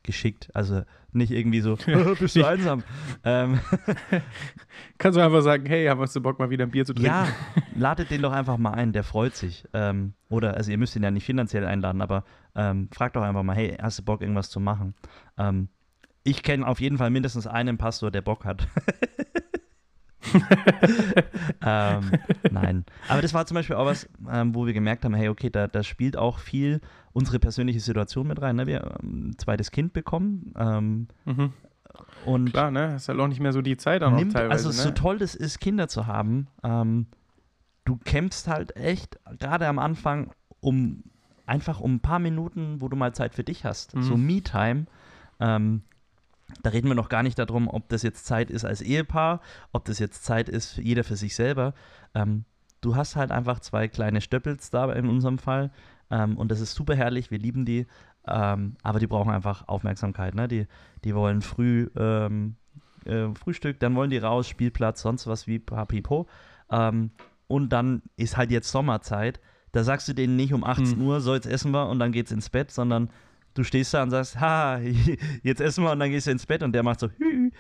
geschickt. 0.08 0.50
Also 0.56 0.82
nicht 1.12 1.32
irgendwie 1.32 1.62
so, 1.62 1.78
bist 2.20 2.36
du 2.36 2.43
einsam. 2.43 2.84
ähm, 3.24 3.60
Kannst 4.98 5.17
du 5.17 5.24
einfach 5.24 5.41
sagen, 5.41 5.67
hey, 5.67 5.86
hast 5.86 6.15
du 6.15 6.22
Bock 6.22 6.39
mal 6.39 6.50
wieder 6.50 6.65
ein 6.65 6.72
Bier 6.72 6.86
zu 6.86 6.93
trinken? 6.93 7.12
ja, 7.12 7.28
ladet 7.76 8.10
den 8.10 8.24
doch 8.24 8.32
einfach 8.32 8.58
mal 8.58 8.72
ein, 8.72 8.93
der 8.93 9.04
freut 9.04 9.36
sich. 9.36 9.65
Ähm, 9.74 10.13
oder, 10.30 10.56
also 10.56 10.72
ihr 10.72 10.80
müsst 10.80 10.96
ihn 10.96 11.04
ja 11.04 11.12
nicht 11.12 11.26
finanziell 11.26 11.65
einladen, 11.65 12.02
aber 12.02 12.24
ähm, 12.56 12.89
fragt 12.91 13.15
doch 13.15 13.22
einfach 13.22 13.43
mal, 13.43 13.56
hey, 13.56 13.78
hast 13.80 14.00
du 14.00 14.04
Bock, 14.04 14.22
irgendwas 14.22 14.50
zu 14.50 14.60
machen? 14.60 14.96
Ähm, 15.38 15.70
ich 16.24 16.41
kenne 16.43 16.67
auf 16.67 16.82
jeden 16.82 16.98
Fall 16.98 17.10
mindestens 17.10 17.46
einen 17.46 17.78
Pastor, 17.78 18.10
der 18.10 18.22
Bock 18.22 18.43
hat. 18.43 18.67
ähm, 21.65 22.12
nein. 22.52 22.86
Aber 23.08 23.21
das 23.21 23.34
war 23.34 23.45
zum 23.45 23.56
Beispiel 23.56 23.76
auch 23.76 23.86
was, 23.86 24.08
ähm, 24.32 24.54
wo 24.56 24.65
wir 24.65 24.73
gemerkt 24.73 25.06
haben, 25.06 25.13
hey, 25.13 25.30
okay, 25.30 25.50
da, 25.50 25.67
da 25.67 25.84
spielt 25.84 26.17
auch 26.17 26.39
viel 26.39 26.82
unsere 27.13 27.39
persönliche 27.39 27.80
Situation 27.80 28.28
mit 28.28 28.41
rein. 28.41 28.56
Ne? 28.56 28.67
Wir 28.67 28.82
haben 28.82 29.30
ein 29.30 29.38
zweites 29.38 29.71
Kind 29.71 29.93
bekommen. 29.93 30.54
Ähm, 30.58 31.08
Mhm. 31.26 31.54
und 32.26 32.52
Klar, 32.52 32.71
ne? 32.71 32.93
Hast 32.93 33.10
halt 33.10 33.19
auch 33.19 33.28
nicht 33.28 33.39
mehr 33.39 33.54
so 33.54 33.62
die 33.62 33.78
Zeit 33.78 34.04
auch 34.04 34.12
noch 34.12 34.19
nimmt, 34.19 34.34
teilweise. 34.34 34.67
also 34.67 34.71
so 34.71 34.89
ne? 34.89 34.93
toll 34.93 35.17
das 35.17 35.36
ist, 35.36 35.60
Kinder 35.60 35.88
zu 35.88 36.08
haben, 36.08 36.47
ähm, 36.63 37.08
du 37.86 37.97
kämpfst 37.97 38.47
halt 38.47 38.76
echt, 38.76 39.19
gerade 39.39 39.67
am 39.67 39.80
Anfang, 39.80 40.32
um 40.60 41.04
einfach 41.45 41.80
um 41.80 41.95
ein 41.95 42.00
paar 42.02 42.19
Minuten, 42.19 42.82
wo 42.82 42.89
du 42.89 42.95
mal 42.97 43.13
Zeit 43.13 43.34
für 43.34 43.43
dich 43.43 43.63
hast. 43.65 43.95
Mhm. 43.95 44.02
So 44.04 44.17
Me-Time. 44.17 44.86
Ähm, 45.39 45.82
da 46.63 46.69
reden 46.69 46.88
wir 46.88 46.95
noch 46.95 47.10
gar 47.10 47.23
nicht 47.23 47.38
darum, 47.38 47.67
ob 47.67 47.89
das 47.89 48.03
jetzt 48.03 48.25
Zeit 48.25 48.49
ist 48.49 48.65
als 48.65 48.81
Ehepaar, 48.81 49.41
ob 49.73 49.86
das 49.86 49.99
jetzt 49.99 50.23
Zeit 50.23 50.49
ist, 50.49 50.73
für 50.73 50.81
jeder 50.81 51.03
für 51.03 51.15
sich 51.15 51.36
selber. 51.36 51.73
Ähm, 52.13 52.45
du 52.81 52.95
hast 52.95 53.15
halt 53.15 53.31
einfach 53.31 53.60
zwei 53.60 53.88
kleine 53.88 54.21
Stöppels 54.21 54.69
da 54.69 54.91
in 54.93 55.10
unserem 55.10 55.39
Fall. 55.39 55.71
Ähm, 56.10 56.38
und 56.38 56.49
das 56.49 56.62
ist 56.62 56.73
super 56.73 56.95
herrlich, 56.95 57.31
wir 57.31 57.39
lieben 57.39 57.65
die. 57.65 57.86
Ähm, 58.25 58.75
aber 58.81 58.99
die 58.99 59.07
brauchen 59.07 59.31
einfach 59.31 59.67
Aufmerksamkeit. 59.67 60.36
Ne? 60.36 60.47
Die, 60.47 60.67
die 61.03 61.15
wollen 61.15 61.41
früh 61.41 61.89
ähm, 61.97 62.55
äh, 63.05 63.33
Frühstück, 63.36 63.79
dann 63.79 63.95
wollen 63.95 64.10
die 64.10 64.17
raus, 64.17 64.47
Spielplatz, 64.47 65.01
sonst 65.01 65.27
was 65.27 65.47
wie 65.47 65.60
Papipo. 65.60 66.27
Ähm, 66.69 67.12
und 67.47 67.69
dann 67.69 68.01
ist 68.17 68.38
halt 68.38 68.51
jetzt 68.51 68.69
Sommerzeit. 68.71 69.39
Da 69.71 69.83
sagst 69.83 70.07
du 70.07 70.13
denen 70.13 70.36
nicht 70.36 70.53
um 70.53 70.63
18 70.63 70.97
Hm. 70.97 71.01
Uhr, 71.01 71.21
so 71.21 71.33
jetzt 71.33 71.45
essen 71.45 71.71
wir 71.71 71.88
und 71.88 71.99
dann 71.99 72.12
geht's 72.12 72.31
ins 72.31 72.49
Bett, 72.49 72.71
sondern 72.71 73.10
du 73.58 73.63
stehst 73.63 73.93
da 73.93 74.04
und 74.04 74.12
sagst, 74.12 74.39
ha, 74.39 74.80
jetzt 75.43 75.62
essen 75.62 75.84
wir 75.84 75.91
und 75.91 76.00
dann 76.00 76.10
gehst 76.10 76.28
du 76.28 76.32
ins 76.32 76.46
Bett 76.46 76.63
und 76.63 76.74
der 76.74 76.84
macht 76.84 77.00
so, 77.00 77.10
hü. 77.17 77.52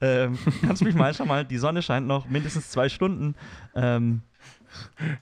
ähm, 0.00 0.38
kannst 0.62 0.82
mich 0.82 0.94
mal 0.94 1.14
schon 1.14 1.28
mal, 1.28 1.44
die 1.44 1.58
Sonne 1.58 1.82
scheint 1.82 2.06
noch 2.06 2.28
mindestens 2.28 2.70
zwei 2.70 2.88
Stunden. 2.88 3.34
Ähm, 3.74 4.22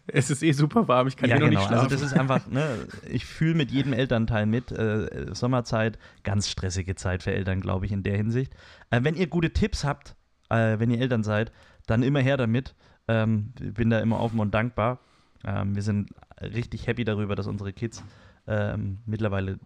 Es 0.06 0.30
ist 0.30 0.42
eh 0.42 0.52
super 0.52 0.88
warm, 0.88 1.08
ich 1.08 1.16
kann 1.16 1.30
ja, 1.30 1.36
eh 1.36 1.38
noch 1.38 1.48
genau. 1.48 1.60
nicht 1.60 1.68
schlafen. 1.68 1.84
Also 1.84 1.96
das 1.96 2.12
ist 2.12 2.18
einfach, 2.18 2.46
ne, 2.48 2.86
ich 3.08 3.24
fühle 3.24 3.54
mit 3.54 3.70
jedem 3.70 3.92
Elternteil 3.92 4.46
mit. 4.46 4.70
Äh, 4.72 5.34
Sommerzeit, 5.34 5.98
ganz 6.22 6.48
stressige 6.48 6.94
Zeit 6.94 7.22
für 7.22 7.32
Eltern, 7.32 7.60
glaube 7.60 7.86
ich, 7.86 7.92
in 7.92 8.02
der 8.02 8.16
Hinsicht. 8.16 8.54
Äh, 8.90 9.00
wenn 9.02 9.14
ihr 9.14 9.26
gute 9.26 9.52
Tipps 9.52 9.84
habt, 9.84 10.16
äh, 10.50 10.78
wenn 10.78 10.90
ihr 10.90 11.00
Eltern 11.00 11.22
seid, 11.22 11.52
dann 11.86 12.02
immer 12.02 12.20
her 12.20 12.36
damit. 12.36 12.74
Ähm, 13.08 13.52
ich 13.60 13.74
bin 13.74 13.90
da 13.90 14.00
immer 14.00 14.20
offen 14.20 14.40
und 14.40 14.52
dankbar. 14.52 15.00
Ähm, 15.46 15.74
wir 15.74 15.82
sind 15.82 16.10
richtig 16.40 16.86
happy 16.86 17.04
darüber, 17.04 17.34
dass 17.34 17.46
unsere 17.46 17.72
Kids 17.72 18.02
ähm, 18.48 18.98
mittlerweile 19.06 19.58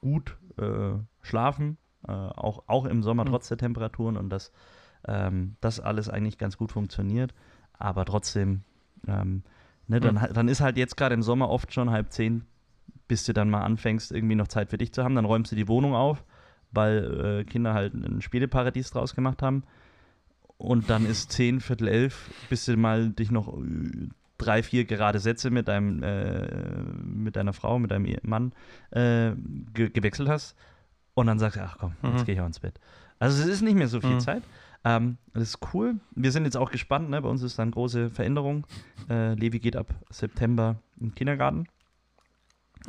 gut 0.00 0.36
äh, 0.58 0.94
schlafen, 1.22 1.78
äh, 2.06 2.12
auch, 2.12 2.64
auch 2.66 2.84
im 2.84 3.02
Sommer 3.02 3.24
Mhm. 3.24 3.28
trotz 3.30 3.48
der 3.48 3.56
Temperaturen 3.58 4.16
und 4.16 4.30
dass 4.30 4.52
ähm, 5.08 5.56
das 5.60 5.80
alles 5.80 6.08
eigentlich 6.08 6.38
ganz 6.38 6.56
gut 6.56 6.70
funktioniert. 6.72 7.34
Aber 7.72 8.04
trotzdem, 8.04 8.62
ähm, 9.08 9.42
ne, 9.88 10.00
dann, 10.00 10.14
Mhm. 10.16 10.32
dann 10.34 10.48
ist 10.48 10.60
halt 10.60 10.76
jetzt 10.76 10.96
gerade 10.96 11.14
im 11.14 11.22
Sommer 11.22 11.48
oft 11.48 11.72
schon 11.72 11.90
halb 11.90 12.12
zehn, 12.12 12.44
bis 13.08 13.24
du 13.24 13.32
dann 13.32 13.50
mal 13.50 13.62
anfängst, 13.62 14.12
irgendwie 14.12 14.36
noch 14.36 14.48
Zeit 14.48 14.70
für 14.70 14.78
dich 14.78 14.92
zu 14.92 15.02
haben. 15.02 15.14
Dann 15.14 15.24
räumst 15.24 15.50
du 15.50 15.56
die 15.56 15.68
Wohnung 15.68 15.94
auf, 15.94 16.24
weil 16.70 17.40
äh, 17.40 17.44
Kinder 17.44 17.74
halt 17.74 17.94
ein 17.94 18.20
Spieleparadies 18.20 18.90
draus 18.90 19.14
gemacht 19.14 19.42
haben. 19.42 19.64
Und 20.58 20.90
dann 20.90 21.06
ist 21.06 21.32
zehn, 21.32 21.60
Viertel 21.60 21.88
elf, 21.88 22.30
bis 22.48 22.66
du 22.66 22.76
mal 22.76 23.10
dich 23.10 23.30
noch 23.32 23.48
äh, 23.58 24.08
drei, 24.44 24.62
vier 24.62 24.84
gerade 24.84 25.18
Sätze 25.18 25.50
mit 25.50 25.68
deinem, 25.68 26.02
äh, 26.02 26.82
mit 27.04 27.36
deiner 27.36 27.52
Frau, 27.52 27.78
mit 27.78 27.90
deinem 27.90 28.16
Mann 28.22 28.52
äh, 28.90 29.32
ge 29.74 29.88
gewechselt 29.90 30.28
hast. 30.28 30.56
Und 31.14 31.26
dann 31.26 31.38
sagst 31.38 31.58
du, 31.58 31.62
ach 31.62 31.76
komm, 31.78 31.94
jetzt 32.02 32.22
Mhm. 32.22 32.24
gehe 32.26 32.34
ich 32.34 32.40
auch 32.40 32.46
ins 32.46 32.60
Bett. 32.60 32.78
Also 33.18 33.42
es 33.42 33.48
ist 33.48 33.62
nicht 33.62 33.74
mehr 33.76 33.88
so 33.88 34.00
viel 34.00 34.14
Mhm. 34.16 34.20
Zeit. 34.20 34.42
Ähm, 34.84 35.16
das 35.32 35.44
ist 35.44 35.58
cool. 35.74 35.94
Wir 36.16 36.32
sind 36.32 36.44
jetzt 36.44 36.56
auch 36.56 36.70
gespannt. 36.70 37.08
Ne? 37.10 37.22
Bei 37.22 37.28
uns 37.28 37.42
ist 37.42 37.58
dann 37.58 37.70
große 37.70 38.10
Veränderung. 38.10 38.66
Äh, 39.08 39.34
Levi 39.34 39.60
geht 39.60 39.76
ab 39.76 39.86
September 40.10 40.76
in 40.98 41.08
den 41.10 41.14
Kindergarten. 41.14 41.66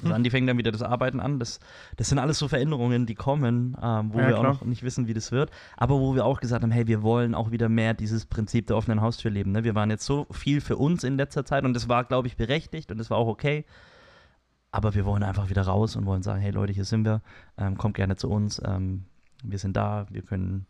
Also 0.01 0.15
Hm. 0.15 0.25
Fängt 0.31 0.49
dann 0.49 0.57
wieder 0.57 0.71
das 0.71 0.81
Arbeiten 0.81 1.19
an. 1.19 1.39
Das, 1.39 1.59
das 1.97 2.09
sind 2.09 2.17
alles 2.19 2.39
so 2.39 2.47
Veränderungen, 2.47 3.05
die 3.05 3.15
kommen, 3.15 3.77
ähm, 3.81 4.13
wo 4.13 4.19
Ja, 4.19 4.27
wir 4.29 4.35
auch 4.37 4.41
klar. 4.41 4.53
noch 4.53 4.65
nicht 4.65 4.81
wissen, 4.83 5.07
wie 5.07 5.13
das 5.13 5.31
wird. 5.31 5.51
Aber 5.77 5.99
wo 5.99 6.15
wir 6.15 6.25
auch 6.25 6.39
gesagt 6.39 6.63
haben, 6.63 6.71
hey, 6.71 6.87
wir 6.87 7.03
wollen 7.03 7.35
auch 7.35 7.51
wieder 7.51 7.69
mehr 7.69 7.93
dieses 7.93 8.25
Prinzip 8.25 8.67
der 8.67 8.75
offenen 8.77 9.01
Haustür 9.01 9.29
leben. 9.31 9.51
Ne? 9.51 9.63
Wir 9.63 9.75
waren 9.75 9.89
jetzt 9.91 10.05
so 10.05 10.25
viel 10.31 10.61
für 10.61 10.77
uns 10.77 11.03
in 11.03 11.17
letzter 11.17 11.45
Zeit 11.45 11.63
und 11.63 11.73
das 11.73 11.87
war, 11.89 12.03
glaube 12.05 12.27
ich, 12.27 12.37
berechtigt 12.37 12.91
und 12.91 12.97
das 12.97 13.09
war 13.09 13.17
auch 13.17 13.27
okay. 13.27 13.65
Aber 14.71 14.95
wir 14.95 15.05
wollen 15.05 15.21
einfach 15.23 15.49
wieder 15.49 15.61
raus 15.61 15.95
und 15.95 16.05
wollen 16.07 16.23
sagen, 16.23 16.41
hey 16.41 16.51
Leute, 16.51 16.73
hier 16.73 16.85
sind 16.85 17.05
wir, 17.05 17.21
ähm, 17.57 17.77
kommt 17.77 17.93
gerne 17.95 18.15
zu 18.15 18.29
uns, 18.29 18.59
ähm, 18.65 19.03
wir 19.43 19.59
sind 19.59 19.77
da, 19.77 20.07
wir 20.09 20.23
können 20.23 20.65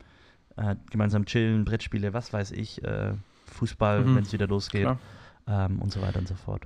äh, 0.57 0.75
gemeinsam 0.91 1.25
chillen, 1.25 1.63
Brettspiele, 1.63 2.13
was 2.13 2.33
weiß 2.33 2.51
ich, 2.51 2.83
äh, 2.83 3.13
Fußball, 3.45 4.01
Mhm. 4.03 4.15
wenn 4.17 4.23
es 4.23 4.33
wieder 4.33 4.47
losgeht 4.47 4.89
ähm, 5.47 5.79
und 5.81 5.91
so 5.93 6.01
weiter 6.01 6.19
und 6.19 6.27
so 6.27 6.35
fort. 6.35 6.63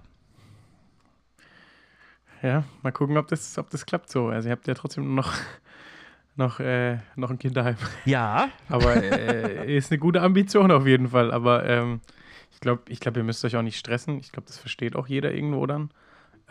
Ja, 2.42 2.64
mal 2.84 2.92
gucken, 2.92 3.18
ob 3.18 3.28
das, 3.28 3.58
ob 3.58 3.70
das 3.70 3.86
klappt 3.86 4.10
so. 4.10 4.28
Also 4.28 4.50
ihr 4.50 4.52
habt 4.52 4.68
ja 4.68 4.74
trotzdem 4.74 5.16
noch, 5.16 5.34
noch, 6.36 6.60
äh, 6.60 6.98
noch 7.16 7.32
ein 7.32 7.40
Kinderheim. 7.40 7.78
Ja, 8.06 8.50
Aber 8.70 8.96
äh, 8.96 9.76
ist 9.76 9.92
eine 9.92 10.00
gute 10.00 10.22
Ambition 10.22 10.72
auf 10.72 10.86
jeden 10.86 11.10
Fall. 11.10 11.32
Aber 11.32 11.66
ähm, 11.66 12.02
ich 12.52 12.60
glaube, 12.60 12.84
ich 12.90 13.00
glaub, 13.00 13.18
ihr 13.18 13.24
müsst 13.24 13.44
euch 13.46 13.56
auch 13.56 13.62
nicht 13.62 13.78
stressen. 13.78 14.20
Ich 14.20 14.32
glaube, 14.32 14.48
das 14.48 14.58
versteht 14.58 14.96
auch 14.96 15.08
jeder 15.08 15.34
irgendwo 15.34 15.66
dann, 15.66 15.90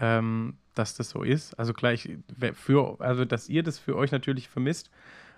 ähm, 0.01 0.55
dass 0.75 0.95
das 0.95 1.11
so 1.11 1.23
ist. 1.23 1.55
Also 1.59 1.73
gleich 1.73 2.09
für, 2.55 3.01
also 3.01 3.25
dass 3.25 3.49
ihr 3.49 3.63
das 3.63 3.79
für 3.79 3.97
euch 3.97 4.13
natürlich 4.13 4.49
vermisst, 4.49 4.91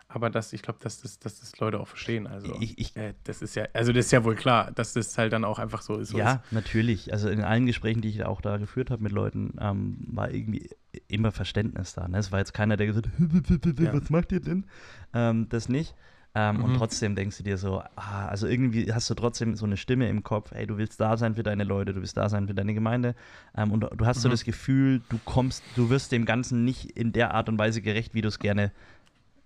aber 0.09 0.31
dass 0.31 0.53
ich 0.55 0.62
glaube, 0.62 0.79
dass 0.83 1.01
das, 1.03 1.18
dass 1.18 1.40
das 1.40 1.59
Leute 1.61 1.79
auch 1.81 1.88
verstehen. 1.88 2.27
Also 2.27 2.57
ich, 2.61 2.79
ich 2.79 2.97
äh, 2.97 3.14
das 3.25 3.42
ist 3.42 3.55
ja, 3.55 3.66
also 3.75 3.92
das 3.92 4.07
ist 4.07 4.12
ja 4.12 4.25
wohl 4.25 4.35
klar, 4.35 4.73
dass 4.73 4.94
das 4.94 5.16
halt 5.18 5.33
dann 5.35 5.44
auch 5.44 5.59
einfach 5.59 5.83
so 5.83 5.97
ist. 5.97 6.09
So 6.11 6.18
ja, 6.18 6.35
ist. 6.35 6.53
natürlich. 6.53 7.12
Also 7.12 7.29
in 7.29 7.42
allen 7.42 7.66
Gesprächen, 7.66 8.01
die 8.01 8.09
ich 8.09 8.25
auch 8.25 8.40
da 8.40 8.57
geführt 8.57 8.90
habe 8.90 9.03
mit 9.03 9.12
Leuten, 9.12 9.55
ähm, 9.61 9.99
war 10.09 10.31
irgendwie 10.33 10.71
immer 11.09 11.31
Verständnis 11.31 11.92
da. 11.94 12.09
Ne? 12.09 12.18
Es 12.18 12.33
war 12.33 12.38
jetzt 12.38 12.55
keiner, 12.55 12.77
der 12.79 12.87
gesagt 12.87 13.09
hat, 13.09 13.79
Ja. 13.79 13.92
was 13.92 14.09
macht 14.11 14.33
ihr 14.33 14.40
denn? 14.40 14.64
Ähm, 15.12 15.49
das 15.51 15.68
nicht. 15.68 15.94
Ähm, 16.35 16.62
Und 16.62 16.73
Mhm. 16.73 16.77
trotzdem 16.77 17.14
denkst 17.16 17.38
du 17.38 17.42
dir 17.42 17.57
so, 17.57 17.81
ah, 17.97 18.27
also 18.29 18.47
irgendwie 18.47 18.92
hast 18.92 19.09
du 19.11 19.14
trotzdem 19.14 19.57
so 19.57 19.64
eine 19.66 19.77
Stimme 19.79 20.09
im 20.09 20.23
Kopf, 20.23 20.53
hey, 20.53 20.66
du 20.66 20.77
willst 20.77 21.01
da 21.01 21.16
sein 21.16 21.35
für 21.35 21.42
deine 21.42 21.64
Leute, 21.64 21.94
du 21.94 22.01
willst 22.01 22.16
da 22.16 22.29
sein 22.29 22.47
für 22.47 22.55
deine 22.55 22.75
Gemeinde. 22.75 23.14
Ähm, 23.57 23.73
und 23.73 23.81
du 23.81 24.07
hast 24.07 24.21
so 24.23 24.29
Mhm. 24.29 24.33
das 24.33 24.44
Gefühl, 24.44 25.03
du 25.09 25.18
kommst, 25.18 25.66
du 25.75 25.88
wirst 25.90 26.12
dem 26.12 26.25
Ganzen 26.27 26.64
nicht 26.64 26.97
in 26.97 27.12
der 27.12 27.35
Art 27.35 27.49
und 27.49 27.59
Weise 27.59 27.81
gerecht, 27.83 28.14
wie 28.14 28.21
du 28.21 28.29
es 28.29 28.38
gerne, 28.38 28.73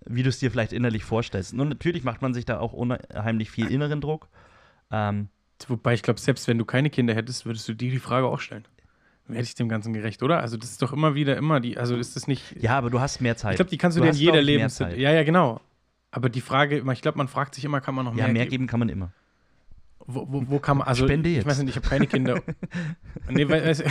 wie 0.05 0.23
du 0.23 0.29
es 0.29 0.39
dir 0.39 0.51
vielleicht 0.51 0.73
innerlich 0.73 1.03
vorstellst. 1.03 1.53
Und 1.53 1.69
natürlich 1.69 2.03
macht 2.03 2.21
man 2.21 2.33
sich 2.33 2.45
da 2.45 2.59
auch 2.59 2.73
unheimlich 2.73 3.51
viel 3.51 3.67
inneren 3.71 4.01
Druck. 4.01 4.27
Ähm, 4.91 5.29
Wobei 5.67 5.93
ich 5.93 6.03
glaube, 6.03 6.19
selbst 6.19 6.47
wenn 6.47 6.57
du 6.57 6.65
keine 6.65 6.89
Kinder 6.89 7.13
hättest, 7.13 7.45
würdest 7.45 7.67
du 7.69 7.73
dir 7.73 7.89
die 7.91 7.99
Frage 7.99 8.27
auch 8.27 8.39
stellen. 8.39 8.65
Werde 9.27 9.43
ich 9.43 9.55
dem 9.55 9.69
Ganzen 9.69 9.93
gerecht, 9.93 10.21
oder? 10.21 10.39
Also 10.39 10.57
das 10.57 10.71
ist 10.71 10.81
doch 10.81 10.91
immer 10.91 11.15
wieder 11.15 11.37
immer 11.37 11.61
die, 11.61 11.77
also 11.77 11.95
ist 11.95 12.17
das 12.17 12.27
nicht. 12.27 12.61
ja, 12.61 12.77
aber 12.77 12.89
du 12.89 12.99
hast 12.99 13.21
mehr 13.21 13.37
Zeit. 13.37 13.53
ich 13.53 13.55
glaube, 13.57 13.69
die 13.69 13.77
kannst 13.77 13.97
du, 13.97 14.01
du 14.01 14.07
dir 14.07 14.11
in 14.11 14.17
jeder 14.17 14.31
glaub 14.33 14.41
ich, 14.41 14.45
mehr 14.47 14.55
Lebenssituation. 14.57 14.97
Zeit. 14.97 15.01
Ja, 15.01 15.11
ja, 15.13 15.23
genau. 15.23 15.61
Aber 16.11 16.29
die 16.29 16.41
Frage, 16.41 16.83
ich 16.91 17.01
glaube, 17.01 17.17
man 17.17 17.29
fragt 17.29 17.55
sich 17.55 17.63
immer, 17.63 17.79
kann 17.79 17.95
man 17.95 18.05
noch 18.05 18.15
ja, 18.15 18.25
mehr, 18.25 18.33
mehr 18.33 18.43
geben? 18.43 18.51
geben 18.51 18.67
kann 18.67 18.79
man 18.79 18.89
immer. 18.89 19.11
Wo, 20.05 20.27
wo, 20.29 20.43
wo 20.49 20.59
kann 20.59 20.77
man, 20.77 20.87
also 20.87 21.05
Spende 21.05 21.29
ich 21.29 21.37
jetzt. 21.37 21.45
weiß 21.45 21.59
nicht, 21.59 21.69
ich 21.69 21.75
habe 21.77 21.87
keine 21.87 22.07
Kinder. 22.07 22.41
nee, 23.29 23.47
weil, 23.47 23.65
weißt, 23.65 23.81
du- 23.81 23.89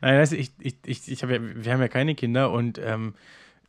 nein, 0.00 0.18
weißt, 0.18 0.32
du, 0.32 0.36
ich, 0.36 0.52
ich, 0.58 0.76
ich, 0.86 1.12
ich 1.12 1.22
habe 1.22 1.34
ja, 1.34 1.40
wir 1.42 1.72
haben 1.72 1.80
ja 1.80 1.88
keine 1.88 2.14
Kinder 2.14 2.50
und 2.50 2.78
ähm, 2.82 3.14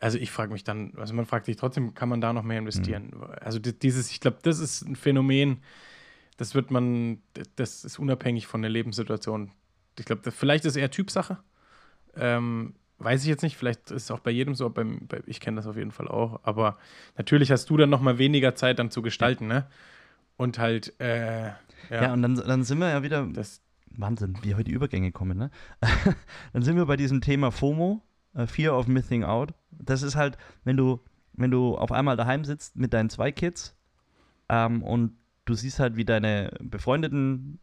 also 0.05 0.19
ich 0.19 0.29
frage 0.31 0.53
mich 0.53 0.63
dann, 0.63 0.93
also 0.97 1.13
man 1.15 1.25
fragt 1.25 1.47
sich 1.47 1.55
trotzdem, 1.55 1.93
kann 1.95 2.09
man 2.09 2.21
da 2.21 2.31
noch 2.31 2.43
mehr 2.43 2.59
investieren? 2.59 3.11
Mhm. 3.15 3.23
Also 3.41 3.57
di- 3.59 3.73
dieses, 3.77 4.11
ich 4.11 4.19
glaube, 4.19 4.37
das 4.43 4.59
ist 4.59 4.83
ein 4.83 4.95
Phänomen, 4.95 5.57
das 6.37 6.53
wird 6.53 6.69
man, 6.69 7.21
das 7.55 7.83
ist 7.83 7.97
unabhängig 7.97 8.45
von 8.45 8.61
der 8.61 8.69
Lebenssituation. 8.69 9.51
Ich 9.97 10.05
glaube, 10.05 10.29
vielleicht 10.31 10.65
ist 10.65 10.73
es 10.73 10.77
eher 10.77 10.91
Typsache. 10.91 11.39
Ähm, 12.15 12.75
weiß 12.99 13.23
ich 13.23 13.27
jetzt 13.27 13.41
nicht, 13.41 13.57
vielleicht 13.57 13.89
ist 13.91 14.03
es 14.03 14.11
auch 14.11 14.19
bei 14.19 14.31
jedem 14.31 14.53
so, 14.53 14.69
beim, 14.69 15.07
bei, 15.07 15.21
ich 15.25 15.39
kenne 15.39 15.55
das 15.57 15.65
auf 15.67 15.75
jeden 15.75 15.91
Fall 15.91 16.07
auch, 16.07 16.39
aber 16.43 16.77
natürlich 17.17 17.51
hast 17.51 17.69
du 17.69 17.77
dann 17.77 17.89
noch 17.89 18.01
mal 18.01 18.17
weniger 18.17 18.53
Zeit 18.55 18.77
dann 18.79 18.91
zu 18.91 19.01
gestalten, 19.01 19.47
ne? 19.47 19.65
Und 20.37 20.59
halt, 20.59 20.93
äh, 20.99 21.47
ja, 21.47 21.55
Ja, 21.89 22.13
und 22.13 22.21
dann, 22.21 22.35
dann 22.35 22.63
sind 22.63 22.77
wir 22.79 22.89
ja 22.89 23.01
wieder, 23.03 23.25
das, 23.25 23.61
Wahnsinn, 23.97 24.37
wie 24.43 24.53
heute 24.55 24.65
die 24.65 24.71
Übergänge 24.73 25.11
kommen, 25.11 25.37
ne? 25.37 25.49
dann 26.53 26.61
sind 26.61 26.75
wir 26.75 26.85
bei 26.85 26.97
diesem 26.97 27.21
Thema 27.21 27.51
FOMO, 27.51 28.01
Fear 28.45 28.77
of 28.77 28.87
Missing 28.87 29.23
Out. 29.23 29.53
Das 29.71 30.03
ist 30.03 30.15
halt, 30.15 30.37
wenn 30.63 30.77
du, 30.77 30.99
wenn 31.33 31.51
du 31.51 31.77
auf 31.77 31.91
einmal 31.91 32.17
daheim 32.17 32.43
sitzt 32.43 32.75
mit 32.75 32.93
deinen 32.93 33.09
zwei 33.09 33.31
Kids 33.31 33.75
ähm, 34.49 34.83
und 34.83 35.13
du 35.45 35.53
siehst 35.53 35.79
halt, 35.79 35.95
wie 35.95 36.05
deine 36.05 36.51
befreundeten 36.59 37.59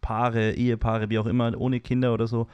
Paare, 0.00 0.52
Ehepaare, 0.52 1.10
wie 1.10 1.18
auch 1.18 1.26
immer, 1.26 1.56
ohne 1.58 1.80
Kinder 1.80 2.14
oder 2.14 2.26
so, 2.26 2.48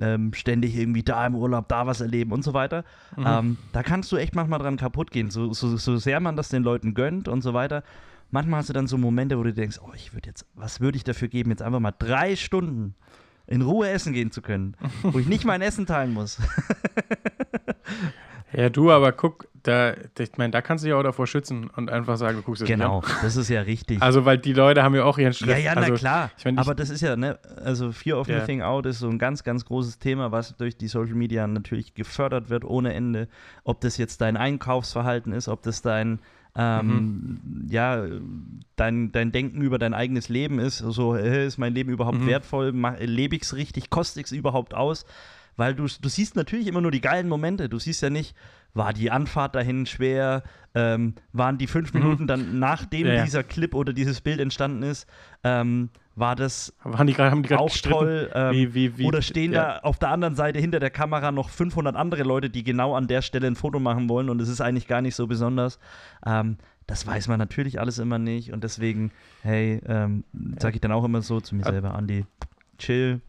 ähm, 0.00 0.32
ständig 0.32 0.76
irgendwie 0.76 1.02
da 1.02 1.26
im 1.26 1.34
Urlaub, 1.34 1.68
da 1.68 1.86
was 1.86 2.00
erleben 2.00 2.32
und 2.32 2.44
so 2.44 2.54
weiter. 2.54 2.84
Mhm. 3.16 3.24
Ähm, 3.26 3.56
da 3.72 3.82
kannst 3.82 4.12
du 4.12 4.16
echt 4.16 4.34
manchmal 4.34 4.60
dran 4.60 4.76
kaputt 4.76 5.10
gehen, 5.10 5.30
so, 5.30 5.52
so, 5.52 5.76
so 5.76 5.96
sehr 5.96 6.20
man 6.20 6.36
das 6.36 6.48
den 6.48 6.62
Leuten 6.62 6.94
gönnt 6.94 7.28
und 7.28 7.42
so 7.42 7.54
weiter. 7.54 7.82
Manchmal 8.30 8.60
hast 8.60 8.68
du 8.68 8.74
dann 8.74 8.86
so 8.86 8.98
Momente, 8.98 9.38
wo 9.38 9.42
du 9.42 9.52
denkst, 9.52 9.80
oh, 9.82 9.92
ich 9.94 10.12
würde 10.12 10.28
jetzt, 10.28 10.46
was 10.54 10.80
würde 10.80 10.96
ich 10.96 11.04
dafür 11.04 11.28
geben, 11.28 11.50
jetzt 11.50 11.62
einfach 11.62 11.80
mal 11.80 11.94
drei 11.98 12.36
Stunden 12.36 12.94
in 13.48 13.62
Ruhe 13.62 13.88
essen 13.88 14.12
gehen 14.12 14.30
zu 14.30 14.42
können, 14.42 14.76
wo 15.02 15.18
ich 15.18 15.26
nicht 15.26 15.44
mein 15.44 15.62
Essen 15.62 15.86
teilen 15.86 16.12
muss. 16.12 16.38
Ja, 18.52 18.70
du, 18.70 18.90
aber 18.90 19.12
guck, 19.12 19.46
da, 19.62 19.92
ich 20.18 20.30
meine, 20.38 20.52
da 20.52 20.62
kannst 20.62 20.82
du 20.82 20.88
dich 20.88 20.94
auch 20.94 21.02
davor 21.02 21.26
schützen 21.26 21.68
und 21.76 21.90
einfach 21.90 22.16
sagen, 22.16 22.38
du 22.38 22.42
guckst 22.42 22.62
es 22.62 22.68
Genau, 22.68 23.00
an. 23.00 23.04
das 23.22 23.36
ist 23.36 23.48
ja 23.50 23.60
richtig. 23.60 24.00
Also, 24.00 24.24
weil 24.24 24.38
die 24.38 24.52
Leute 24.54 24.82
haben 24.82 24.94
ja 24.94 25.04
auch 25.04 25.18
ihren 25.18 25.34
Stress. 25.34 25.50
ja, 25.50 25.56
ja, 25.58 25.72
na 25.74 25.82
also, 25.82 25.94
klar. 25.94 26.30
ich 26.38 26.44
mein, 26.44 26.54
ich- 26.54 26.60
aber 26.60 26.74
das 26.74 26.88
ist 26.90 27.00
ja, 27.02 27.16
ne, 27.16 27.38
also 27.62 27.92
Fear 27.92 28.18
of 28.20 28.28
Ja. 28.28 28.38
Missing 28.38 28.62
Out 28.62 28.86
ist 28.86 29.00
so 29.00 29.08
ein 29.08 29.18
ganz, 29.18 29.44
ganz 29.44 29.64
großes 29.66 29.98
Thema, 29.98 30.32
was 30.32 30.56
durch 30.56 30.76
die 30.78 30.88
Social 30.88 31.14
Media 31.14 31.46
natürlich 31.46 31.92
gefördert 31.94 32.48
wird 32.48 32.64
ohne 32.64 32.94
Ende. 32.94 33.28
Ob 33.64 33.80
das 33.82 33.98
jetzt 33.98 34.20
dein 34.22 34.36
Einkaufsverhalten 34.38 35.32
ist, 35.32 35.48
ob 35.48 35.60
das 35.62 35.82
dein, 35.82 36.20
ähm, 36.56 36.86
Mhm. 37.44 37.66
ja, 37.68 38.02
dein, 38.76 39.12
dein 39.12 39.32
Denken 39.32 39.60
über 39.60 39.78
dein 39.78 39.92
eigenes 39.92 40.28
Leben 40.30 40.58
ist. 40.58 40.78
So, 40.78 41.14
äh, 41.14 41.46
ist 41.46 41.58
mein 41.58 41.74
Leben 41.74 41.90
überhaupt 41.90 42.20
Mhm. 42.20 42.26
wertvoll? 42.26 42.72
Mach- 42.72 42.98
Lebe 42.98 43.36
ich 43.36 43.42
es 43.42 43.54
richtig? 43.54 43.90
Koste 43.90 44.20
ich 44.20 44.26
es 44.26 44.32
überhaupt 44.32 44.72
aus? 44.74 45.04
Weil 45.58 45.74
du, 45.74 45.86
du 45.86 46.08
siehst 46.08 46.36
natürlich 46.36 46.66
immer 46.68 46.80
nur 46.80 46.90
die 46.92 47.00
geilen 47.02 47.28
Momente. 47.28 47.68
Du 47.68 47.78
siehst 47.78 48.00
ja 48.00 48.08
nicht, 48.10 48.34
war 48.74 48.92
die 48.92 49.10
Anfahrt 49.10 49.54
dahin 49.56 49.84
schwer? 49.86 50.42
Ähm, 50.74 51.14
waren 51.32 51.58
die 51.58 51.66
fünf 51.66 51.92
Minuten 51.92 52.26
dann, 52.28 52.58
nachdem 52.60 53.08
Mhm. 53.08 53.12
Ja, 53.14 53.24
dieser 53.24 53.42
Clip 53.42 53.74
oder 53.74 53.92
dieses 53.92 54.20
Bild 54.20 54.38
entstanden 54.40 54.84
ist, 54.84 55.06
ähm, 55.42 55.90
war 56.14 56.36
das 56.36 56.72
Waren 56.84 57.06
die 57.08 57.12
gerade, 57.12 57.30
haben 57.32 57.42
die 57.42 57.54
auch 57.54 57.66
gestritten? 57.66 57.98
toll? 57.98 58.30
Ähm, 58.34 58.52
Wie- 58.52 58.74
wie- 58.74 58.98
wie- 58.98 59.04
oder 59.06 59.20
stehen 59.20 59.52
ja. 59.52 59.64
da 59.64 59.78
auf 59.80 59.98
der 59.98 60.10
anderen 60.10 60.34
Seite 60.36 60.58
hinter 60.60 60.78
der 60.80 60.90
Kamera 60.90 61.32
noch 61.32 61.48
500 61.50 61.96
andere 61.96 62.22
Leute, 62.22 62.50
die 62.50 62.62
genau 62.64 62.94
an 62.94 63.06
der 63.08 63.22
Stelle 63.22 63.46
ein 63.48 63.56
Foto 63.56 63.78
machen 63.80 64.08
wollen 64.08 64.30
und 64.30 64.40
es 64.40 64.48
ist 64.48 64.60
eigentlich 64.60 64.86
gar 64.86 65.00
nicht 65.02 65.14
so 65.16 65.26
besonders? 65.26 65.78
Ähm, 66.24 66.56
das 66.86 67.06
weiß 67.06 67.26
man 67.28 67.38
natürlich 67.38 67.80
alles 67.80 67.98
immer 67.98 68.18
nicht 68.18 68.52
und 68.52 68.62
deswegen, 68.64 69.10
hey, 69.42 69.80
ähm, 69.86 70.22
sage 70.60 70.76
ich 70.76 70.80
dann 70.80 70.92
auch 70.92 71.04
immer 71.04 71.20
so 71.22 71.40
zu 71.40 71.54
mir 71.56 71.64
selber, 71.64 71.94
Andi, 71.94 72.24
chill. 72.78 73.20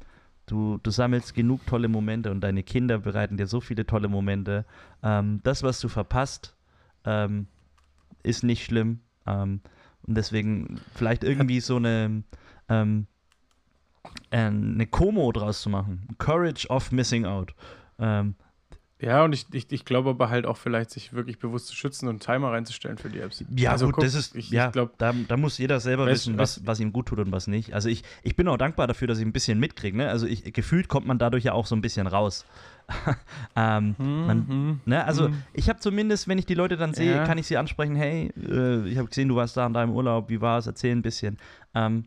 Du, 0.50 0.80
du 0.82 0.90
sammelst 0.90 1.36
genug 1.36 1.64
tolle 1.68 1.88
Momente 1.88 2.32
und 2.32 2.42
deine 2.42 2.64
Kinder 2.64 2.98
bereiten 2.98 3.38
dir 3.38 3.46
so 3.46 3.62
viele 3.62 3.86
tolle 3.86 4.08
Momente. 4.08 4.66
Ähm, 5.04 5.42
das, 5.44 5.62
was 5.62 5.80
du 5.80 5.90
verpasst, 5.90 6.56
ähm, 7.06 7.46
ist 8.24 8.44
nicht 8.44 8.66
schlimm. 8.66 9.02
Ähm, 9.28 9.62
und 10.08 10.16
deswegen 10.18 10.82
vielleicht 10.96 11.24
irgendwie 11.24 11.60
so 11.60 11.76
eine, 11.76 12.24
ähm, 12.68 13.06
äh, 14.32 14.38
eine 14.38 14.88
Como 14.88 15.32
draus 15.32 15.62
zu 15.62 15.70
machen. 15.70 16.08
Courage 16.18 16.68
of 16.70 16.92
Missing 16.92 17.26
Out. 17.28 17.54
Ja, 19.02 19.24
und 19.24 19.32
ich, 19.32 19.46
ich, 19.54 19.72
ich 19.72 19.86
glaube 19.86 20.10
aber 20.10 20.30
halt 20.30 20.46
auch 20.46 20.58
vielleicht, 20.58 20.90
sich 20.90 21.14
wirklich 21.14 21.40
bewusst 21.40 21.68
zu 21.68 21.76
schützen 21.76 22.08
und 22.10 22.16
einen 22.16 22.20
Timer 22.20 22.52
reinzustellen 22.52 22.98
für 22.98 23.10
die 23.10 23.20
Apps. 23.20 23.42
ja, 23.56 23.72
also 23.72 23.86
gut, 23.86 23.96
guck, 23.96 24.04
das 24.04 24.14
ist, 24.14 24.36
ich, 24.36 24.50
ja, 24.50 24.66
ich 24.68 24.72
glaube, 24.74 24.92
da, 24.98 25.14
da 25.14 25.38
muss 25.38 25.58
jeder 25.58 25.80
selber 25.80 26.04
Weißt- 26.04 26.10
wissen, 26.12 26.38
was, 26.38 26.66
was 26.66 26.82
ihm 26.82 26.92
gut 26.92 27.06
tut 27.06 27.20
und 27.20 27.32
was 27.32 27.48
nicht. 27.48 27.74
Also 27.74 27.88
ich, 27.88 28.04
ich 28.24 28.36
bin 28.36 28.48
auch 28.50 28.58
dankbar 28.58 28.88
dafür, 28.88 29.08
dass 29.08 29.18
ich 29.18 29.26
ein 29.26 29.32
bisschen 29.32 29.58
mitkriege. 29.58 29.96
Ne? 29.96 30.10
Also 30.10 30.28
ich, 30.28 30.52
gefühlt 30.52 30.90
kommt 30.90 31.08
man 31.08 31.18
dadurch 31.18 31.46
ja 31.46 31.54
auch 31.54 31.66
so 31.66 31.76
ein 31.78 31.82
bisschen 31.82 32.08
raus. 32.08 32.46
ähm, 33.56 33.96
man, 33.98 34.82
ne? 34.86 35.06
Also 35.06 35.30
mhm. 35.30 35.44
ich 35.54 35.70
habe 35.70 35.80
zumindest, 35.80 36.28
wenn 36.28 36.38
ich 36.38 36.46
die 36.46 36.56
Leute 36.56 36.76
dann 36.76 36.94
sehe, 36.94 37.16
Ja. 37.16 37.24
kann 37.24 37.38
ich 37.38 37.48
sie 37.48 37.56
ansprechen, 37.56 37.96
hey, 37.96 38.34
äh, 38.36 38.86
ich 38.90 38.98
habe 38.98 39.08
gesehen, 39.08 39.30
du 39.30 39.36
warst 39.38 39.56
da 39.56 39.66
in 39.66 39.74
deinem 39.74 39.92
Urlaub, 39.92 40.30
wie 40.30 40.42
war 40.42 40.58
es, 40.58 40.68
erzähl 40.68 40.92
ein 40.92 41.04
bisschen. 41.04 41.38
Ähm, 41.74 42.06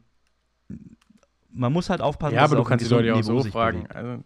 man 1.50 1.72
muss 1.72 1.88
halt 1.88 2.00
aufpassen, 2.02 2.35
ja, 2.35 2.44
aber 2.44 2.57
du 2.57 2.64
kannst 2.64 2.85
die 2.85 2.90
Leute 2.90 3.09
ja 3.09 3.14
auch 3.14 3.22
so 3.22 3.42
fragen. 3.44 3.87
Also, 3.88 4.24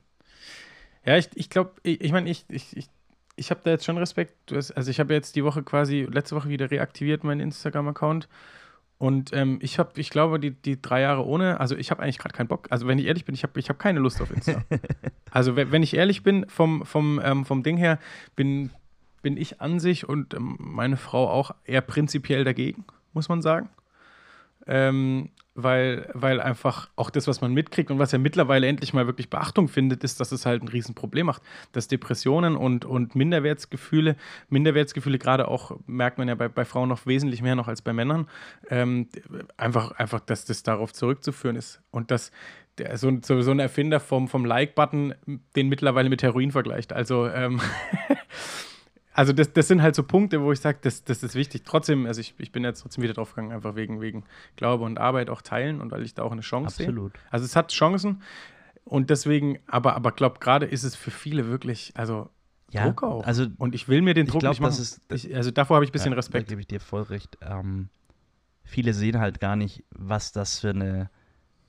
ja, 1.07 1.17
ich, 1.17 1.29
ich 1.35 1.51
glaube, 1.51 1.73
ich, 1.83 2.01
ich 2.01 2.13
meine, 2.13 2.29
ich, 2.29 2.45
ich, 2.49 2.77
ich, 2.77 2.89
ich 3.37 3.51
habe 3.51 3.61
da 3.63 3.71
jetzt 3.71 3.85
schon 3.85 3.99
Respekt. 3.99 4.53
Hast, 4.53 4.73
also 4.73 4.91
ich 4.91 4.99
habe 4.99 5.15
jetzt 5.15 5.37
die 5.37 5.45
Woche 5.45 5.63
quasi, 5.63 6.07
letzte 6.11 6.35
Woche 6.37 6.49
wieder 6.49 6.71
reaktiviert, 6.71 7.23
meinen 7.23 7.41
Instagram-Account. 7.41 8.29
Und 8.99 9.33
ähm, 9.35 9.59
ich 9.61 9.79
habe, 9.79 10.01
ich 10.01 10.11
glaube, 10.11 10.41
die, 10.41 10.53
die 10.53 10.81
drei 10.81 11.03
Jahre 11.03 11.25
ohne, 11.27 11.61
also 11.61 11.77
ich 11.77 11.91
habe 11.91 12.03
eigentlich 12.03 12.19
gerade 12.19 12.35
keinen 12.35 12.49
Bock. 12.49 12.67
Also 12.71 12.87
wenn 12.87 12.99
ich 12.99 13.07
ehrlich 13.07 13.27
bin, 13.27 13.35
ich 13.35 13.43
habe 13.43 13.61
ich 13.61 13.69
hab 13.69 13.79
keine 13.79 14.01
Lust 14.01 14.21
auf 14.23 14.31
Insta. 14.31 14.65
also 15.31 15.55
wenn, 15.55 15.71
wenn 15.71 15.83
ich 15.83 15.95
ehrlich 15.95 16.23
bin, 16.23 16.49
vom, 16.49 16.85
vom, 16.87 17.21
ähm, 17.23 17.45
vom 17.45 17.63
Ding 17.63 17.77
her, 17.77 17.99
bin, 18.37 18.71
bin 19.21 19.37
ich 19.37 19.61
an 19.61 19.81
sich 19.81 20.09
und 20.09 20.33
ähm, 20.33 20.57
meine 20.59 20.97
Frau 20.97 21.29
auch 21.29 21.51
eher 21.65 21.83
prinzipiell 21.83 22.43
dagegen, 22.43 22.85
muss 23.13 23.29
man 23.29 23.43
sagen. 23.43 23.69
Ähm, 24.67 25.29
weil, 25.57 26.09
weil 26.13 26.41
einfach 26.41 26.91
auch 26.97 27.11
das, 27.11 27.27
was 27.27 27.41
man 27.41 27.53
mitkriegt 27.53 27.91
und 27.91 27.99
was 27.99 28.13
ja 28.13 28.19
mittlerweile 28.19 28.67
endlich 28.67 28.93
mal 28.93 29.07
wirklich 29.07 29.31
Beachtung 29.31 29.69
findet, 29.69 30.05
ist, 30.05 30.21
dass 30.21 30.31
es 30.31 30.45
halt 30.45 30.63
ein 30.63 30.69
Riesenproblem 30.69 31.27
macht. 31.27 31.43
Dass 31.73 31.89
Depressionen 31.89 32.57
und, 32.57 32.85
und 32.85 33.15
Minderwertsgefühle, 33.15 34.17
Minderwertsgefühle 34.51 35.19
gerade 35.19 35.49
auch, 35.49 35.79
merkt 35.87 36.19
man 36.19 36.29
ja 36.29 36.35
bei, 36.35 36.49
bei 36.49 36.65
Frauen 36.65 36.91
noch 36.91 37.07
wesentlich 37.07 37.41
mehr 37.41 37.57
noch 37.57 37.69
als 37.69 37.81
bei 37.81 37.95
Männern, 37.95 38.29
ähm, 38.69 39.09
einfach, 39.57 39.93
einfach, 39.93 40.21
dass 40.21 40.45
das 40.45 40.63
darauf 40.63 40.93
zurückzuführen 40.93 41.57
ist. 41.57 41.81
Und 41.91 42.11
dass 42.11 42.31
der, 42.77 42.99
so, 42.99 43.11
so, 43.23 43.51
ein 43.51 43.59
Erfinder 43.59 44.01
vom, 44.01 44.29
vom 44.29 44.45
Like-Button 44.45 45.15
den 45.57 45.69
mittlerweile 45.69 46.11
mit 46.11 46.23
Heroin 46.23 46.51
vergleicht. 46.51 46.93
Also, 46.93 47.27
ähm, 47.29 47.61
also 49.17 49.33
das, 49.33 49.53
das 49.53 49.67
sind 49.69 49.83
halt 49.83 49.95
so 49.95 50.03
Punkte, 50.03 50.41
wo 50.43 50.53
ich 50.53 50.61
sage, 50.61 50.79
das, 50.83 51.03
das 51.05 51.23
ist 51.23 51.35
wichtig. 51.35 51.63
Trotzdem, 51.65 52.07
also 52.07 52.21
ich, 52.21 52.35
ich 52.39 52.53
bin 52.53 52.63
jetzt 52.65 52.83
trotzdem 52.83 53.03
wieder 53.03 53.15
drauf 53.15 53.31
gegangen, 53.35 53.53
einfach 53.53 53.75
wegen, 53.75 54.01
wegen 54.01 54.25
Glaube 54.57 54.85
und 54.85 54.99
Arbeit 54.99 55.31
auch 55.31 55.43
teilen 55.43 55.81
und 55.81 55.91
weil 55.91 56.03
ich 56.03 56.15
da 56.15 56.23
auch 56.23 56.33
eine 56.33 56.43
Chance 56.43 56.77
sehe. 56.77 56.87
Absolut. 56.89 57.13
Also 57.31 57.45
es 57.45 57.57
hat 57.57 57.73
Chancen 57.73 58.23
und 58.85 59.11
deswegen, 59.11 59.59
aber, 59.67 59.97
aber 59.97 60.13
glaube, 60.13 60.39
gerade 60.39 60.67
ist 60.67 60.85
es 60.85 60.95
für 60.95 61.11
viele 61.11 61.49
wirklich, 61.49 61.93
also 61.97 62.29
Ja, 62.71 62.85
Druck 62.85 63.03
auch. 63.03 63.25
also 63.27 63.47
und 63.59 63.75
ich 63.75 63.89
will 63.89 64.03
mir 64.03 64.15
den 64.15 64.27
Druck 64.27 64.41
glaub, 64.41 64.51
nicht 64.53 64.61
machen. 64.61 64.71
das 64.77 65.01
ist- 65.09 65.13
ich, 65.13 65.35
also 65.35 65.51
davor 65.51 65.77
habe 65.77 65.85
ich 65.85 65.91
ein 65.91 65.93
bisschen 65.93 66.13
Ja, 66.13 66.17
Respekt. 66.17 66.47
Da 66.47 66.51
gebe 66.51 66.61
ich 66.61 66.67
dir 66.69 66.81
voll 66.81 67.03
recht. 67.03 67.39
Ähm, 67.41 67.89
viele 68.65 68.93
sehen 68.95 69.19
halt 69.19 69.41
gar 69.41 69.57
nicht, 69.57 69.83
was 69.91 70.33
das 70.33 70.61
für 70.61 70.71
eine, 70.71 71.11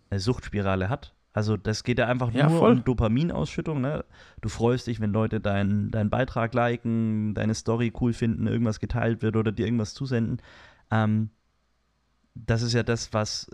eine 0.09 0.19
Suchtspirale 0.19 0.89
hat. 0.89 1.13
Also 1.37 1.55
das 1.55 1.83
geht 1.83 1.99
ja 1.99 2.07
einfach 2.07 2.33
Ja, 2.33 2.49
nur 2.49 2.57
voll. 2.57 2.71
um 2.73 2.83
Dopaminausschüttung. 2.83 3.79
Ne? 3.79 4.03
Du 4.41 4.49
freust 4.49 4.87
dich, 4.87 4.99
wenn 4.99 5.11
Leute 5.13 5.39
deinen 5.39 5.91
deinen 5.91 6.09
Beitrag 6.09 6.55
liken, 6.55 7.35
deine 7.35 7.53
Story 7.53 7.93
cool 8.01 8.13
finden, 8.13 8.47
irgendwas 8.47 8.79
geteilt 8.79 9.21
wird 9.21 9.35
oder 9.35 9.51
dir 9.51 9.65
irgendwas 9.67 9.93
zusenden. 9.93 10.41
Ähm, 10.89 11.29
das 12.33 12.63
ist 12.63 12.73
ja 12.73 12.81
das, 12.83 13.13
was 13.13 13.49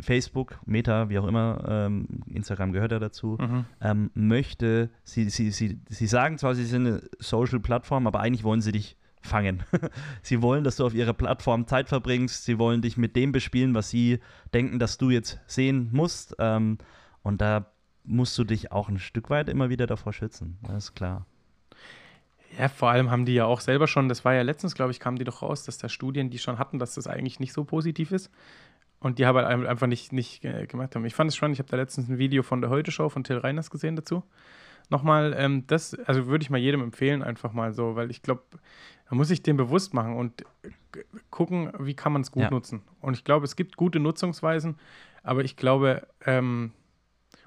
Facebook, 0.00 0.58
Meta, 0.66 1.08
wie 1.08 1.18
auch 1.18 1.26
immer, 1.26 1.64
ähm, 1.68 2.06
Instagram 2.26 2.72
gehört 2.72 2.92
ja 2.92 2.98
dazu, 2.98 3.36
Mhm. 3.40 3.64
ähm, 3.80 4.10
möchte, 4.14 4.90
sie, 5.04 5.28
sie, 5.30 5.50
sie, 5.50 5.78
sie 5.88 6.06
sagen 6.06 6.38
zwar, 6.38 6.54
sie 6.54 6.64
sind 6.64 6.86
eine 6.86 7.02
Social-Plattform, 7.18 8.06
aber 8.06 8.20
eigentlich 8.20 8.44
wollen 8.44 8.60
sie 8.60 8.72
dich 8.72 8.96
fangen. 9.22 9.62
sie 10.22 10.42
wollen, 10.42 10.64
dass 10.64 10.76
du 10.76 10.86
auf 10.86 10.94
ihrer 10.94 11.12
Plattform 11.12 11.66
Zeit 11.66 11.88
verbringst, 11.88 12.44
sie 12.44 12.58
wollen 12.58 12.82
dich 12.82 12.96
mit 12.96 13.16
dem 13.16 13.32
bespielen, 13.32 13.74
was 13.74 13.90
sie 13.90 14.20
denken, 14.54 14.78
dass 14.78 14.98
du 14.98 15.10
jetzt 15.10 15.38
sehen 15.46 15.88
musst. 15.92 16.34
Ähm, 16.38 16.78
und 17.22 17.40
da 17.40 17.66
musst 18.04 18.36
du 18.38 18.44
dich 18.44 18.72
auch 18.72 18.88
ein 18.88 18.98
Stück 18.98 19.30
weit 19.30 19.48
immer 19.48 19.68
wieder 19.70 19.86
davor 19.86 20.12
schützen. 20.12 20.58
Das 20.62 20.84
ist 20.84 20.94
klar. 20.94 21.26
Ja, 22.58 22.68
vor 22.68 22.90
allem 22.90 23.10
haben 23.10 23.26
die 23.26 23.34
ja 23.34 23.44
auch 23.44 23.60
selber 23.60 23.86
schon, 23.86 24.08
das 24.08 24.24
war 24.24 24.34
ja 24.34 24.42
letztens, 24.42 24.74
glaube 24.74 24.90
ich, 24.90 24.98
kamen 24.98 25.16
die 25.18 25.24
doch 25.24 25.42
raus, 25.42 25.64
dass 25.64 25.78
da 25.78 25.88
Studien, 25.88 26.30
die 26.30 26.38
schon 26.38 26.58
hatten, 26.58 26.78
dass 26.78 26.94
das 26.94 27.06
eigentlich 27.06 27.38
nicht 27.38 27.52
so 27.52 27.64
positiv 27.64 28.10
ist. 28.10 28.30
Und 28.98 29.18
die 29.18 29.26
haben 29.26 29.36
halt 29.36 29.46
ein- 29.46 29.66
einfach 29.66 29.86
nicht, 29.86 30.12
nicht 30.12 30.44
äh, 30.44 30.66
gemacht 30.66 30.94
haben. 30.94 31.04
Ich 31.04 31.14
fand 31.14 31.30
es 31.30 31.36
schon, 31.36 31.52
ich 31.52 31.58
habe 31.58 31.68
da 31.70 31.76
letztens 31.76 32.08
ein 32.08 32.18
Video 32.18 32.42
von 32.42 32.60
der 32.60 32.70
Heute-Show 32.70 33.08
von 33.08 33.24
Till 33.24 33.38
Reiners 33.38 33.70
gesehen 33.70 33.96
dazu. 33.96 34.24
Nochmal, 34.90 35.34
ähm, 35.38 35.64
das, 35.68 35.94
also 36.00 36.26
würde 36.26 36.42
ich 36.42 36.50
mal 36.50 36.58
jedem 36.58 36.82
empfehlen, 36.82 37.22
einfach 37.22 37.52
mal 37.52 37.72
so, 37.72 37.94
weil 37.94 38.10
ich 38.10 38.22
glaube, 38.22 38.42
man 39.10 39.18
muss 39.18 39.28
sich 39.28 39.42
dem 39.42 39.56
bewusst 39.56 39.92
machen 39.92 40.16
und 40.16 40.44
gucken, 41.30 41.72
wie 41.78 41.94
kann 41.94 42.12
man 42.12 42.22
es 42.22 42.30
gut 42.30 42.44
Ja. 42.44 42.50
nutzen. 42.50 42.82
Und 43.00 43.14
ich 43.14 43.24
glaube, 43.24 43.44
es 43.44 43.56
gibt 43.56 43.76
gute 43.76 44.00
Nutzungsweisen, 44.00 44.76
aber 45.22 45.44
ich 45.44 45.56
glaube, 45.56 46.06
ähm, 46.26 46.72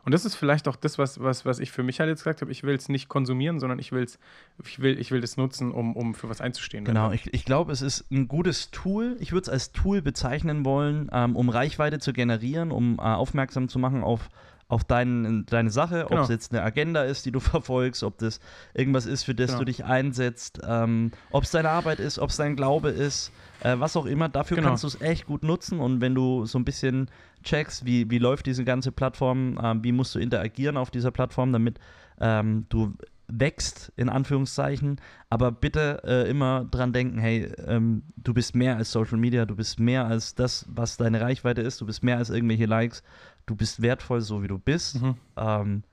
und 0.06 0.12
das 0.14 0.26
ist 0.26 0.36
vielleicht 0.36 0.68
auch 0.68 0.76
das, 0.76 0.98
was, 0.98 1.22
was, 1.22 1.46
was 1.46 1.60
ich 1.60 1.72
für 1.72 1.82
mich 1.82 2.02
halt 2.02 2.10
jetzt 2.10 2.20
gesagt 2.20 2.42
habe, 2.42 2.52
ich 2.52 2.64
will 2.64 2.76
es 2.76 2.90
nicht 2.90 3.08
konsumieren, 3.08 3.62
sondern 3.62 3.80
ich, 3.80 3.94
will's, 3.94 4.20
ich 4.66 4.82
will 4.82 5.00
ich 5.00 5.12
will 5.12 5.22
das 5.22 5.38
nutzen, 5.38 5.72
um, 5.72 5.96
um 5.96 6.14
für 6.14 6.28
was 6.28 6.42
einzustehen. 6.42 6.84
Genau, 6.84 7.12
ich, 7.12 7.34
ich 7.34 7.46
glaube, 7.46 7.72
es 7.72 7.82
ist 7.82 8.12
ein 8.12 8.28
gutes 8.28 8.70
Tool. 8.72 9.16
Ich 9.22 9.32
würde 9.32 9.44
es 9.44 9.50
als 9.50 9.72
Tool 9.72 10.02
bezeichnen 10.02 10.66
wollen, 10.66 11.10
ähm, 11.14 11.38
um 11.38 11.48
Reichweite 11.48 12.00
zu 12.00 12.12
generieren, 12.12 12.72
um 12.72 12.98
äh, 12.98 13.02
aufmerksam 13.02 13.70
zu 13.70 13.80
machen 13.80 14.04
auf, 14.04 14.30
auf 14.74 14.84
dein, 14.84 15.46
deine 15.46 15.70
Sache, 15.70 16.04
ob 16.06 16.10
Genau. 16.10 16.24
es 16.24 16.30
jetzt 16.30 16.52
eine 16.52 16.64
Agenda 16.64 17.04
ist, 17.04 17.26
die 17.26 17.32
du 17.32 17.40
verfolgst, 17.40 18.04
ob 18.04 18.18
das 18.18 18.40
irgendwas 18.74 19.06
ist, 19.06 19.24
für 19.24 19.36
das 19.36 19.48
Genau. 19.52 19.60
du 19.60 19.66
dich 19.66 19.86
einsetzt, 19.86 20.60
ähm, 20.68 21.12
ob 21.32 21.44
es 21.44 21.52
deine 21.52 21.70
Arbeit 21.70 22.00
ist, 22.00 22.20
ob 22.20 22.30
es 22.32 22.38
dein 22.38 22.56
Glaube 22.56 22.90
ist, 22.90 23.32
äh, 23.62 23.76
was 23.80 23.96
auch 23.96 24.06
immer. 24.06 24.30
Dafür 24.30 24.58
Genau. 24.58 24.70
kannst 24.70 24.84
du 24.84 24.88
es 24.88 25.00
echt 25.02 25.26
gut 25.28 25.44
nutzen 25.44 25.80
und 25.80 26.02
wenn 26.02 26.16
du 26.16 26.46
so 26.46 26.58
ein 26.60 26.66
bisschen 26.66 27.10
checkst, 27.44 27.86
wie, 27.86 28.10
wie 28.10 28.18
läuft 28.20 28.46
diese 28.46 28.64
ganze 28.64 28.92
Plattform, 28.92 29.60
ähm, 29.62 29.84
wie 29.84 29.92
musst 29.92 30.16
du 30.16 30.20
interagieren 30.20 30.78
auf 30.78 30.92
dieser 30.92 31.12
Plattform, 31.12 31.52
damit 31.54 31.80
ähm, 32.20 32.66
du 32.70 32.94
wächst, 33.28 33.92
in 33.96 34.10
Anführungszeichen. 34.10 35.00
Aber 35.30 35.52
bitte 35.52 36.02
äh, 36.04 36.30
immer 36.30 36.66
dran 36.70 36.94
denken, 36.94 37.18
hey, 37.18 37.52
ähm, 37.66 38.04
du 38.18 38.34
bist 38.34 38.54
mehr 38.54 38.78
als 38.78 38.92
Social 38.92 39.18
Media, 39.18 39.46
du 39.46 39.56
bist 39.56 39.80
mehr 39.80 40.06
als 40.06 40.36
das, 40.36 40.66
was 40.70 40.98
deine 40.98 41.22
Reichweite 41.22 41.62
ist, 41.62 41.82
du 41.82 41.86
bist 41.86 42.04
mehr 42.04 42.18
als 42.18 42.30
irgendwelche 42.30 42.66
Likes, 42.66 43.02
du 43.46 43.56
bist 43.56 43.82
wertvoll, 43.82 44.22
so 44.22 44.44
wie 44.44 44.48
du 44.48 44.60
bist. 44.60 45.02
Mhm. 45.02 45.16
Ähm, 45.38 45.84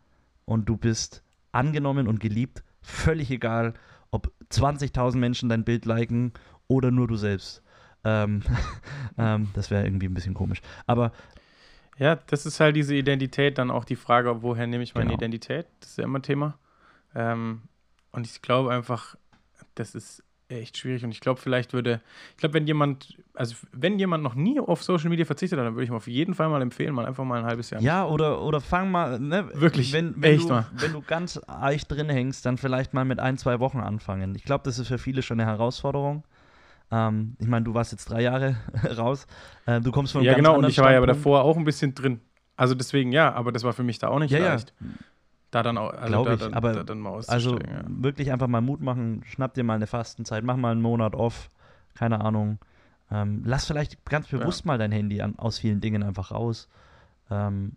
und 0.44 0.68
du 0.68 0.76
bist 0.76 1.22
angenommen 1.52 2.08
und 2.08 2.20
geliebt, 2.20 2.62
völlig 2.82 3.30
egal, 3.30 3.74
ob 4.10 4.32
20.000 4.50 5.16
Menschen 5.18 5.48
dein 5.48 5.64
Bild 5.64 5.84
liken 5.84 6.32
oder 6.68 6.90
nur 6.90 7.06
du 7.06 7.16
selbst. 7.16 7.62
Ähm, 8.04 8.42
ähm, 9.18 9.48
das 9.54 9.70
wäre 9.70 9.84
irgendwie 9.84 10.06
ein 10.06 10.14
bisschen 10.14 10.34
komisch. 10.34 10.60
Aber 10.86 11.12
Ja, 11.98 12.16
das 12.16 12.46
ist 12.46 12.58
halt 12.60 12.74
diese 12.76 12.94
Identität, 12.94 13.58
dann 13.58 13.70
auch 13.70 13.84
die 13.84 13.96
Frage, 13.96 14.42
woher 14.42 14.66
nehme 14.66 14.82
ich 14.82 14.94
meine 14.94 15.08
Genau. 15.08 15.18
Identität? 15.18 15.66
Das 15.80 15.90
ist 15.90 15.98
ja 15.98 16.04
immer 16.04 16.22
Thema. 16.22 16.58
Ähm, 17.14 17.62
Und 18.12 18.26
ich 18.26 18.42
glaube 18.42 18.72
einfach, 18.72 19.16
das 19.74 19.94
ist 19.94 20.22
echt 20.50 20.76
schwierig. 20.76 21.04
Und 21.04 21.10
ich 21.10 21.20
glaube, 21.20 21.40
vielleicht 21.40 21.72
würde, 21.72 22.00
ich 22.32 22.38
glaube, 22.38 22.54
wenn 22.54 22.66
jemand, 22.66 23.16
also 23.34 23.54
wenn 23.72 23.98
jemand 23.98 24.22
noch 24.22 24.34
nie 24.34 24.60
auf 24.60 24.82
Social 24.82 25.08
Media 25.08 25.24
verzichtet 25.24 25.58
hat, 25.58 25.66
dann 25.66 25.74
würde 25.74 25.84
ich 25.84 25.90
ihm 25.90 25.96
auf 25.96 26.06
jeden 26.06 26.34
Fall 26.34 26.48
mal 26.48 26.62
empfehlen, 26.62 26.94
mal 26.94 27.06
einfach 27.06 27.24
mal 27.24 27.40
ein 27.40 27.46
halbes 27.46 27.70
Jahr. 27.70 27.80
Ja, 27.80 28.06
oder, 28.06 28.42
oder 28.42 28.60
fang 28.60 28.90
mal, 28.90 29.18
ne, 29.18 29.48
Wirklich, 29.54 29.92
wenn, 29.92 30.14
wenn, 30.20 30.34
echt 30.34 30.44
du, 30.44 30.54
mal. 30.54 30.66
wenn 30.72 30.92
du 30.92 31.02
ganz 31.02 31.40
eich 31.46 31.86
drin 31.86 32.08
hängst, 32.08 32.44
dann 32.44 32.56
vielleicht 32.58 32.94
mal 32.94 33.04
mit 33.04 33.20
ein, 33.20 33.38
zwei 33.38 33.60
Wochen 33.60 33.78
anfangen. 33.78 34.34
Ich 34.34 34.44
glaube, 34.44 34.64
das 34.64 34.78
ist 34.78 34.88
für 34.88 34.98
viele 34.98 35.22
schon 35.22 35.40
eine 35.40 35.50
Herausforderung. 35.50 36.24
Ähm, 36.90 37.36
ich 37.38 37.46
meine, 37.46 37.64
du 37.64 37.74
warst 37.74 37.92
jetzt 37.92 38.10
drei 38.10 38.22
Jahre 38.22 38.56
raus. 38.96 39.26
Äh, 39.66 39.80
du 39.80 39.92
kommst 39.92 40.12
von 40.12 40.20
einem 40.20 40.26
ja, 40.26 40.32
ganz 40.32 40.44
genau. 40.44 40.58
Und 40.58 40.68
ich 40.68 40.78
war 40.78 40.90
ja 40.90 40.98
aber 40.98 41.06
davor 41.06 41.44
auch 41.44 41.56
ein 41.56 41.64
bisschen 41.64 41.94
drin. 41.94 42.20
Also 42.56 42.74
deswegen, 42.74 43.12
ja, 43.12 43.32
aber 43.32 43.52
das 43.52 43.62
war 43.62 43.72
für 43.72 43.82
mich 43.84 43.98
da 43.98 44.08
auch 44.08 44.18
nicht 44.18 44.32
Ja, 44.32 44.38
ja. 44.38 44.56
Da 45.50 45.62
dann 45.64 45.78
auch, 45.78 45.90
also 45.92 46.06
Glaub 46.06 46.26
da, 46.26 46.34
ich, 46.34 46.40
dann, 46.40 46.54
aber 46.54 46.84
da 46.84 47.20
Also 47.26 47.58
ja. 47.58 47.82
wirklich 47.88 48.32
einfach 48.32 48.46
mal 48.46 48.60
Mut 48.60 48.80
machen, 48.80 49.22
schnapp 49.26 49.54
dir 49.54 49.64
mal 49.64 49.74
eine 49.74 49.86
Fastenzeit, 49.88 50.44
mach 50.44 50.56
mal 50.56 50.70
einen 50.72 50.82
Monat 50.82 51.14
off, 51.14 51.50
keine 51.94 52.20
Ahnung. 52.20 52.58
Ähm, 53.10 53.42
lass 53.44 53.66
vielleicht 53.66 54.04
ganz 54.04 54.28
bewusst 54.28 54.64
mal 54.64 54.78
dein 54.78 54.92
Handy 54.92 55.20
an, 55.20 55.36
aus 55.38 55.58
vielen 55.58 55.80
Dingen 55.80 56.04
einfach 56.04 56.30
raus. 56.30 56.68
Ähm, 57.30 57.72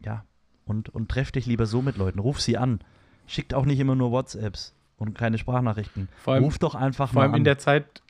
ja, 0.00 0.24
und, 0.64 0.88
und 0.88 1.10
treff 1.10 1.30
dich 1.32 1.44
lieber 1.44 1.66
so 1.66 1.82
mit 1.82 1.98
Leuten. 1.98 2.18
Ruf 2.18 2.40
sie 2.40 2.56
an. 2.56 2.80
Schickt 3.26 3.52
auch 3.52 3.66
nicht 3.66 3.78
immer 3.78 3.94
nur 3.94 4.10
WhatsApps 4.10 4.74
und 4.96 5.14
keine 5.14 5.36
Sprachnachrichten. 5.36 6.08
Vor 6.22 6.34
allem- 6.34 6.44
Ruf 6.44 6.58
doch 6.58 6.74
einfach 6.74 7.10
Vor 7.12 7.16
mal 7.16 7.22
allem 7.24 7.34
an. 7.34 7.38
in 7.38 7.44
der 7.44 7.58
Zeit, 7.58 8.02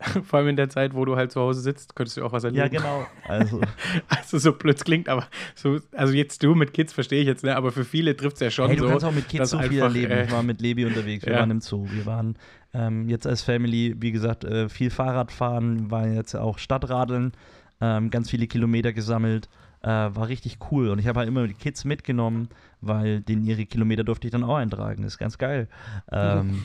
vor 0.24 0.38
allem 0.38 0.48
in 0.48 0.56
der 0.56 0.68
Zeit, 0.68 0.94
wo 0.94 1.04
du 1.04 1.16
halt 1.16 1.32
zu 1.32 1.40
Hause 1.40 1.60
sitzt, 1.60 1.96
könntest 1.96 2.16
du 2.16 2.24
auch 2.24 2.32
was 2.32 2.44
erleben. 2.44 2.72
ja, 2.72 2.80
genau. 2.80 3.06
Also, 3.28 3.60
Also 4.08 4.38
so 4.38 4.52
blöd 4.52 4.84
klingt, 4.84 5.08
aber 5.08 5.26
so, 5.54 5.78
also 5.92 6.12
jetzt 6.12 6.42
du 6.42 6.54
mit 6.54 6.72
Kids 6.72 6.92
verstehe 6.92 7.20
ich 7.20 7.26
jetzt, 7.26 7.42
ne? 7.42 7.56
Aber 7.56 7.72
für 7.72 7.84
viele 7.84 8.16
trifft 8.16 8.34
es 8.36 8.40
ja 8.40 8.50
schon 8.50 8.68
hey, 8.68 8.76
du 8.76 8.84
so. 8.84 8.90
kannst 8.90 9.04
auch 9.04 9.12
mit 9.12 9.28
Kids 9.28 9.50
so 9.50 9.58
viel 9.58 9.80
erleben. 9.80 10.12
äh, 10.12 10.24
ich 10.24 10.30
war 10.30 10.42
mit 10.42 10.60
Lebi 10.60 10.84
unterwegs, 10.84 11.26
wir 11.26 11.32
ja. 11.32 11.40
waren 11.40 11.50
im 11.50 11.60
Zoo, 11.60 11.86
wir 11.90 12.06
waren 12.06 12.36
ähm, 12.74 13.08
jetzt 13.08 13.26
als 13.26 13.42
Family, 13.42 13.96
wie 13.98 14.12
gesagt, 14.12 14.44
äh, 14.44 14.68
viel 14.68 14.90
Fahrrad 14.90 15.32
fahren, 15.32 15.90
waren 15.90 16.14
jetzt 16.14 16.34
auch 16.36 16.58
Stadtradeln, 16.58 17.32
ähm, 17.80 18.10
ganz 18.10 18.30
viele 18.30 18.46
Kilometer 18.46 18.92
gesammelt. 18.92 19.48
Äh, 19.80 19.88
war 19.88 20.26
richtig 20.26 20.58
cool 20.72 20.88
und 20.88 20.98
ich 20.98 21.06
habe 21.06 21.20
halt 21.20 21.28
immer 21.28 21.46
die 21.46 21.54
Kids 21.54 21.84
mitgenommen, 21.84 22.48
weil 22.80 23.20
denen 23.20 23.44
ihre 23.44 23.64
Kilometer 23.64 24.02
durfte 24.02 24.26
ich 24.26 24.32
dann 24.32 24.42
auch 24.42 24.56
eintragen. 24.56 25.04
Das 25.04 25.12
ist 25.12 25.18
ganz 25.18 25.38
geil. 25.38 25.68
Ähm, 26.10 26.64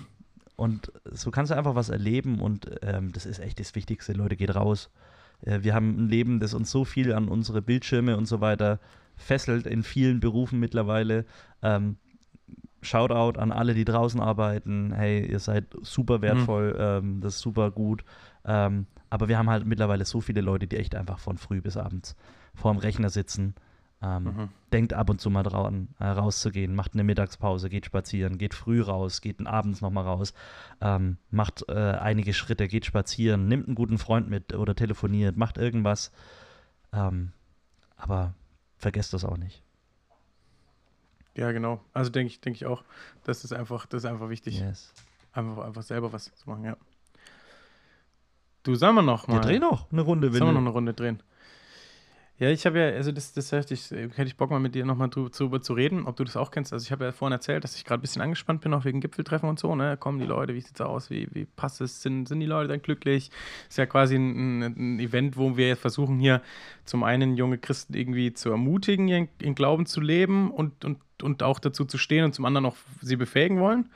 und 0.56 0.91
so 1.12 1.32
kannst 1.32 1.51
du 1.51 1.58
einfach 1.58 1.76
was 1.76 1.89
erleben 1.89 2.39
und 2.39 2.70
ähm, 2.82 3.12
das 3.12 3.26
ist 3.26 3.39
echt 3.39 3.60
das 3.60 3.76
Wichtigste. 3.76 4.14
Leute, 4.14 4.36
geht 4.36 4.56
raus. 4.56 4.89
Äh, 5.41 5.60
wir 5.62 5.74
haben 5.74 5.97
ein 5.97 6.10
Leben, 6.10 6.39
das 6.39 6.54
uns 6.54 6.70
so 6.72 6.86
viel 6.86 7.14
an 7.14 7.28
unsere 7.28 7.62
Bildschirme 7.62 8.18
und 8.18 8.26
so 8.26 8.41
weiter 8.41 8.80
fesselt 9.16 9.68
in 9.68 9.84
vielen 9.84 10.20
Berufen 10.20 10.60
mittlerweile. 10.60 11.26
Ähm, 11.62 11.97
Shoutout 12.82 13.39
an 13.39 13.51
alle, 13.51 13.74
die 13.74 13.86
draußen 13.86 14.20
arbeiten. 14.20 14.91
Hey, 14.93 15.26
ihr 15.26 15.39
seid 15.39 15.66
super 15.82 16.22
wertvoll, 16.22 16.76
ähm, 16.78 17.22
das 17.22 17.36
ist 17.36 17.41
super 17.41 17.72
gut. 17.72 18.04
Ähm, 18.45 18.88
aber 19.10 19.30
wir 19.30 19.38
haben 19.38 19.49
halt 19.49 19.66
mittlerweile 19.66 20.06
so 20.06 20.20
viele 20.22 20.41
Leute, 20.41 20.68
die 20.68 20.78
echt 20.78 20.95
einfach 20.95 21.20
von 21.20 21.38
früh 21.38 21.62
bis 21.62 21.78
abends 21.78 22.16
vorm 22.54 22.78
Rechner 22.78 23.10
sitzen. 23.10 23.56
Ähm, 24.04 24.24
Mhm. 24.24 24.49
Denkt 24.74 24.93
ab 24.93 25.10
und 25.10 25.22
zu 25.22 25.30
mal 25.30 25.43
dran, 25.43 25.88
äh, 25.99 26.06
rauszugehen, 26.08 26.76
macht 26.76 26.93
eine 26.93 27.04
Mittagspause, 27.04 27.70
geht 27.70 27.86
spazieren, 27.86 28.38
geht 28.38 28.54
früh 28.54 28.82
raus, 28.82 29.22
geht 29.22 29.45
abends 29.47 29.80
nochmal 29.82 30.04
raus, 30.04 30.34
ähm, 30.82 31.18
macht 31.32 31.64
äh, 31.70 31.74
einige 31.74 32.34
Schritte, 32.34 32.68
geht 32.68 32.86
spazieren, 32.86 33.47
nimmt 33.47 33.68
einen 33.68 33.76
guten 33.76 33.97
Freund 33.97 34.30
mit 34.30 34.54
oder 34.54 34.76
telefoniert, 34.76 35.38
macht 35.38 35.58
irgendwas. 35.58 36.12
Ähm, 36.91 37.32
aber 37.95 38.34
vergesst 38.78 39.14
das 39.14 39.24
auch 39.24 39.38
nicht. 39.38 39.64
Ja, 41.36 41.51
genau. 41.51 41.80
Also 41.93 42.12
denke 42.12 42.28
ich, 42.34 42.41
denke 42.41 42.58
ich 42.58 42.66
auch. 42.66 42.84
Das 43.24 43.43
ist 43.43 43.54
einfach, 43.54 43.86
das 43.86 44.04
ist 44.04 44.10
einfach 44.10 44.30
wichtig. 44.30 44.60
Yes. 44.60 44.93
Einfach, 45.32 45.66
einfach 45.66 45.82
selber 45.82 46.12
was 46.12 46.26
zu 46.36 46.49
machen, 46.49 46.66
ja. 46.66 46.76
Du, 48.64 48.76
sollen 48.76 48.95
wir 48.95 49.01
noch 49.01 49.28
mal. 49.28 49.36
Wir 49.36 49.41
drehen 49.41 49.62
noch 49.62 49.91
eine 49.91 50.01
Runde, 50.01 50.32
wenn 50.32 50.39
Sollen 50.39 50.49
wir 50.49 50.54
noch 50.54 50.62
eine 50.62 50.70
Runde 50.70 50.93
drehen? 50.93 51.24
Ja, 52.44 52.50
ich 52.50 52.66
habe 52.66 52.78
ja, 52.78 52.88
also 52.88 53.14
das, 53.14 53.32
das 53.32 53.54
hätte 53.54 53.74
ich, 53.74 53.89
hätte 53.89 54.26
ich 54.26 54.36
Bock 54.36 54.52
mal 54.52 54.60
mit 54.60 54.76
dir 54.76 54.86
nochmal 54.86 55.10
drüber, 55.10 55.30
drüber 55.30 55.62
zu 55.62 55.72
reden, 55.72 56.06
ob 56.06 56.18
du 56.18 56.26
das 56.26 56.36
auch 56.36 56.52
kennst. 56.52 56.74
Also 56.74 56.84
ich 56.84 56.91
habe 56.91 57.06
ja 57.06 57.14
vorhin 57.14 57.32
erzählt, 57.32 57.64
dass 57.64 57.78
ich 57.78 57.86
gerade 57.86 58.00
ein 58.00 58.02
bisschen 58.02 58.22
angespannt 58.22 58.60
bin, 58.60 58.74
auch 58.74 58.84
wegen 58.84 59.00
Gipfeltreffen 59.00 59.48
und 59.48 59.60
so, 59.60 59.74
ne? 59.76 59.96
Kommen 59.96 60.20
die 60.20 60.26
Leute, 60.26 60.54
wie 60.54 60.60
sieht's 60.60 60.82
aus, 60.82 61.10
wie, 61.10 61.30
wie 61.32 61.46
passt 61.46 61.80
es, 61.80 62.02
sind, 62.02 62.28
sind 62.28 62.41
die 62.41 62.46
Leute 62.46 62.68
dann 62.68 62.82
glücklich? 62.82 63.32
Ist 63.70 63.78
ja 63.78 63.86
quasi 63.86 64.18
ein, 64.18 64.62
ein, 64.62 65.00
Event, 65.00 65.38
wo 65.38 65.56
wir 65.56 65.70
jetzt 65.70 65.80
versuchen, 65.80 66.20
hier 66.20 66.41
zum 66.84 67.04
einen 67.06 67.38
junge 67.38 67.60
Christen 67.60 67.94
irgendwie 67.94 68.34
zu 68.34 68.50
ermutigen, 68.50 69.08
in, 69.08 69.30
in 69.39 69.56
Glauben 69.56 69.86
zu 69.86 70.02
leben 70.02 70.52
und, 70.52 70.84
und, 70.84 71.00
und 71.22 71.44
auch 71.44 71.60
dazu 71.60 71.86
zu 71.86 71.98
stehen 71.98 72.26
und 72.26 72.36
zum 72.36 72.44
anderen 72.44 72.66
auch 72.66 72.76
sie 73.02 73.16
befähigen 73.16 73.62
wollen. 73.62 73.89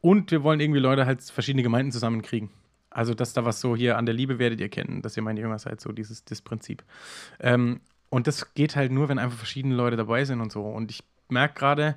Und 0.00 0.32
wir 0.32 0.42
wollen 0.42 0.58
irgendwie 0.58 0.80
Leute 0.80 1.06
halt 1.06 1.22
verschiedene 1.22 1.62
Gemeinden 1.62 1.92
zusammenkriegen. 1.92 2.50
Also, 2.94 3.12
dass 3.12 3.32
da 3.32 3.44
was 3.44 3.60
so 3.60 3.74
hier 3.74 3.98
an 3.98 4.06
der 4.06 4.14
Liebe 4.14 4.38
werdet 4.38 4.60
ihr 4.60 4.68
kennen, 4.68 5.02
dass 5.02 5.16
ihr 5.16 5.22
meine 5.22 5.40
Jünger 5.40 5.58
seid, 5.58 5.80
so 5.80 5.90
dieses 5.90 6.24
das 6.24 6.40
Prinzip. 6.40 6.84
Ähm, 7.40 7.80
und 8.08 8.28
das 8.28 8.54
geht 8.54 8.76
halt 8.76 8.92
nur, 8.92 9.08
wenn 9.08 9.18
einfach 9.18 9.36
verschiedene 9.36 9.74
Leute 9.74 9.96
dabei 9.96 10.24
sind 10.24 10.40
und 10.40 10.52
so. 10.52 10.62
Und 10.62 10.92
ich 10.92 11.02
merke 11.28 11.54
gerade, 11.54 11.96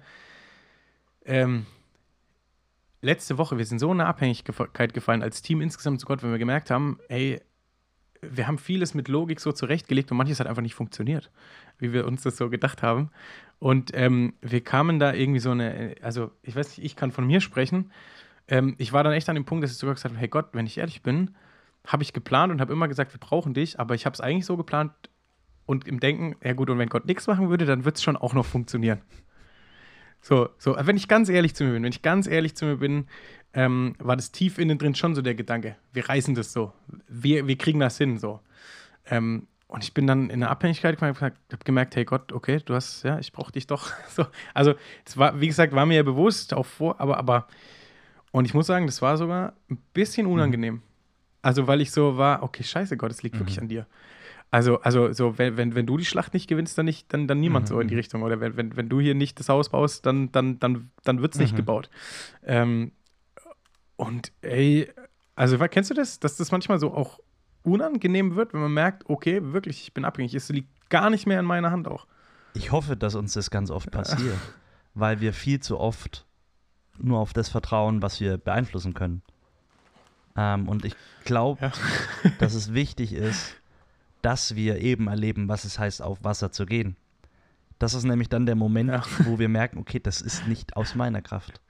ähm, 1.24 1.68
letzte 3.02 3.38
Woche, 3.38 3.60
wir 3.60 3.66
sind 3.66 3.78
so 3.78 3.92
in 3.92 4.02
eine 4.02 4.10
Abhängigkeit 4.10 4.96
gefallen 4.96 5.22
als 5.22 5.44
Team 5.44 5.62
insgesamt 5.62 6.00
zu 6.00 6.08
Gott, 6.08 6.24
wenn 6.24 6.32
wir 6.32 6.40
gemerkt 6.40 6.72
haben, 6.72 7.00
ey, 7.10 7.42
wir 8.22 8.48
haben 8.48 8.58
vieles 8.58 8.96
mit 8.96 9.08
Logik 9.08 9.40
so 9.40 9.52
zurechtgelegt 9.52 10.10
und 10.10 10.18
manches 10.18 10.40
hat 10.40 10.48
einfach 10.48 10.64
nicht 10.64 10.74
funktioniert, 10.74 11.30
wie 11.78 11.94
wir 11.94 12.08
uns 12.08 12.24
das 12.24 12.38
so 12.38 12.50
gedacht 12.50 12.82
haben. 12.82 13.12
Und 13.60 13.92
ähm, 13.94 14.34
wir 14.42 14.64
kamen 14.64 14.98
da 14.98 15.14
irgendwie 15.14 15.40
so 15.42 15.52
eine, 15.52 15.94
also 16.02 16.32
ich 16.42 16.56
weiß 16.56 16.70
nicht, 16.70 16.86
ich 16.86 16.96
kann 16.96 17.12
von 17.12 17.28
mir 17.28 17.42
sprechen. 17.42 17.92
Ähm, 18.48 18.76
ich 18.78 18.94
war 18.94 19.04
dann 19.04 19.14
echt 19.14 19.30
an 19.30 19.36
dem 19.36 19.46
Punkt, 19.46 19.64
dass 19.64 19.72
ich 19.72 19.78
sogar 19.78 19.96
gesagt 19.96 20.14
habe, 20.14 20.20
hey 20.20 20.28
Gott, 20.28 20.50
wenn 20.54 20.66
ich 20.66 20.78
ehrlich 20.78 21.02
bin, 21.02 21.36
habe 21.86 22.04
ich 22.04 22.14
geplant 22.14 22.52
und 22.52 22.62
habe 22.62 22.74
immer 22.74 22.88
gesagt, 22.88 23.14
wir 23.14 23.20
brauchen 23.20 23.54
dich, 23.54 23.80
aber 23.80 23.96
ich 23.96 24.06
habe 24.06 24.14
es 24.14 24.22
eigentlich 24.22 24.46
so 24.46 24.58
geplant 24.58 24.92
und 25.66 25.88
im 25.88 26.00
Denken, 26.00 26.36
ja 26.44 26.54
gut, 26.54 26.70
und 26.70 26.78
wenn 26.78 26.90
Gott 26.90 27.06
nichts 27.06 27.28
machen 27.28 27.50
würde, 27.50 27.66
dann 27.66 27.86
wird 27.86 27.98
es 27.98 28.04
schon 28.04 28.18
auch 28.18 28.34
noch 28.34 28.46
funktionieren. 28.46 29.02
So, 30.22 30.50
so, 30.58 30.76
wenn 30.80 30.98
ich 30.98 31.08
ganz 31.08 31.30
ehrlich 31.30 31.56
zu 31.56 31.64
mir 31.64 31.74
bin, 31.74 31.84
wenn 31.84 31.92
ich 31.92 32.02
ganz 32.02 32.28
ehrlich 32.28 32.56
zu 32.56 32.66
mir 32.66 32.78
bin, 32.78 33.08
ähm, 33.54 33.96
war 34.00 34.16
das 34.16 34.32
tief 34.32 34.58
innen 34.58 34.78
drin 34.78 34.96
schon 34.96 35.16
so 35.16 35.22
der 35.22 35.36
Gedanke, 35.36 35.76
wir 35.94 36.10
reißen 36.10 36.36
das 36.36 36.52
so, 36.54 36.74
wir, 37.08 37.48
wir 37.48 37.58
kriegen 37.58 37.80
das 37.80 37.98
hin, 37.98 38.18
so. 38.18 38.42
Ähm, 39.06 39.48
und 39.68 39.84
ich 39.84 39.94
bin 39.94 40.08
dann 40.08 40.30
in 40.30 40.42
eine 40.42 40.50
Abhängigkeit 40.50 40.96
gekommen, 40.96 41.16
habe 41.20 41.36
gemerkt, 41.66 41.96
hey 41.96 42.06
Gott, 42.06 42.32
okay, 42.32 42.62
du 42.64 42.74
hast, 42.74 43.04
ja, 43.04 43.20
ich 43.20 43.34
brauche 43.34 43.52
dich 43.52 43.68
doch. 43.68 43.92
So, 44.10 44.26
also, 44.54 44.76
es 45.06 45.18
war, 45.18 45.40
wie 45.40 45.48
gesagt, 45.48 45.74
war 45.74 45.86
mir 45.86 45.96
ja 45.96 46.04
bewusst, 46.04 46.54
auch 46.54 46.66
vor, 46.66 47.00
aber, 47.00 47.18
aber, 47.18 47.48
und 48.38 48.46
ich 48.46 48.54
muss 48.54 48.68
sagen, 48.68 48.86
das 48.86 49.02
war 49.02 49.18
sogar 49.18 49.54
ein 49.68 49.80
bisschen 49.94 50.28
unangenehm. 50.28 50.84
Also, 51.42 51.66
weil 51.66 51.82
ich 51.82 51.90
so 51.90 52.18
war, 52.18 52.44
okay, 52.44 52.64
scheiße, 52.64 52.96
Gott, 52.96 53.10
es 53.10 53.24
liegt 53.24 53.40
wirklich 53.40 53.60
an 53.60 53.68
dir. 53.68 53.88
Also, 54.52 54.80
also 54.82 55.12
so, 55.12 55.40
wenn, 55.40 55.58
wenn, 55.58 55.74
wenn 55.74 55.88
du 55.88 55.98
die 55.98 56.06
Schlacht 56.06 56.36
nicht 56.36 56.48
gewinnst, 56.48 56.78
dann 56.78 56.86
nicht, 56.86 57.12
dann, 57.12 57.28
dann 57.28 57.40
niemand 57.40 57.68
so 57.68 57.80
in 57.80 57.88
die 57.88 57.96
Richtung. 57.96 58.22
Oder 58.22 58.40
wenn, 58.40 58.56
wenn, 58.56 58.78
wenn 58.78 58.90
du 58.90 59.00
hier 59.00 59.16
nicht 59.16 59.40
das 59.40 59.50
Haus 59.50 59.70
baust, 59.70 60.06
dann, 60.06 60.32
dann, 60.32 60.60
dann, 60.60 60.92
dann 61.04 61.22
wird 61.24 61.34
es 61.34 61.40
nicht 61.40 61.56
gebaut. 61.56 61.90
Ähm, 62.44 62.92
und 63.96 64.32
ey, 64.42 64.88
also 65.36 65.58
kennst 65.58 65.90
du 65.90 65.96
das, 65.96 66.20
dass 66.20 66.38
das 66.38 66.52
manchmal 66.52 66.78
so 66.78 66.94
auch 66.94 67.20
unangenehm 67.64 68.36
wird, 68.36 68.54
wenn 68.54 68.62
man 68.62 68.74
merkt, 68.74 69.10
okay, 69.10 69.40
wirklich, 69.52 69.82
ich 69.82 69.96
bin 69.96 70.06
abhängig, 70.06 70.36
es 70.36 70.50
liegt 70.50 70.92
gar 70.92 71.10
nicht 71.10 71.26
mehr 71.26 71.40
in 71.40 71.46
meiner 71.48 71.72
Hand 71.72 71.88
auch. 71.88 72.06
Ich 72.54 72.72
hoffe, 72.72 72.96
dass 72.96 73.16
uns 73.16 73.34
das 73.34 73.50
ganz 73.50 73.72
oft 73.72 73.90
passiert, 73.90 74.38
weil 74.94 75.22
wir 75.22 75.34
viel 75.34 75.60
zu 75.60 75.80
oft 75.80 76.27
nur 77.00 77.20
auf 77.20 77.34
das 77.34 77.50
vertrauen, 77.50 78.02
was 78.02 78.20
wir 78.20 78.38
beeinflussen 78.38 78.94
können. 78.94 79.22
Ähm, 80.36 80.68
und 80.68 80.86
ich 80.86 80.96
glaube, 81.24 81.62
Ja. 81.62 81.72
dass 82.40 82.54
es 82.54 82.74
wichtig 82.74 83.14
ist, 83.14 83.56
dass 84.22 84.56
wir 84.56 84.80
eben 84.82 85.08
erleben, 85.08 85.48
was 85.48 85.66
es 85.66 85.80
heißt, 85.80 86.02
auf 86.02 86.24
Wasser 86.24 86.52
zu 86.52 86.66
gehen. 86.66 86.96
Das 87.80 87.94
ist 87.94 88.04
nämlich 88.04 88.30
dann 88.30 88.46
der 88.46 88.56
Moment, 88.56 88.90
Ja. 88.90 89.04
wo 89.26 89.40
wir 89.40 89.50
merken, 89.50 89.78
okay, 89.78 90.00
das 90.00 90.22
ist 90.22 90.48
nicht 90.48 90.76
aus 90.76 90.96
meiner 90.96 91.22
Kraft. 91.22 91.62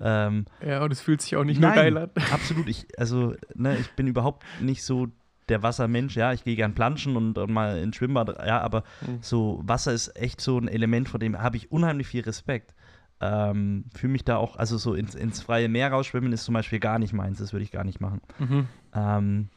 Ähm, 0.00 0.46
Ja, 0.66 0.82
und 0.82 0.92
es 0.92 1.00
fühlt 1.00 1.20
sich 1.20 1.36
auch 1.36 1.44
nicht 1.44 1.60
Nein, 1.60 1.74
nur 1.74 1.82
geil 1.82 1.98
an. 1.98 2.10
Absolut. 2.32 2.66
Ich, 2.68 2.86
also, 2.98 3.34
ne, 3.54 3.76
ich 3.76 3.90
bin 3.92 4.06
überhaupt 4.06 4.44
nicht 4.62 4.82
so 4.82 5.08
der 5.50 5.62
Wassermensch. 5.62 6.16
Ja, 6.16 6.32
ich 6.32 6.44
gehe 6.44 6.56
gern 6.56 6.74
planschen 6.74 7.16
und, 7.16 7.36
und 7.36 7.52
mal 7.52 7.78
ins 7.78 7.96
Schwimmbad. 7.96 8.28
Ja, 8.46 8.60
aber 8.60 8.84
Mhm. 9.06 9.18
so 9.20 9.60
Wasser 9.64 9.92
ist 9.92 10.16
echt 10.16 10.40
so 10.40 10.58
ein 10.58 10.68
Element, 10.68 11.08
vor 11.10 11.20
dem 11.20 11.38
habe 11.38 11.56
ich 11.58 11.70
unheimlich 11.70 12.06
viel 12.06 12.22
Respekt. 12.22 12.74
Ähm, 13.20 13.84
Fühle 13.94 14.12
mich 14.12 14.24
da 14.24 14.36
auch, 14.36 14.56
also 14.56 14.78
so 14.78 14.94
ins, 14.94 15.14
ins 15.14 15.42
freie 15.42 15.68
Meer 15.68 15.92
rausschwimmen 15.92 16.32
ist 16.32 16.44
zum 16.44 16.54
Beispiel 16.54 16.80
gar 16.80 16.98
nicht 16.98 17.12
meins. 17.12 17.38
Das 17.38 17.52
würde 17.52 17.64
ich 17.64 17.70
gar 17.70 17.84
nicht 17.84 18.00
machen. 18.00 18.20
Mhm. 18.38 18.68
Ähm, 18.94 19.48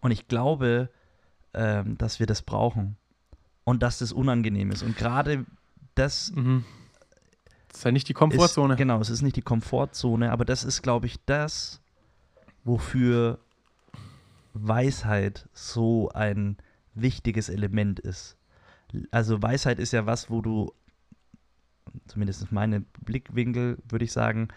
und 0.00 0.10
ich 0.12 0.28
glaube, 0.28 0.90
ähm, 1.54 1.98
dass 1.98 2.20
wir 2.20 2.26
das 2.26 2.42
brauchen. 2.42 2.96
Und 3.64 3.82
dass 3.82 3.98
das 3.98 4.12
unangenehm 4.12 4.70
ist. 4.70 4.82
Und 4.82 4.96
gerade 4.96 5.44
das 5.96 6.32
Mhm. 6.32 6.64
Das 7.68 7.80
ist 7.80 7.84
ja 7.84 7.92
nicht 7.92 8.08
die 8.08 8.14
Komfortzone. 8.14 8.72
ist, 8.72 8.78
genau, 8.78 9.00
es 9.00 9.10
ist 9.10 9.20
nicht 9.20 9.36
die 9.36 9.42
Komfortzone, 9.42 10.32
aber 10.32 10.46
das 10.46 10.64
ist, 10.64 10.80
glaube 10.80 11.04
ich, 11.04 11.22
das, 11.26 11.82
wofür 12.64 13.38
Weisheit 14.54 15.46
so 15.52 16.08
ein 16.14 16.56
wichtiges 16.94 17.50
Element 17.50 18.00
ist. 18.00 18.38
Also 19.10 19.42
Weisheit 19.42 19.78
ist 19.78 19.92
ja 19.92 20.06
was, 20.06 20.30
wo 20.30 20.40
du 20.40 20.72
zumindest 22.06 22.50
meine 22.52 22.80
Blickwinkel, 23.04 23.78
würde 23.88 24.04
ich 24.04 24.12
sagen, 24.12 24.48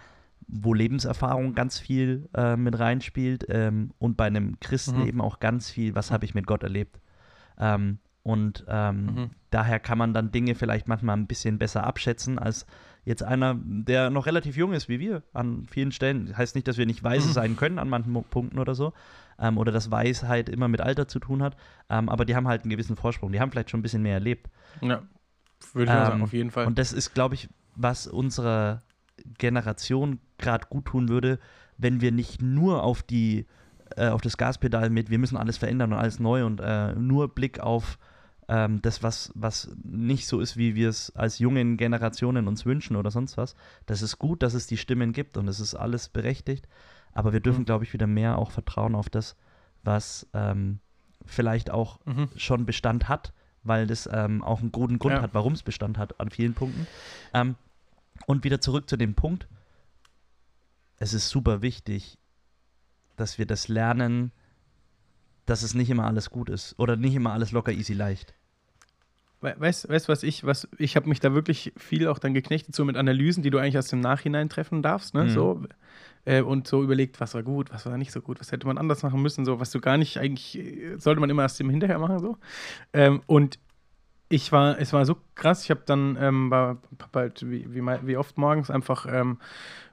wo 0.47 0.73
Lebenserfahrung 0.73 1.53
ganz 1.53 1.77
viel 1.79 2.27
äh, 2.35 2.55
mit 2.55 2.79
reinspielt 2.79 3.45
ähm, 3.49 3.91
und 3.99 4.17
bei 4.17 4.25
einem 4.25 4.59
Christen 4.59 5.01
Mhm. 5.01 5.05
eben 5.07 5.21
auch 5.21 5.39
ganz 5.39 5.69
viel, 5.69 5.95
was 5.95 6.11
habe 6.11 6.25
ich 6.25 6.33
mit 6.33 6.47
Gott 6.47 6.63
erlebt. 6.63 6.99
Ähm, 7.59 7.99
und 8.23 8.65
ähm, 8.67 9.05
Mhm. 9.05 9.29
daher 9.51 9.79
kann 9.79 9.97
man 9.97 10.13
dann 10.13 10.31
Dinge 10.31 10.55
vielleicht 10.55 10.87
manchmal 10.87 11.17
ein 11.17 11.27
bisschen 11.27 11.57
besser 11.59 11.85
abschätzen 11.85 12.37
als 12.39 12.65
jetzt 13.05 13.23
einer, 13.23 13.57
der 13.63 14.09
noch 14.09 14.25
relativ 14.25 14.57
jung 14.57 14.73
ist 14.73 14.89
wie 14.89 14.99
wir 14.99 15.23
an 15.33 15.65
vielen 15.69 15.91
Stellen. 15.91 16.35
Heißt 16.37 16.55
nicht, 16.55 16.67
dass 16.67 16.77
wir 16.77 16.85
nicht 16.85 17.03
weise 17.03 17.29
Mhm. 17.29 17.33
sein 17.33 17.55
können 17.55 17.79
an 17.79 17.89
manchen 17.89 18.13
Punkten 18.25 18.59
oder 18.59 18.75
so. 18.75 18.93
Ähm, 19.39 19.57
oder 19.57 19.71
dass 19.71 19.89
Weisheit 19.91 20.49
immer 20.49 20.67
mit 20.67 20.81
Alter 20.81 21.07
zu 21.07 21.19
tun 21.19 21.41
hat. 21.43 21.55
Ähm, 21.89 22.09
aber 22.09 22.25
die 22.25 22.35
haben 22.35 22.47
halt 22.47 22.63
einen 22.63 22.71
gewissen 22.71 22.95
Vorsprung. 22.97 23.31
Die 23.31 23.39
haben 23.39 23.51
vielleicht 23.51 23.69
schon 23.69 23.79
ein 23.79 23.83
bisschen 23.83 24.01
mehr 24.03 24.15
erlebt. 24.15 24.49
Ja, 24.81 25.03
würde 25.73 25.91
ich 25.91 25.97
mal 25.97 26.05
sagen, 26.05 26.17
Ähm, 26.17 26.23
auf 26.23 26.33
jeden 26.33 26.51
Fall. 26.51 26.67
Und 26.67 26.79
das 26.79 26.93
ist, 26.93 27.13
glaube 27.13 27.35
ich, 27.35 27.49
was 27.75 28.07
unserer 28.07 28.81
Generation 29.37 30.19
gerade 30.37 30.67
gut 30.69 30.85
tun 30.85 31.09
würde, 31.09 31.39
wenn 31.77 32.01
wir 32.01 32.11
nicht 32.11 32.41
nur 32.41 32.83
auf 32.83 33.03
die 33.03 33.45
äh, 33.95 34.09
auf 34.09 34.21
das 34.21 34.37
Gaspedal 34.37 34.89
mit, 34.89 35.09
wir 35.09 35.17
müssen 35.17 35.37
alles 35.37 35.57
verändern 35.57 35.93
und 35.93 35.99
alles 35.99 36.19
neu 36.19 36.45
und 36.45 36.59
äh, 36.59 36.93
nur 36.93 37.33
Blick 37.33 37.59
auf 37.59 37.97
ähm, 38.47 38.81
das, 38.81 39.01
was, 39.01 39.31
was 39.35 39.71
nicht 39.83 40.27
so 40.27 40.39
ist, 40.39 40.57
wie 40.57 40.75
wir 40.75 40.89
es 40.89 41.15
als 41.15 41.39
jungen 41.39 41.75
Generationen 41.77 42.47
uns 42.47 42.65
wünschen 42.65 42.95
oder 42.95 43.09
sonst 43.11 43.35
was. 43.37 43.55
Das 43.87 44.01
ist 44.01 44.19
gut, 44.19 44.43
dass 44.43 44.53
es 44.53 44.67
die 44.67 44.77
Stimmen 44.77 45.11
gibt 45.11 45.37
und 45.37 45.47
es 45.47 45.59
ist 45.59 45.73
alles 45.75 46.09
berechtigt. 46.09 46.67
Aber 47.13 47.33
wir 47.33 47.39
dürfen, 47.39 47.61
Mhm. 47.61 47.65
glaube 47.65 47.83
ich, 47.83 47.93
wieder 47.93 48.07
mehr 48.07 48.37
auch 48.37 48.51
vertrauen 48.51 48.93
auf 48.95 49.09
das, 49.09 49.35
was 49.83 50.27
ähm, 50.33 50.79
vielleicht 51.25 51.71
auch 51.71 51.99
Mhm. 52.05 52.29
schon 52.35 52.65
Bestand 52.65 53.09
hat, 53.09 53.33
weil 53.63 53.87
das 53.87 54.09
ähm, 54.11 54.43
auch 54.43 54.59
einen 54.61 54.71
guten 54.71 54.99
Grund 54.99 55.15
Ja. 55.15 55.21
hat, 55.21 55.33
warum 55.33 55.53
es 55.53 55.63
Bestand 55.63 55.97
hat 55.97 56.19
an 56.19 56.29
vielen 56.29 56.53
Punkten. 56.53 56.87
Ähm, 57.33 57.55
und 58.25 58.43
wieder 58.43 58.61
zurück 58.61 58.89
zu 58.89 58.97
dem 58.97 59.15
Punkt, 59.15 59.47
es 60.97 61.13
ist 61.13 61.29
super 61.29 61.61
wichtig, 61.61 62.17
dass 63.15 63.37
wir 63.37 63.45
das 63.45 63.67
lernen, 63.67 64.31
dass 65.45 65.63
es 65.63 65.73
nicht 65.73 65.89
immer 65.89 66.05
alles 66.05 66.29
gut 66.29 66.49
ist 66.49 66.77
oder 66.77 66.95
nicht 66.95 67.15
immer 67.15 67.33
alles 67.33 67.51
locker, 67.51 67.71
easy, 67.71 67.93
leicht. 67.93 68.33
We 69.41 69.55
weißt 69.57 69.85
du, 69.85 70.07
was 70.09 70.23
ich, 70.23 70.43
was, 70.43 70.67
ich 70.77 70.95
habe 70.95 71.07
mich 71.07 71.21
da 71.21 71.33
wirklich 71.33 71.71
viel 71.77 72.07
auch 72.07 72.19
dann 72.19 72.33
geknechtet, 72.33 72.75
so 72.75 72.83
mit 72.83 72.97
Analysen, 72.97 73.41
die 73.41 73.49
du 73.49 73.57
eigentlich 73.57 73.77
aus 73.77 73.87
dem 73.87 74.01
Nachhinein 74.01 74.49
treffen 74.49 74.81
darfst, 74.81 75.13
ne? 75.13 75.25
Mhm. 75.25 75.29
So, 75.29 75.63
äh, 76.25 76.41
und 76.41 76.67
so 76.67 76.83
überlegt, 76.83 77.19
was 77.21 77.33
war 77.33 77.43
gut, 77.43 77.71
was 77.71 77.85
war 77.85 77.97
nicht 77.97 78.11
so 78.11 78.21
gut, 78.21 78.39
was 78.39 78.51
hätte 78.51 78.67
man 78.67 78.77
anders 78.77 79.01
machen 79.03 79.21
müssen, 79.21 79.45
so, 79.45 79.59
was 79.59 79.71
du 79.71 79.79
gar 79.79 79.97
nicht 79.97 80.17
eigentlich, 80.17 80.57
äh, 80.57 80.97
sollte 80.97 81.21
man 81.21 81.29
immer 81.29 81.43
erst 81.43 81.61
im 81.61 81.69
Hinterher 81.69 81.99
machen, 81.99 82.19
so. 82.19 82.37
Ähm, 82.93 83.21
und 83.27 83.59
ich 84.29 84.51
war, 84.51 84.79
es 84.79 84.93
war 84.93 85.05
so 85.05 85.15
krass, 85.35 85.63
ich 85.63 85.71
habe 85.71 85.81
dann, 85.85 86.17
ähm, 86.19 86.51
war, 86.51 86.77
hab 87.01 87.15
halt 87.15 87.49
wie, 87.49 87.73
wie, 87.73 87.81
wie 87.81 88.17
oft 88.17 88.37
morgens 88.37 88.69
einfach 88.69 89.07
ähm, 89.09 89.39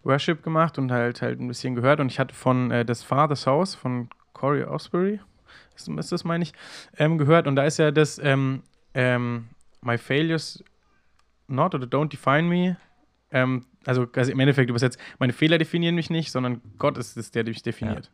Worship 0.02 0.42
gemacht 0.42 0.78
und 0.78 0.92
halt 0.92 1.22
halt 1.22 1.40
ein 1.40 1.48
bisschen 1.48 1.74
gehört 1.74 2.00
und 2.00 2.12
ich 2.12 2.18
hatte 2.18 2.34
von 2.34 2.70
äh, 2.70 2.84
das 2.84 3.02
Father's 3.02 3.46
House 3.46 3.74
von 3.74 4.08
Corey 4.34 4.64
Osbury, 4.64 5.20
ist, 5.74 5.88
ist 5.88 6.12
das 6.12 6.24
meine 6.24 6.44
ich, 6.44 6.52
ähm, 6.98 7.16
gehört 7.16 7.46
und 7.46 7.56
da 7.56 7.64
ist 7.64 7.78
ja 7.78 7.90
das, 7.90 8.18
ähm, 8.22 8.62
ähm, 8.96 9.48
My 9.82 9.98
Failures 9.98 10.64
not 11.46 11.74
oder 11.74 11.86
don't 11.86 12.08
define 12.08 12.48
me. 12.48 12.76
Ähm, 13.30 13.66
also, 13.84 14.06
also 14.14 14.32
im 14.32 14.40
Endeffekt 14.40 14.70
übersetzt, 14.70 14.98
meine 15.18 15.32
Fehler 15.32 15.58
definieren 15.58 15.94
mich 15.94 16.10
nicht, 16.10 16.32
sondern 16.32 16.60
Gott 16.78 16.98
ist 16.98 17.16
es, 17.16 17.30
der 17.30 17.44
mich 17.44 17.62
definiert. 17.62 18.10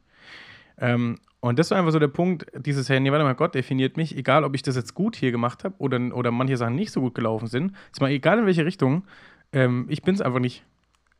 Ähm, 0.78 1.18
und 1.40 1.58
das 1.58 1.70
war 1.70 1.78
einfach 1.78 1.92
so 1.92 1.98
der 1.98 2.08
Punkt, 2.08 2.46
dieses, 2.54 2.88
hey, 2.88 3.00
nee, 3.00 3.10
warte 3.10 3.24
mal, 3.24 3.34
Gott 3.34 3.54
definiert 3.54 3.96
mich, 3.96 4.16
egal 4.16 4.44
ob 4.44 4.54
ich 4.54 4.62
das 4.62 4.76
jetzt 4.76 4.94
gut 4.94 5.16
hier 5.16 5.32
gemacht 5.32 5.64
habe 5.64 5.74
oder, 5.78 5.98
oder 6.14 6.30
manche 6.30 6.56
Sachen 6.56 6.74
nicht 6.74 6.92
so 6.92 7.00
gut 7.00 7.14
gelaufen 7.14 7.46
sind, 7.46 7.72
ist 7.90 8.00
mal 8.00 8.10
egal 8.10 8.38
in 8.38 8.46
welche 8.46 8.64
Richtung, 8.64 9.04
ähm, 9.52 9.86
ich 9.88 10.02
bin 10.02 10.14
es 10.14 10.20
einfach 10.20 10.40
nicht. 10.40 10.64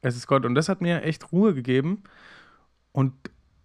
Es 0.00 0.16
ist 0.16 0.26
Gott. 0.26 0.44
Und 0.44 0.54
das 0.54 0.68
hat 0.68 0.80
mir 0.80 1.02
echt 1.02 1.32
Ruhe 1.32 1.54
gegeben. 1.54 2.02
Und, 2.92 3.12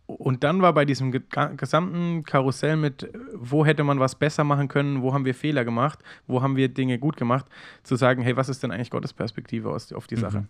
und 0.08 0.44
dann 0.46 0.62
war 0.62 0.74
bei 0.74 0.86
diesem 0.86 1.12
ge 1.12 1.22
gesamten 1.58 2.24
Karussell 2.24 2.78
mit, 2.78 3.12
wo 3.36 3.66
hätte 3.66 3.84
man 3.84 4.00
was 4.00 4.16
besser 4.16 4.46
machen 4.46 4.70
können, 4.70 5.02
wo 5.02 5.14
haben 5.14 5.26
wir 5.26 5.36
Fehler 5.36 5.66
gemacht, 5.66 6.00
wo 6.28 6.42
haben 6.42 6.56
wir 6.56 6.70
Dinge 6.70 6.98
gut 6.98 7.18
gemacht, 7.18 7.46
zu 7.84 7.96
sagen, 7.98 8.22
hey, 8.22 8.38
was 8.38 8.48
ist 8.50 8.64
denn 8.64 8.72
eigentlich 8.72 8.90
Gottes 8.90 9.14
Perspektive 9.14 9.70
aus, 9.70 9.92
auf 9.92 10.08
die 10.08 10.16
Mhm. 10.16 10.20
Sache? 10.22 10.48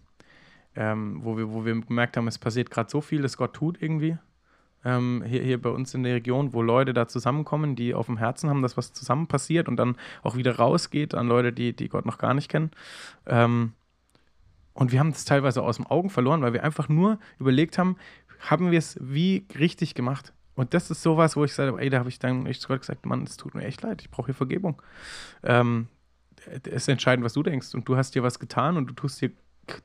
Ähm, 0.75 1.19
wo, 1.23 1.37
wir, 1.37 1.51
wo 1.51 1.65
wir 1.65 1.81
gemerkt 1.81 2.17
haben, 2.17 2.27
es 2.27 2.37
passiert 2.37 2.69
gerade 2.69 2.89
so 2.89 3.01
viel, 3.01 3.23
das 3.23 3.35
Gott 3.35 3.53
tut 3.55 3.81
irgendwie. 3.81 4.17
Ähm, 4.85 5.23
hier, 5.25 5.41
hier 5.41 5.59
bei 5.59 5.71
uns 5.71 5.95
in 5.95 6.03
der 6.03 6.13
Region, 6.13 6.53
wo 6.53 6.61
Leute 6.61 6.93
da 6.93 7.07
zusammenkommen, 7.07 7.75
die 7.75 7.95
auf 7.95 8.05
dem 8.05 8.17
Herzen 8.17 8.51
haben, 8.51 8.61
dass 8.61 8.77
was 8.77 8.93
zusammen 8.93 9.25
passiert 9.25 9.67
und 9.67 9.77
dann 9.77 9.97
auch 10.21 10.35
wieder 10.35 10.55
rausgeht 10.57 11.15
an 11.15 11.27
Leute, 11.27 11.51
die, 11.51 11.75
die 11.75 11.89
Gott 11.89 12.05
noch 12.05 12.19
gar 12.19 12.35
nicht 12.35 12.49
kennen. 12.49 12.69
Ähm, 13.25 13.73
und 14.73 14.91
wir 14.91 14.99
haben 14.99 15.09
es 15.09 15.25
teilweise 15.25 15.63
aus 15.63 15.77
den 15.77 15.87
Augen 15.87 16.11
verloren, 16.11 16.43
weil 16.43 16.53
wir 16.53 16.63
einfach 16.63 16.87
nur 16.87 17.17
überlegt 17.39 17.79
haben, 17.79 17.95
haben 18.39 18.71
wir 18.71 18.79
es 18.79 18.97
wie 19.01 19.45
richtig 19.57 19.95
gemacht? 19.95 20.33
Und 20.55 20.73
das 20.73 20.89
ist 20.89 21.03
sowas, 21.03 21.35
wo 21.35 21.43
ich 21.43 21.53
sage, 21.53 21.77
ey, 21.77 21.89
da 21.89 21.99
habe 21.99 22.09
ich 22.09 22.19
dann 22.19 22.45
echt 22.47 22.61
zu 22.61 22.67
Gott 22.67 22.81
gesagt, 22.81 23.05
Mann, 23.05 23.23
es 23.23 23.37
tut 23.37 23.53
mir 23.53 23.63
echt 23.63 23.83
leid, 23.83 24.01
ich 24.01 24.09
brauche 24.09 24.27
hier 24.27 24.35
Vergebung. 24.35 24.81
Ähm, 25.43 25.87
es 26.63 26.73
ist 26.73 26.87
entscheidend, 26.89 27.23
was 27.23 27.33
du 27.33 27.43
denkst. 27.43 27.75
Und 27.75 27.87
du 27.87 27.95
hast 27.95 28.15
dir 28.15 28.23
was 28.23 28.39
getan 28.39 28.75
und 28.75 28.87
du 28.87 28.93
tust 28.93 29.21
dir, 29.21 29.31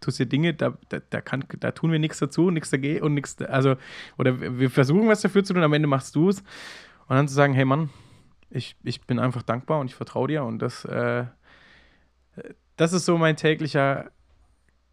tust 0.01 0.19
dir 0.19 0.27
Dinge, 0.27 0.55
da, 0.55 0.79
da, 0.89 1.01
da, 1.11 1.21
kann, 1.21 1.45
da 1.61 1.73
tun 1.73 1.93
wir 1.93 1.99
nichts 1.99 2.21
dazu, 2.21 2.51
nichts 2.51 2.71
dagegen 2.71 3.03
und 3.03 3.15
nichts, 3.15 3.41
also, 3.43 3.77
oder 4.17 4.59
wir 4.59 4.71
versuchen 4.71 5.09
was 5.09 5.21
dafür 5.21 5.45
zu 5.45 5.53
tun, 5.53 5.63
am 5.63 5.73
Ende 5.75 5.89
machst 5.89 6.15
du 6.15 6.31
es. 6.31 6.41
Und 6.41 7.17
dann 7.17 7.29
zu 7.29 7.35
sagen, 7.35 7.53
hey 7.53 7.67
Mann, 7.67 7.91
ich, 8.49 8.77
ich 8.83 9.03
bin 9.03 9.19
einfach 9.19 9.43
dankbar 9.43 9.81
und 9.81 9.89
ich 9.89 9.95
vertraue 9.95 10.29
dir. 10.29 10.45
Und 10.45 10.61
das, 10.61 10.85
äh, 10.87 11.25
das 12.77 12.93
ist 12.93 13.05
so 13.05 13.19
mein 13.19 13.37
täglicher 13.37 14.11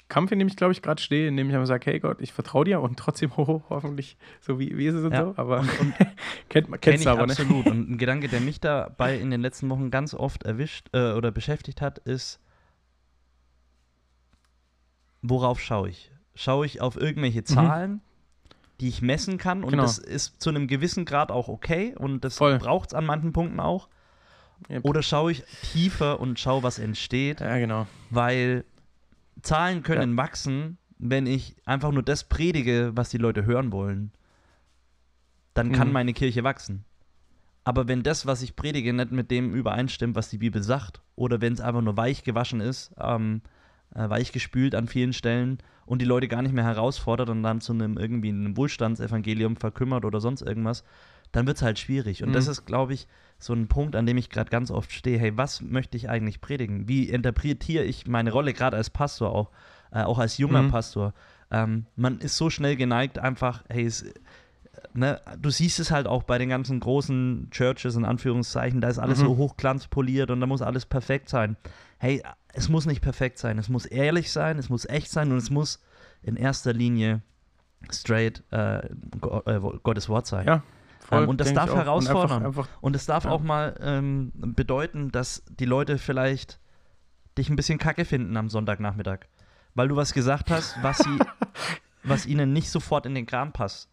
Kampf, 0.09 0.31
in 0.31 0.39
dem 0.39 0.47
ich, 0.47 0.55
glaube 0.55 0.73
ich, 0.73 0.81
gerade 0.81 1.01
stehe, 1.01 1.27
in 1.27 1.37
dem 1.37 1.49
ich 1.49 1.55
einfach 1.55 1.67
sage, 1.67 1.89
hey 1.91 1.99
Gott, 1.99 2.17
ich 2.19 2.33
vertraue 2.33 2.65
dir 2.65 2.81
und 2.81 2.97
trotzdem, 2.97 3.29
ho, 3.37 3.63
hoffentlich, 3.69 4.17
so 4.41 4.59
wie, 4.59 4.77
wie 4.77 4.87
ist 4.87 4.95
es 4.95 5.05
und 5.05 5.13
Ja. 5.13 5.25
so. 5.25 5.33
Aber 5.37 5.59
Und, 5.59 5.79
und 5.79 5.93
kennt 6.49 6.67
man 6.69 6.81
Kenn 6.81 7.07
aber, 7.07 7.25
ne? 7.27 7.33
absolut. 7.33 7.67
Und 7.67 7.91
ein 7.91 7.97
Gedanke, 7.99 8.27
der 8.27 8.41
mich 8.41 8.59
dabei 8.59 9.17
in 9.17 9.29
den 9.31 9.41
letzten 9.41 9.69
Wochen 9.69 9.91
ganz 9.91 10.13
oft 10.13 10.43
erwischt 10.43 10.87
äh, 10.93 11.13
oder 11.13 11.31
beschäftigt 11.31 11.79
hat, 11.81 11.99
ist, 11.99 12.39
worauf 15.21 15.59
schaue 15.59 15.89
ich? 15.89 16.11
Schaue 16.35 16.65
ich 16.65 16.81
auf 16.81 16.95
irgendwelche 16.95 17.43
Zahlen, 17.43 18.01
die 18.79 18.87
ich 18.87 19.01
messen 19.01 19.37
kann? 19.37 19.59
Und 19.63 19.67
Mhm. 19.67 19.71
Genau. 19.71 19.83
das 19.83 19.97
ist 19.97 20.41
zu 20.41 20.49
einem 20.49 20.67
gewissen 20.67 21.05
Grad 21.05 21.31
auch 21.31 21.47
okay 21.49 21.95
und 21.97 22.23
das 22.23 22.37
braucht 22.37 22.89
es 22.89 22.93
an 22.93 23.05
manchen 23.05 23.33
Punkten 23.33 23.59
auch. 23.59 23.89
Yep. 24.69 24.83
Oder 24.85 25.01
schaue 25.03 25.31
ich 25.31 25.43
tiefer 25.71 26.19
und 26.19 26.39
schaue, 26.39 26.63
was 26.63 26.79
entsteht? 26.79 27.39
Ja, 27.39 27.57
genau. 27.57 27.87
Weil 28.09 28.65
Zahlen 29.41 29.83
können 29.83 30.17
wachsen, 30.17 30.77
wenn 30.97 31.25
ich 31.25 31.55
einfach 31.65 31.91
nur 31.91 32.03
das 32.03 32.23
predige, 32.25 32.91
was 32.95 33.09
die 33.09 33.17
Leute 33.17 33.45
hören 33.45 33.71
wollen. 33.71 34.11
Dann 35.53 35.71
kann 35.71 35.87
Mhm. 35.87 35.93
meine 35.93 36.13
Kirche 36.13 36.43
wachsen. 36.43 36.85
Aber 37.63 37.87
wenn 37.87 38.03
das, 38.03 38.25
was 38.25 38.41
ich 38.41 38.55
predige, 38.55 38.93
nicht 38.93 39.11
mit 39.11 39.29
dem 39.31 39.53
übereinstimmt, 39.53 40.15
was 40.15 40.29
die 40.29 40.37
Bibel 40.37 40.63
sagt, 40.63 41.01
oder 41.15 41.41
wenn 41.41 41.53
es 41.53 41.61
einfach 41.61 41.81
nur 41.81 41.97
weich 41.97 42.23
gewaschen 42.23 42.61
ist, 42.61 42.91
ähm, 42.99 43.41
äh, 43.93 44.09
weich 44.09 44.31
gespült 44.31 44.75
an 44.75 44.87
vielen 44.87 45.13
Stellen 45.13 45.59
und 45.85 46.01
die 46.01 46.05
Leute 46.05 46.27
gar 46.27 46.41
nicht 46.41 46.53
mehr 46.53 46.63
herausfordert 46.63 47.29
und 47.29 47.43
dann 47.43 47.61
zu 47.61 47.73
einem 47.73 47.97
irgendwie 47.97 48.29
einem 48.29 48.55
Wohlstandsevangelium 48.57 49.55
verkümmert 49.57 50.05
oder 50.05 50.21
sonst 50.21 50.41
irgendwas, 50.41 50.83
dann 51.31 51.45
wird 51.45 51.57
es 51.57 51.63
halt 51.63 51.77
schwierig. 51.79 52.23
Und 52.23 52.29
Mhm. 52.29 52.33
das 52.33 52.47
ist, 52.47 52.65
glaube 52.65 52.93
ich, 52.93 53.07
so 53.39 53.53
ein 53.53 53.67
Punkt, 53.67 53.95
an 53.95 54.05
dem 54.05 54.17
ich 54.17 54.29
gerade 54.29 54.49
ganz 54.49 54.69
oft 54.69 54.91
stehe. 54.91 55.17
Hey, 55.17 55.37
was 55.37 55.61
möchte 55.61 55.97
ich 55.97 56.09
eigentlich 56.09 56.41
predigen? 56.41 56.87
Wie 56.87 57.09
interpretiere 57.09 57.83
ich 57.85 58.05
meine 58.05 58.31
Rolle 58.31 58.53
gerade 58.53 58.75
als 58.77 58.89
Pastor 58.89 59.33
auch, 59.33 59.49
äh, 59.91 60.03
auch 60.03 60.19
als 60.19 60.37
junger 60.37 60.63
Mhm. 60.63 60.71
Pastor? 60.71 61.13
Ähm, 61.51 61.85
man 61.95 62.19
ist 62.19 62.37
so 62.37 62.49
schnell 62.49 62.75
geneigt, 62.75 63.17
einfach, 63.17 63.63
hey, 63.69 63.85
es, 63.85 64.05
ne, 64.93 65.19
du 65.39 65.49
siehst 65.49 65.79
es 65.79 65.89
halt 65.89 66.05
auch 66.05 66.23
bei 66.23 66.37
den 66.37 66.49
ganzen 66.49 66.79
großen 66.79 67.47
Churches 67.51 67.95
in 67.95 68.05
Anführungszeichen, 68.05 68.81
da 68.81 68.89
ist 68.89 68.99
alles 68.99 69.19
Mhm. 69.19 69.23
so 69.23 69.37
hochglanzpoliert 69.37 70.29
und 70.31 70.41
da 70.41 70.45
muss 70.45 70.61
alles 70.61 70.85
perfekt 70.85 71.29
sein. 71.29 71.55
Hey, 71.97 72.21
es 72.53 72.69
muss 72.69 72.85
nicht 72.85 73.01
perfekt 73.01 73.39
sein, 73.39 73.57
es 73.57 73.69
muss 73.69 73.85
ehrlich 73.85 74.31
sein, 74.31 74.59
es 74.59 74.69
muss 74.69 74.85
echt 74.85 75.09
sein 75.11 75.31
und 75.31 75.37
es 75.37 75.49
muss 75.49 75.81
in 76.21 76.35
erster 76.35 76.73
Linie 76.73 77.21
straight 77.91 78.43
äh, 78.51 78.79
äh, 78.79 79.59
Gottes 79.83 80.09
Wort 80.09 80.27
sein. 80.27 80.45
Ja, 80.45 80.63
voll, 81.09 81.23
Ähm, 81.23 81.29
und 81.29 81.41
das 81.41 81.53
darf 81.53 81.69
auch. 81.69 81.73
Und 81.73 81.79
herausfordern. 81.79 82.45
Einfach, 82.45 82.65
einfach, 82.67 82.81
Und 82.81 82.95
es 82.95 83.05
darf 83.05 83.25
Ja. 83.25 83.31
auch 83.31 83.41
mal 83.41 83.75
ähm, 83.81 84.31
bedeuten, 84.33 85.11
dass 85.11 85.43
die 85.49 85.65
Leute 85.65 85.97
vielleicht 85.97 86.59
dich 87.37 87.49
ein 87.49 87.55
bisschen 87.55 87.77
kacke 87.79 88.05
finden 88.05 88.35
am 88.37 88.49
Sonntagnachmittag. 88.49 89.19
Weil 89.75 89.87
du 89.87 89.95
was 89.95 90.13
gesagt 90.13 90.49
hast, 90.51 90.81
was, 90.81 90.97
sie, 90.99 91.19
was 92.03 92.25
ihnen 92.25 92.53
nicht 92.53 92.69
sofort 92.69 93.05
in 93.05 93.15
den 93.15 93.25
Kram 93.25 93.51
passt. 93.51 93.89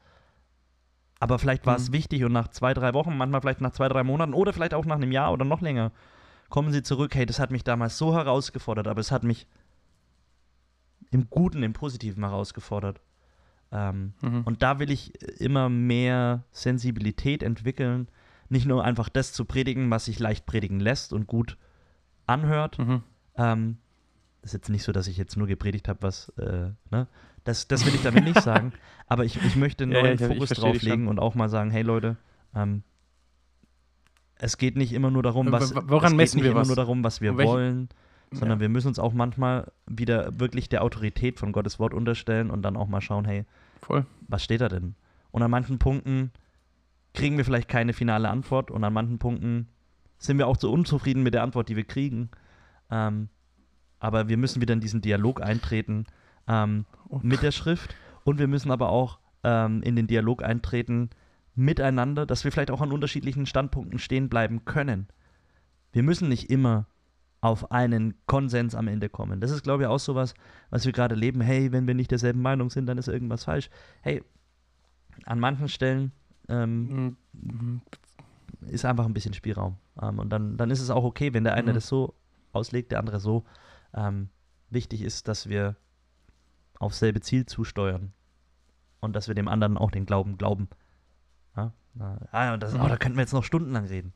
Aber 1.19 1.39
vielleicht 1.39 1.65
war 1.67 1.77
es 1.77 1.89
Mhm. 1.89 1.93
wichtig 1.95 2.25
und 2.25 2.33
nach 2.33 2.49
zwei, 2.49 2.75
drei 2.75 2.93
Wochen, 2.95 3.17
manchmal 3.17 3.41
vielleicht 3.41 3.61
nach 3.61 3.73
zwei, 3.73 3.89
drei 3.89 4.05
Monaten 4.05 4.35
oder 4.35 4.53
vielleicht 4.53 4.75
auch 4.75 4.85
nach 4.85 4.97
einem 4.97 5.13
Jahr 5.13 5.33
oder 5.33 5.45
noch 5.45 5.61
länger, 5.63 5.93
kommen 6.51 6.73
sie 6.73 6.83
zurück. 6.83 7.15
Hey, 7.15 7.25
das 7.27 7.39
hat 7.39 7.51
mich 7.51 7.65
damals 7.65 7.97
so 7.99 8.15
herausgefordert, 8.15 8.87
aber 8.87 9.01
es 9.01 9.11
hat 9.11 9.25
mich 9.25 9.47
im 11.11 11.29
Guten, 11.31 11.63
im 11.63 11.73
Positiven 11.73 12.23
herausgefordert. 12.25 13.01
Ähm, 13.73 14.13
mhm. 14.23 14.43
und 14.45 14.63
da 14.63 14.79
will 14.79 14.91
ich 14.91 15.13
immer 15.41 15.69
mehr 15.69 16.45
Sensibilität 16.53 17.43
entwickeln, 17.43 18.09
nicht 18.49 18.65
nur 18.67 18.85
einfach 18.85 19.09
das 19.09 19.33
zu 19.33 19.45
predigen, 19.45 19.91
was 19.91 20.05
sich 20.05 20.19
leicht 20.21 20.47
predigen 20.47 20.79
lässt 20.79 21.13
und 21.13 21.27
gut 21.27 21.57
anhört, 22.27 22.79
Mhm. 22.79 23.03
ähm, 23.37 23.79
ist 24.43 24.55
jetzt 24.55 24.69
nicht 24.69 24.85
so, 24.85 24.93
dass 24.93 25.09
ich 25.09 25.17
jetzt 25.17 25.37
nur 25.37 25.49
gepredigt 25.49 25.89
habe, 25.89 26.03
was, 26.03 26.29
äh, 26.39 26.71
ne? 26.91 27.09
Das, 27.43 27.67
das 27.69 27.85
will 27.87 27.95
ich 27.95 28.03
damit 28.03 28.25
nicht 28.25 28.41
sagen. 28.43 28.73
Aber 29.09 29.25
ich, 29.25 29.37
ich 29.45 29.57
möchte 29.57 29.85
einen 29.85 29.93
Ja, 29.93 30.03
neuen 30.03 30.19
ja, 30.19 30.29
Fokus 30.29 30.51
drauflegen 30.51 31.09
und 31.09 31.19
auch 31.19 31.35
mal 31.35 31.49
sagen, 31.49 31.71
hey 31.73 31.83
Leute, 31.83 32.17
ähm, 32.55 32.83
es 34.39 34.59
geht 34.59 34.77
nicht 34.77 34.93
immer 34.93 35.11
nur 35.11 35.23
darum, 35.23 35.47
W- 35.49 35.53
was 35.53 35.75
woran 35.89 36.15
messen 36.17 36.43
wir 36.43 36.51
immer 36.51 36.61
was? 36.61 36.67
nur 36.69 36.77
darum, 36.77 37.03
was 37.05 37.21
wir 37.21 37.33
Und 37.33 37.39
welche- 37.39 37.53
wollen, 37.53 37.89
sondern 38.31 38.59
Ja. 38.59 38.63
wir 38.63 38.69
müssen 38.69 38.89
uns 38.89 38.99
auch 38.99 39.13
manchmal 39.13 39.73
wieder 39.87 40.39
wirklich 40.39 40.69
der 40.69 40.83
Autorität 40.83 41.39
von 41.39 41.53
Gottes 41.53 41.79
Wort 41.79 41.95
unterstellen 41.95 42.51
und 42.51 42.63
dann 42.63 42.77
auch 42.77 42.89
mal 42.89 43.01
schauen, 43.01 43.25
hey, 43.25 43.45
Voll. 43.83 44.05
was 44.29 44.43
steht 44.45 44.61
da 44.61 44.69
denn? 44.69 44.95
Und 45.31 45.43
an 45.43 45.51
manchen 45.51 45.79
Punkten 45.79 46.33
kriegen 47.15 47.37
wir 47.37 47.45
vielleicht 47.45 47.69
keine 47.69 47.93
finale 47.93 48.29
Antwort 48.29 48.71
und 48.71 48.83
an 48.85 48.93
manchen 48.93 49.19
Punkten 49.19 49.69
sind 50.19 50.39
wir 50.39 50.47
auch 50.47 50.57
so 50.59 50.73
unzufrieden 50.73 51.23
mit 51.23 51.35
der 51.35 51.43
Antwort, 51.43 51.69
die 51.69 51.77
wir 51.77 51.85
kriegen. 51.85 52.31
Ähm, 52.91 53.29
aber 53.99 54.29
wir 54.29 54.37
müssen 54.37 54.61
wieder 54.61 54.75
in 54.75 54.81
diesen 54.81 55.01
Dialog 55.03 55.41
eintreten 55.43 56.07
ähm, 56.49 56.85
Und- 57.09 57.25
mit 57.25 57.43
der 57.43 57.53
Schrift 57.53 57.95
und 58.25 58.39
wir 58.39 58.49
müssen 58.49 58.71
aber 58.71 58.91
auch 58.91 59.19
ähm, 59.45 59.83
in 59.83 59.97
den 59.97 60.07
Dialog 60.07 60.43
eintreten 60.43 61.11
miteinander, 61.55 62.27
dass 62.27 62.45
wir 62.45 62.53
vielleicht 62.53 62.71
auch 62.71 62.81
an 62.83 62.93
unterschiedlichen 62.93 63.47
Standpunkten 63.47 63.99
stehen 63.99 64.29
bleiben 64.29 64.65
können. 64.65 65.09
Wir 65.93 66.03
müssen 66.03 66.29
nicht 66.29 66.51
immer 66.51 66.87
auf 67.47 67.71
einen 67.71 68.15
Konsens 68.27 68.75
am 68.75 68.89
Ende 68.89 69.09
kommen. 69.09 69.41
Das 69.41 69.51
ist, 69.51 69.63
glaube 69.63 69.85
ich, 69.85 69.89
auch 69.89 69.99
sowas, 70.01 70.35
was 70.71 70.85
wir 70.85 70.93
gerade 70.93 71.15
leben. 71.15 71.41
Hey, 71.41 71.71
wenn 71.73 71.87
wir 71.87 71.95
nicht 71.95 72.11
derselben 72.11 72.43
Meinung 72.43 72.71
sind, 72.71 72.87
dann 72.87 72.99
ist 72.99 73.09
irgendwas 73.09 73.45
falsch. 73.45 73.71
Hey, 74.03 74.23
an 75.25 75.39
manchen 75.39 75.69
Stellen 75.69 76.13
ähm, 76.49 77.17
Mhm. 77.33 77.81
ist 78.69 78.85
einfach 78.85 79.05
ein 79.07 79.15
bisschen 79.15 79.33
Spielraum. 79.35 79.77
Ähm, 80.03 80.19
und 80.19 80.31
dann, 80.31 80.57
dann 80.57 80.71
ist 80.71 80.81
es 80.81 80.91
auch 80.91 81.05
okay, 81.05 81.33
wenn 81.35 81.45
der 81.45 81.55
eine 81.55 81.71
Mhm. 81.71 81.75
das 81.75 81.87
so 81.89 82.15
auslegt, 82.53 82.91
der 82.93 82.99
andere 82.99 83.21
so. 83.21 83.45
Ähm, 83.95 84.29
wichtig 84.71 85.03
ist, 85.03 85.29
dass 85.29 85.49
wir 85.49 85.77
aufs 86.81 86.99
selbe 86.99 87.21
Ziel 87.21 87.47
zusteuern 87.47 88.13
und 89.01 89.15
dass 89.15 89.29
wir 89.29 89.35
dem 89.35 89.49
anderen 89.49 89.79
auch 89.79 89.91
den 89.91 90.05
Glauben 90.07 90.37
glauben. 90.37 90.69
Ja? 91.57 91.73
Na, 91.95 92.19
Ah, 92.33 92.57
das, 92.57 92.75
oh, 92.75 92.79
Mhm. 92.79 92.89
da 92.89 92.97
könnten 92.97 93.17
wir 93.17 93.23
jetzt 93.23 93.33
noch 93.33 93.45
stundenlang 93.45 93.87
reden. 93.87 94.13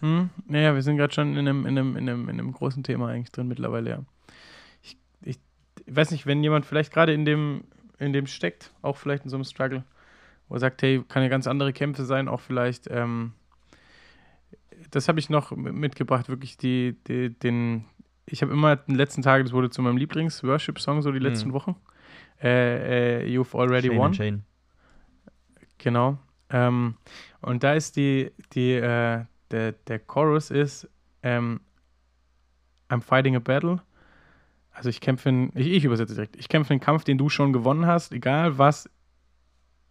Hm, 0.00 0.30
naja, 0.46 0.74
wir 0.74 0.82
sind 0.82 0.96
gerade 0.96 1.12
schon 1.12 1.36
in 1.36 1.38
einem, 1.38 1.66
in, 1.66 1.78
einem, 1.78 1.96
in, 1.96 2.08
einem, 2.08 2.28
in 2.28 2.40
einem 2.40 2.52
großen 2.52 2.82
Thema 2.82 3.08
eigentlich 3.08 3.32
drin 3.32 3.48
mittlerweile, 3.48 3.90
ja. 3.90 4.04
Ich, 4.82 4.96
ich, 5.22 5.38
weiß 5.86 6.12
nicht, 6.12 6.26
wenn 6.26 6.42
jemand 6.42 6.66
vielleicht 6.66 6.92
gerade 6.92 7.12
in 7.12 7.24
dem, 7.24 7.64
in 7.98 8.12
dem 8.12 8.26
steckt, 8.26 8.72
auch 8.82 8.96
vielleicht 8.96 9.24
in 9.24 9.30
so 9.30 9.36
einem 9.36 9.44
Struggle, 9.44 9.84
wo 10.48 10.54
er 10.54 10.60
sagt, 10.60 10.82
hey, 10.82 11.02
kann 11.08 11.22
ja 11.22 11.28
ganz 11.28 11.46
andere 11.46 11.72
Kämpfe 11.72 12.04
sein, 12.04 12.28
auch 12.28 12.40
vielleicht, 12.40 12.88
ähm, 12.90 13.32
das 14.90 15.08
habe 15.08 15.18
ich 15.18 15.30
noch 15.30 15.50
mitgebracht, 15.54 16.28
wirklich 16.28 16.56
die, 16.56 16.96
die, 17.06 17.30
den, 17.30 17.84
ich 18.26 18.42
habe 18.42 18.52
immer 18.52 18.76
den 18.76 18.94
letzten 18.94 19.22
Tagen, 19.22 19.44
das 19.44 19.52
wurde 19.52 19.70
zu 19.70 19.82
meinem 19.82 19.96
Lieblings-Worship-Song 19.96 21.02
so 21.02 21.12
die 21.12 21.18
letzten 21.18 21.48
Mhm. 21.48 21.54
Wochen, 21.54 21.76
äh, 22.42 23.24
äh, 23.24 23.36
You've 23.36 23.58
Already 23.58 23.88
Shane 23.88 23.98
Won. 23.98 24.14
Shane. 24.14 24.44
Genau. 25.78 26.18
Ähm, 26.50 26.96
und 27.42 27.62
da 27.62 27.74
ist 27.74 27.96
die, 27.96 28.32
die, 28.52 28.72
äh, 28.72 29.24
der, 29.50 29.72
der 29.72 29.98
Chorus 29.98 30.50
ist 30.50 30.88
ähm, 31.22 31.60
I'm 32.88 33.02
fighting 33.02 33.36
a 33.36 33.40
battle. 33.40 33.80
Also 34.72 34.88
ich 34.88 35.00
kämpfe, 35.00 35.28
in, 35.28 35.50
ich, 35.54 35.66
ich 35.68 35.84
übersetze 35.84 36.14
direkt, 36.14 36.36
ich 36.36 36.48
kämpfe 36.48 36.72
einen 36.72 36.80
Kampf, 36.80 37.04
den 37.04 37.18
du 37.18 37.28
schon 37.28 37.52
gewonnen 37.52 37.86
hast, 37.86 38.12
egal 38.12 38.58
was 38.58 38.88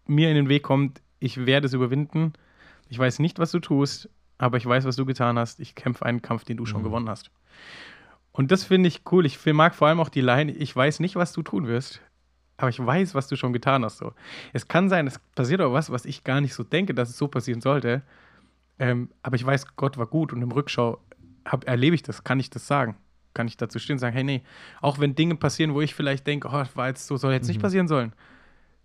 mir 0.07 0.29
in 0.29 0.35
den 0.35 0.49
Weg 0.49 0.63
kommt, 0.63 1.01
ich 1.19 1.45
werde 1.45 1.67
es 1.67 1.73
überwinden. 1.73 2.33
Ich 2.87 2.97
weiß 2.97 3.19
nicht, 3.19 3.37
was 3.39 3.51
du 3.51 3.59
tust, 3.59 4.09
aber 4.37 4.57
ich 4.57 4.65
weiß, 4.65 4.85
was 4.85 4.95
du 4.95 5.05
getan 5.05 5.37
hast. 5.37 5.59
Ich 5.59 5.75
kämpfe 5.75 6.05
einen 6.05 6.21
Kampf, 6.21 6.43
den 6.45 6.57
du 6.57 6.65
schon 6.65 6.81
Mhm. 6.81 6.85
gewonnen 6.85 7.09
hast. 7.09 7.29
Und 8.31 8.51
das 8.51 8.63
finde 8.63 8.87
ich 8.87 9.01
cool. 9.11 9.25
Ich 9.25 9.43
mag 9.45 9.75
vor 9.75 9.87
allem 9.89 9.99
auch 9.99 10.09
die 10.09 10.21
Line, 10.21 10.51
ich 10.51 10.75
weiß 10.75 10.99
nicht, 11.01 11.15
was 11.15 11.33
du 11.33 11.41
tun 11.43 11.67
wirst, 11.67 12.01
aber 12.57 12.69
ich 12.69 12.83
weiß, 12.83 13.13
was 13.13 13.27
du 13.27 13.35
schon 13.35 13.53
getan 13.53 13.83
hast. 13.83 13.97
So. 13.97 14.13
Es 14.53 14.67
kann 14.67 14.89
sein, 14.89 15.07
es 15.07 15.19
passiert 15.35 15.61
auch 15.61 15.73
was, 15.73 15.91
was 15.91 16.05
ich 16.05 16.23
gar 16.23 16.41
nicht 16.41 16.53
so 16.53 16.63
denke, 16.63 16.93
dass 16.93 17.09
es 17.09 17.17
so 17.17 17.27
passieren 17.27 17.61
sollte. 17.61 18.01
Ähm, 18.79 19.09
aber 19.21 19.35
ich 19.35 19.45
weiß, 19.45 19.75
Gott 19.75 19.97
war 19.97 20.07
gut 20.07 20.33
und 20.33 20.41
im 20.41 20.51
Rückschau 20.51 20.99
hab, 21.45 21.67
erlebe 21.67 21.95
ich 21.95 22.03
das, 22.03 22.23
kann 22.23 22.39
ich 22.39 22.49
das 22.49 22.65
sagen. 22.67 22.95
Kann 23.33 23.47
ich 23.47 23.57
dazu 23.57 23.77
stehen 23.79 23.95
und 23.95 23.99
sagen, 23.99 24.15
hey, 24.15 24.23
nee, 24.23 24.41
auch 24.81 24.99
wenn 24.99 25.15
Dinge 25.15 25.35
passieren, 25.35 25.73
wo 25.73 25.81
ich 25.81 25.93
vielleicht 25.93 26.25
denke, 26.25 26.47
oh, 26.49 26.63
war 26.75 26.87
jetzt 26.87 27.05
so, 27.07 27.15
soll 27.17 27.33
jetzt 27.33 27.47
nicht 27.47 27.57
Mhm. 27.57 27.61
passieren 27.61 27.87
sollen, 27.87 28.13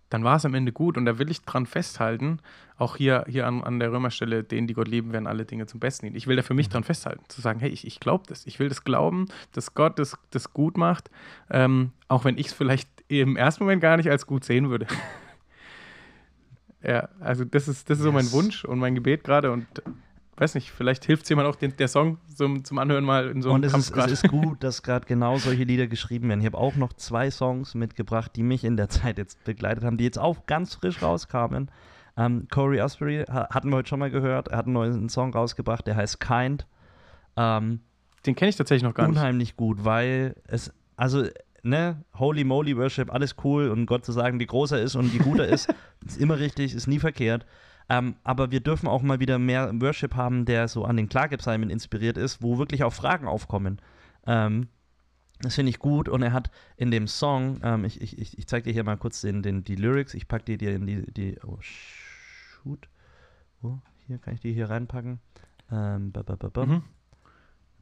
dann 0.09 0.23
war 0.23 0.35
es 0.35 0.45
am 0.45 0.53
Ende 0.53 0.71
gut 0.71 0.97
und 0.97 1.05
da 1.05 1.17
will 1.17 1.31
ich 1.31 1.41
dran 1.41 1.65
festhalten, 1.65 2.39
auch 2.77 2.95
hier, 2.95 3.25
hier 3.27 3.47
an, 3.47 3.63
an 3.63 3.79
der 3.79 3.91
Römerstelle, 3.91 4.43
denen, 4.43 4.67
die 4.67 4.73
Gott 4.75 4.87
lieben, 4.87 5.13
werden 5.13 5.25
alle 5.25 5.45
Dinge 5.45 5.65
zum 5.65 5.79
Besten 5.79 6.05
dienen. 6.05 6.15
Ich 6.15 6.27
will 6.27 6.35
da 6.35 6.43
für 6.43 6.53
mich 6.53 6.69
dran 6.69 6.83
festhalten, 6.83 7.23
zu 7.27 7.41
sagen, 7.41 7.59
hey, 7.59 7.69
ich, 7.69 7.87
ich 7.87 7.99
glaube 7.99 8.25
das, 8.27 8.45
ich 8.45 8.59
will 8.59 8.69
das 8.69 8.83
glauben, 8.83 9.25
dass 9.53 9.73
Gott 9.73 9.97
das, 9.97 10.15
das 10.29 10.53
gut 10.53 10.77
macht, 10.77 11.09
ähm, 11.49 11.91
auch 12.07 12.23
wenn 12.23 12.37
ich 12.37 12.47
es 12.47 12.53
vielleicht 12.53 12.87
im 13.07 13.35
ersten 13.35 13.63
Moment 13.63 13.81
gar 13.81 13.97
nicht 13.97 14.09
als 14.11 14.27
gut 14.27 14.43
sehen 14.43 14.69
würde. 14.69 14.85
ja, 16.87 17.09
also 17.19 17.45
das 17.45 17.67
ist, 17.67 17.89
das 17.89 17.97
ist 17.99 18.03
so 18.03 18.11
mein 18.11 18.25
Yes. 18.25 18.33
Wunsch 18.33 18.65
und 18.65 18.79
mein 18.79 18.95
Gebet 18.95 19.23
gerade 19.23 19.51
und 19.51 19.65
weiß 20.37 20.55
nicht, 20.55 20.71
vielleicht 20.71 21.05
hilft 21.05 21.23
es 21.23 21.29
jemand 21.29 21.47
auch 21.47 21.55
den, 21.55 21.75
der 21.77 21.87
Song 21.87 22.17
zum, 22.35 22.65
zum 22.65 22.77
Anhören 22.77 23.05
mal 23.05 23.29
in 23.29 23.41
so 23.41 23.49
einem 23.49 23.55
und 23.55 23.65
es 23.65 23.71
Kampf 23.71 23.85
ist, 23.85 23.93
gerade. 23.93 24.11
es 24.11 24.23
ist 24.23 24.29
gut, 24.29 24.63
dass 24.63 24.83
gerade 24.83 25.05
genau 25.05 25.37
solche 25.37 25.63
Lieder 25.63 25.87
geschrieben 25.87 26.27
werden. 26.27 26.41
Ich 26.41 26.45
habe 26.45 26.57
auch 26.57 26.75
noch 26.75 26.91
zwei 26.93 27.31
Songs 27.31 27.73
mitgebracht, 27.73 28.31
die 28.35 28.43
mich 28.43 28.63
in 28.65 28.75
der 28.75 28.89
Zeit 28.89 29.17
jetzt 29.17 29.43
begleitet 29.45 29.83
haben, 29.85 29.97
die 29.97 30.03
jetzt 30.03 30.19
auch 30.19 30.45
ganz 30.45 30.75
frisch 30.75 31.01
rauskamen. 31.01 31.71
Ähm, 32.17 32.47
Corey 32.51 32.79
Asbury 32.81 33.25
ha 33.29 33.47
hatten 33.49 33.69
wir 33.69 33.77
heute 33.77 33.89
schon 33.89 33.99
mal 33.99 34.11
gehört. 34.11 34.49
Er 34.49 34.57
hat 34.57 34.65
einen 34.65 34.73
neuen 34.73 35.09
Song 35.09 35.33
rausgebracht, 35.33 35.87
der 35.87 35.95
heißt 35.95 36.19
Kind. 36.19 36.65
Ähm, 37.37 37.79
Den 38.25 38.35
kenne 38.35 38.49
ich 38.49 38.55
tatsächlich 38.57 38.83
noch 38.83 38.93
gar 38.93 39.07
nicht. 39.07 39.17
unheimlich 39.17 39.55
gut, 39.55 39.83
weil 39.85 40.35
es, 40.47 40.73
also, 40.97 41.25
ne, 41.65 42.03
Holy 42.13 42.43
Moly 42.43 42.77
Worship, 42.77 43.11
alles 43.11 43.35
cool 43.43 43.69
und 43.69 43.85
Gott 43.85 44.05
zu 44.05 44.11
sagen, 44.11 44.39
wie 44.39 44.45
groß 44.45 44.71
er 44.71 44.81
ist 44.81 44.95
und 44.95 45.13
wie 45.13 45.17
gut 45.17 45.39
er 45.39 45.47
ist, 45.47 45.73
ist 46.05 46.19
immer 46.19 46.39
richtig, 46.39 46.73
ist 46.73 46.87
nie 46.87 46.99
verkehrt. 46.99 47.45
Ähm, 47.89 48.15
aber 48.23 48.51
wir 48.51 48.61
dürfen 48.61 48.87
auch 48.87 49.01
mal 49.01 49.19
wieder 49.19 49.37
mehr 49.37 49.71
Worship 49.79 50.15
haben, 50.15 50.45
der 50.45 50.67
so 50.67 50.85
an 50.85 50.97
den 50.97 51.09
Klagepsalmen 51.09 51.69
inspiriert 51.69 52.17
ist, 52.17 52.41
wo 52.41 52.57
wirklich 52.57 52.83
auch 52.83 52.93
Fragen 52.93 53.27
aufkommen. 53.27 53.79
Ähm, 54.25 54.69
das 55.41 55.55
finde 55.55 55.69
ich 55.69 55.79
gut 55.79 56.07
und 56.07 56.21
er 56.23 56.33
hat 56.33 56.49
in 56.77 56.91
dem 56.91 57.07
Song, 57.07 57.59
ähm, 57.63 57.83
ich, 57.83 58.01
ich, 58.01 58.37
ich, 58.37 58.47
zeige 58.47 58.65
dir 58.65 58.73
hier 58.73 58.83
mal 58.83 58.97
kurz 58.97 59.21
den, 59.21 59.43
den, 59.43 59.63
die 59.63 59.75
Lyrics, 59.75 60.13
ich 60.13 60.27
packe 60.27 60.45
die 60.45 60.57
dir 60.57 60.73
in 60.73 60.87
die, 60.87 61.11
die, 61.11 61.37
oh 61.45 61.57
shoot, 61.59 62.87
wo, 63.61 63.79
hier 64.07 64.17
kann 64.17 64.33
ich 64.33 64.39
die 64.39 64.53
hier 64.53 64.69
reinpacken. 64.69 65.19
Ähm, 65.71 66.11
ba, 66.11 66.21
ba, 66.23 66.35
ba. 66.35 66.65
Mhm. 66.65 66.83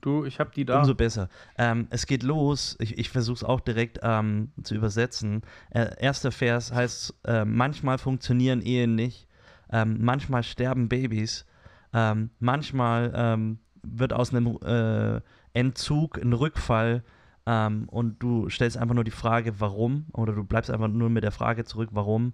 Du, 0.03 0.25
ich 0.25 0.41
habe 0.41 0.51
die 0.53 0.65
da. 0.65 0.79
Umso 0.79 0.95
besser. 0.95 1.29
Ähm, 1.57 1.87
es 1.89 2.05
geht 2.05 2.23
los. 2.23 2.75
Ich, 2.81 2.97
ich 2.97 3.09
versuche 3.09 3.35
es 3.35 3.43
auch 3.45 3.61
direkt 3.61 4.01
ähm, 4.03 4.51
zu 4.61 4.75
übersetzen. 4.75 5.43
Äh, 5.69 5.95
erster 5.97 6.33
Vers 6.33 6.73
heißt: 6.73 7.15
äh, 7.23 7.45
Manchmal 7.45 7.97
funktionieren 7.97 8.61
Ehen 8.61 8.95
nicht. 8.95 9.29
Ähm, 9.71 9.99
manchmal 10.01 10.43
sterben 10.43 10.89
Babys. 10.89 11.45
Ähm, 11.93 12.31
manchmal 12.39 13.13
ähm, 13.15 13.59
wird 13.81 14.11
aus 14.11 14.31
einem 14.33 14.57
äh, 14.57 15.21
Entzug 15.53 16.21
ein 16.21 16.33
Rückfall. 16.33 17.05
Ähm, 17.45 17.87
und 17.87 18.21
du 18.21 18.49
stellst 18.49 18.77
einfach 18.77 18.95
nur 18.95 19.05
die 19.05 19.11
Frage, 19.11 19.61
warum? 19.61 20.07
Oder 20.11 20.33
du 20.33 20.43
bleibst 20.43 20.69
einfach 20.69 20.89
nur 20.89 21.09
mit 21.09 21.23
der 21.23 21.31
Frage 21.31 21.63
zurück, 21.63 21.89
warum? 21.93 22.33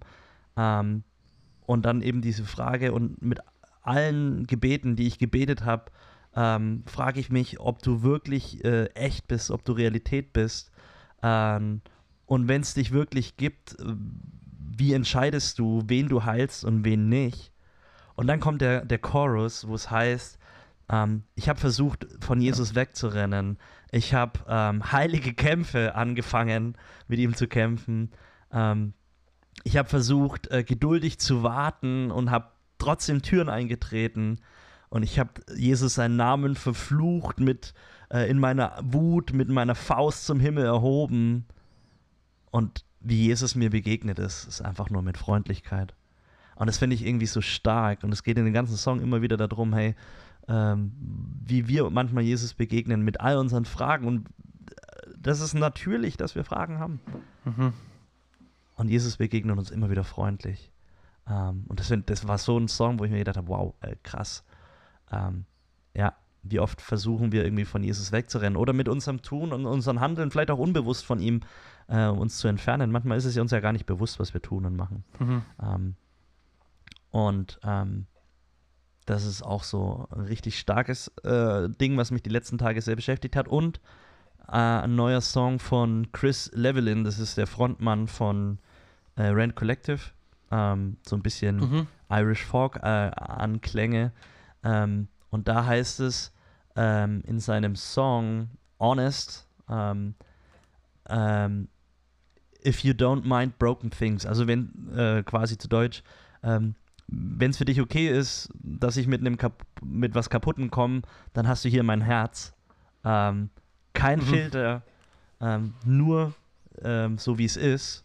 Und 0.56 1.02
dann 1.86 2.02
eben 2.02 2.20
diese 2.20 2.44
Frage 2.44 2.92
und 2.92 3.22
mit 3.22 3.38
allen 3.82 4.46
Gebeten, 4.46 4.96
die 4.96 5.06
ich 5.06 5.18
gebetet 5.18 5.64
habe, 5.64 5.90
ähm, 6.34 6.84
frage 6.86 7.20
ich 7.20 7.30
mich, 7.30 7.60
ob 7.60 7.82
du 7.82 8.02
wirklich 8.02 8.64
äh, 8.64 8.86
echt 8.94 9.28
bist, 9.28 9.50
ob 9.50 9.64
du 9.64 9.72
Realität 9.72 10.32
bist. 10.32 10.70
Ähm, 11.22 11.80
und 12.26 12.48
wenn 12.48 12.60
es 12.60 12.74
dich 12.74 12.92
wirklich 12.92 13.36
gibt, 13.36 13.78
äh, 13.80 13.94
wie 14.76 14.92
entscheidest 14.92 15.58
du, 15.58 15.82
wen 15.86 16.08
du 16.08 16.24
heilst 16.24 16.64
und 16.64 16.84
wen 16.84 17.08
nicht? 17.08 17.52
Und 18.14 18.26
dann 18.26 18.40
kommt 18.40 18.60
der, 18.60 18.84
der 18.84 18.98
Chorus, 18.98 19.66
wo 19.66 19.74
es 19.74 19.90
heißt, 19.90 20.38
ähm, 20.90 21.22
ich 21.34 21.48
habe 21.48 21.58
versucht, 21.58 22.06
von 22.20 22.40
Jesus 22.40 22.74
wegzurennen. 22.74 23.58
Ich 23.90 24.14
habe 24.14 24.40
ähm, 24.48 24.92
heilige 24.92 25.34
Kämpfe 25.34 25.94
angefangen, 25.94 26.76
mit 27.08 27.18
ihm 27.18 27.34
zu 27.34 27.48
kämpfen. 27.48 28.10
Ähm, 28.52 28.92
ich 29.64 29.76
habe 29.76 29.88
versucht, 29.88 30.50
äh, 30.50 30.64
geduldig 30.64 31.18
zu 31.18 31.42
warten 31.42 32.10
und 32.10 32.30
habe 32.30 32.48
trotzdem 32.78 33.22
Türen 33.22 33.48
eingetreten. 33.48 34.40
Und 34.90 35.04
ich 35.04 35.18
habe 35.18 35.30
Jesus 35.56 35.94
seinen 35.94 36.16
Namen 36.16 36.56
verflucht 36.56 37.40
mit 37.40 37.74
äh, 38.12 38.28
in 38.28 38.38
meiner 38.38 38.78
Wut, 38.82 39.32
mit 39.32 39.48
meiner 39.48 39.74
Faust 39.76 40.26
zum 40.26 40.40
Himmel 40.40 40.64
erhoben. 40.64 41.46
Und 42.50 42.84
wie 43.00 43.26
Jesus 43.26 43.54
mir 43.54 43.70
begegnet 43.70 44.18
ist, 44.18 44.44
ist 44.44 44.60
einfach 44.60 44.90
nur 44.90 45.02
mit 45.02 45.16
Freundlichkeit. 45.16 45.94
Und 46.56 46.66
das 46.66 46.78
finde 46.78 46.94
ich 46.94 47.06
irgendwie 47.06 47.26
so 47.26 47.40
stark. 47.40 48.02
Und 48.02 48.12
es 48.12 48.24
geht 48.24 48.36
in 48.36 48.44
den 48.44 48.52
ganzen 48.52 48.76
Song 48.76 49.00
immer 49.00 49.22
wieder 49.22 49.36
darum, 49.36 49.72
hey, 49.72 49.94
ähm, 50.48 50.92
wie 51.44 51.68
wir 51.68 51.88
manchmal 51.88 52.24
Jesus 52.24 52.54
begegnen 52.54 53.02
mit 53.02 53.20
all 53.20 53.38
unseren 53.38 53.64
Fragen. 53.64 54.06
Und 54.06 54.28
äh, 54.28 55.12
das 55.16 55.40
ist 55.40 55.54
natürlich, 55.54 56.16
dass 56.16 56.34
wir 56.34 56.44
Fragen 56.44 56.80
haben. 56.80 57.00
Mhm. 57.44 57.72
Und 58.74 58.88
Jesus 58.88 59.18
begegnet 59.18 59.56
uns 59.56 59.70
immer 59.70 59.88
wieder 59.88 60.04
freundlich. 60.04 60.72
Ähm, 61.28 61.64
und 61.68 61.78
das, 61.78 61.88
find, 61.88 62.10
das 62.10 62.26
war 62.26 62.38
so 62.38 62.58
ein 62.58 62.66
Song, 62.66 62.98
wo 62.98 63.04
ich 63.04 63.10
mir 63.10 63.18
gedacht 63.18 63.36
habe, 63.36 63.48
wow, 63.48 63.74
äh, 63.80 63.94
krass. 64.02 64.44
Ähm, 65.10 65.44
ja, 65.94 66.14
wie 66.42 66.60
oft 66.60 66.80
versuchen 66.80 67.32
wir 67.32 67.44
irgendwie 67.44 67.64
von 67.64 67.82
Jesus 67.82 68.12
wegzurennen 68.12 68.56
oder 68.56 68.72
mit 68.72 68.88
unserem 68.88 69.22
Tun 69.22 69.52
und 69.52 69.66
unserem 69.66 70.00
Handeln, 70.00 70.30
vielleicht 70.30 70.50
auch 70.50 70.58
unbewusst 70.58 71.04
von 71.04 71.20
ihm, 71.20 71.40
äh, 71.88 72.06
uns 72.06 72.38
zu 72.38 72.48
entfernen. 72.48 72.90
Manchmal 72.90 73.18
ist 73.18 73.24
es 73.24 73.36
uns 73.36 73.50
ja 73.50 73.60
gar 73.60 73.72
nicht 73.72 73.86
bewusst, 73.86 74.18
was 74.18 74.32
wir 74.32 74.40
tun 74.40 74.64
und 74.64 74.76
machen. 74.76 75.04
Mhm. 75.18 75.42
Ähm, 75.62 75.94
und 77.10 77.58
ähm, 77.64 78.06
das 79.06 79.24
ist 79.26 79.42
auch 79.42 79.64
so 79.64 80.06
ein 80.12 80.20
richtig 80.22 80.58
starkes 80.58 81.08
äh, 81.24 81.68
Ding, 81.68 81.96
was 81.96 82.10
mich 82.10 82.22
die 82.22 82.30
letzten 82.30 82.58
Tage 82.58 82.80
sehr 82.80 82.96
beschäftigt 82.96 83.34
hat. 83.36 83.48
Und 83.48 83.80
äh, 84.48 84.52
ein 84.52 84.94
neuer 84.94 85.20
Song 85.20 85.58
von 85.58 86.12
Chris 86.12 86.50
Levelin, 86.54 87.04
das 87.04 87.18
ist 87.18 87.36
der 87.36 87.46
Frontmann 87.46 88.06
von 88.06 88.58
äh, 89.16 89.26
Rand 89.26 89.56
Collective. 89.56 90.00
Ähm, 90.52 90.96
so 91.06 91.16
ein 91.16 91.22
bisschen 91.22 91.56
Mhm. 91.56 91.86
Irish 92.10 92.44
Folk 92.44 92.76
äh, 92.76 92.86
Anklänge. 92.86 94.12
Ähm, 94.64 95.08
und 95.30 95.48
da 95.48 95.64
heißt 95.64 96.00
es 96.00 96.32
ähm, 96.76 97.22
in 97.26 97.40
seinem 97.40 97.76
Song 97.76 98.50
Honest, 98.78 99.46
ähm, 99.68 100.14
ähm, 101.08 101.68
if 102.64 102.84
you 102.84 102.92
don't 102.92 103.26
mind 103.26 103.58
broken 103.58 103.90
things, 103.90 104.26
also 104.26 104.46
wenn 104.46 104.90
äh, 104.96 105.22
quasi 105.22 105.56
zu 105.58 105.68
Deutsch, 105.68 106.02
ähm, 106.42 106.74
wenn 107.08 107.50
es 107.50 107.56
für 107.56 107.64
dich 107.64 107.80
okay 107.80 108.08
ist, 108.08 108.48
dass 108.54 108.96
ich 108.96 109.06
mit 109.06 109.20
einem 109.20 109.36
Kap 109.36 109.64
mit 109.82 110.14
was 110.14 110.30
kaputten 110.30 110.70
komme, 110.70 111.02
dann 111.32 111.48
hast 111.48 111.64
du 111.64 111.68
hier 111.68 111.82
mein 111.82 112.00
Herz. 112.02 112.54
Ähm, 113.04 113.50
kein 113.94 114.20
Mhm. 114.20 114.24
Filter, 114.24 114.82
ähm, 115.40 115.74
nur 115.84 116.34
ähm, 116.82 117.18
so 117.18 117.38
wie 117.38 117.44
es 117.44 117.56
ist. 117.56 118.04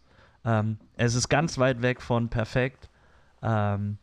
Es 0.96 1.16
ist 1.16 1.28
ganz 1.28 1.58
weit 1.58 1.82
weg 1.82 2.00
von 2.00 2.28
perfekt, 2.28 2.88
ähm, 3.42 3.98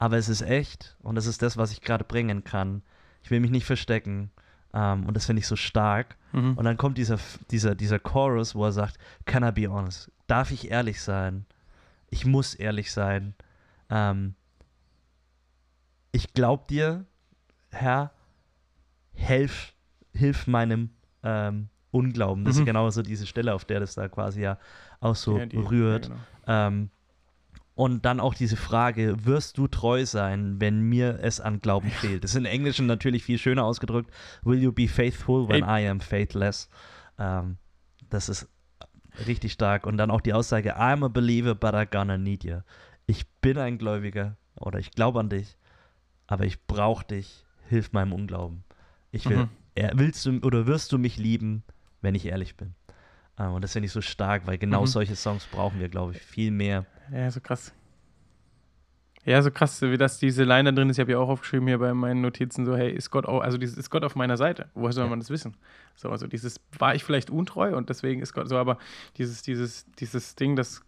aber 0.00 0.16
es 0.16 0.28
ist 0.28 0.40
echt 0.42 0.96
und 1.02 1.16
es 1.16 1.26
ist 1.26 1.42
das, 1.42 1.56
was 1.56 1.70
ich 1.72 1.82
gerade 1.82 2.02
bringen 2.04 2.42
kann. 2.42 2.82
Ich 3.22 3.30
will 3.30 3.38
mich 3.38 3.50
nicht 3.50 3.66
verstecken 3.66 4.30
ähm, 4.74 5.06
und 5.06 5.14
das 5.14 5.26
finde 5.26 5.40
ich 5.40 5.46
so 5.46 5.56
stark. 5.56 6.16
Mhm. 6.32 6.56
Und 6.56 6.64
dann 6.64 6.76
kommt 6.76 6.96
dieser, 6.98 7.18
dieser, 7.50 7.74
dieser 7.74 7.98
Chorus, 7.98 8.54
wo 8.54 8.64
er 8.64 8.72
sagt, 8.72 8.96
can 9.26 9.44
I 9.44 9.52
be 9.52 9.68
honest? 9.70 10.10
Darf 10.26 10.50
ich 10.50 10.70
ehrlich 10.70 11.00
sein? 11.02 11.44
Ich 12.08 12.24
muss 12.24 12.54
ehrlich 12.54 12.90
sein. 12.92 13.34
Ähm, 13.90 14.34
ich 16.12 16.32
glaube 16.32 16.64
dir, 16.68 17.04
Herr, 17.70 18.10
helf, 19.14 19.74
hilf 20.12 20.46
meinem 20.46 20.90
ähm, 21.22 21.68
Unglauben. 21.90 22.44
Das 22.44 22.56
Mhm. 22.56 22.60
ist 22.62 22.66
genau 22.66 22.90
so 22.90 23.02
diese 23.02 23.26
Stelle, 23.26 23.52
auf 23.54 23.64
der 23.64 23.80
das 23.80 23.94
da 23.94 24.08
quasi 24.08 24.40
ja 24.42 24.58
auch 25.00 25.14
so 25.16 25.36
Ja, 25.38 25.46
die- 25.46 25.58
rührt. 25.58 26.08
ja, 26.08 26.14
genau. 26.14 26.20
Ähm, 26.46 26.90
und 27.74 28.04
dann 28.04 28.20
auch 28.20 28.34
diese 28.34 28.56
Frage, 28.56 29.24
wirst 29.24 29.56
du 29.58 29.66
treu 29.68 30.04
sein, 30.04 30.60
wenn 30.60 30.80
mir 30.82 31.18
es 31.22 31.40
an 31.40 31.60
Glauben 31.60 31.90
fehlt? 31.90 32.24
Das 32.24 32.32
ist 32.32 32.36
im 32.36 32.44
Englischen 32.44 32.86
natürlich 32.86 33.24
viel 33.24 33.38
schöner 33.38 33.64
ausgedrückt. 33.64 34.10
Will 34.42 34.62
you 34.62 34.72
be 34.72 34.88
faithful 34.88 35.48
when 35.48 35.62
I 35.64 35.88
am 35.88 36.00
faithless? 36.00 36.68
Ähm, 37.18 37.56
das 38.10 38.28
ist 38.28 38.48
richtig 39.26 39.52
stark. 39.52 39.86
Und 39.86 39.96
dann 39.96 40.10
auch 40.10 40.20
die 40.20 40.32
Aussage, 40.34 40.76
I'm 40.78 41.04
a 41.04 41.08
believer, 41.08 41.54
but 41.54 41.74
I'm 41.74 41.86
gonna 41.90 42.18
need 42.18 42.44
you. 42.44 42.58
Ich 43.06 43.26
bin 43.40 43.56
ein 43.58 43.78
Gläubiger 43.78 44.36
oder 44.56 44.78
ich 44.78 44.90
glaube 44.92 45.20
an 45.20 45.30
dich, 45.30 45.56
aber 46.26 46.44
ich 46.44 46.64
brauche 46.66 47.04
dich. 47.06 47.44
Hilf 47.68 47.92
meinem 47.92 48.12
Unglauben. 48.12 48.64
Ich 49.12 49.28
will, 49.28 49.36
Mhm. 49.38 49.48
er, 49.74 49.92
willst 49.94 50.26
du 50.26 50.38
oder 50.40 50.66
wirst 50.66 50.92
du 50.92 50.98
mich 50.98 51.16
lieben, 51.16 51.62
wenn 52.02 52.14
ich 52.14 52.26
ehrlich 52.26 52.56
bin? 52.56 52.74
Ähm, 53.38 53.52
und 53.54 53.62
das 53.62 53.72
finde 53.72 53.86
ich 53.86 53.92
so 53.92 54.00
stark, 54.00 54.46
weil 54.46 54.58
genau 54.58 54.82
Mhm. 54.82 54.86
solche 54.86 55.16
Songs 55.16 55.46
brauchen 55.46 55.80
wir, 55.80 55.88
glaube 55.88 56.12
ich, 56.12 56.22
viel 56.22 56.50
mehr. 56.50 56.86
Ja, 57.12 57.30
so 57.30 57.40
krass. 57.40 57.72
Ja, 59.26 59.42
so 59.42 59.50
krass, 59.50 59.82
wie 59.82 59.98
das 59.98 60.18
diese 60.18 60.44
Line 60.44 60.72
da 60.72 60.74
drin 60.74 60.88
ist. 60.88 60.96
Ich 60.96 61.00
habe 61.00 61.12
ja 61.12 61.18
auch 61.18 61.28
aufgeschrieben 61.28 61.68
hier 61.68 61.78
bei 61.78 61.92
meinen 61.92 62.22
Notizen 62.22 62.64
so, 62.64 62.74
hey, 62.74 62.90
ist 62.90 63.10
Gott 63.10 63.26
auch, 63.26 63.40
also 63.42 63.58
dieses, 63.58 63.76
ist 63.76 63.90
Gott 63.90 64.02
auf 64.02 64.16
meiner 64.16 64.38
Seite? 64.38 64.70
Woher 64.74 64.92
soll 64.92 65.04
Ja. 65.04 65.10
man 65.10 65.20
das 65.20 65.28
wissen? 65.28 65.56
So, 65.94 66.08
also 66.08 66.26
dieses, 66.26 66.58
war 66.78 66.94
ich 66.94 67.04
vielleicht 67.04 67.28
untreu 67.28 67.76
und 67.76 67.90
deswegen 67.90 68.22
ist 68.22 68.32
Gott 68.32 68.48
so, 68.48 68.56
aber 68.56 68.78
dieses, 69.18 69.42
dieses, 69.42 69.84
dieses 69.98 70.36
Ding, 70.36 70.56
dass 70.56 70.82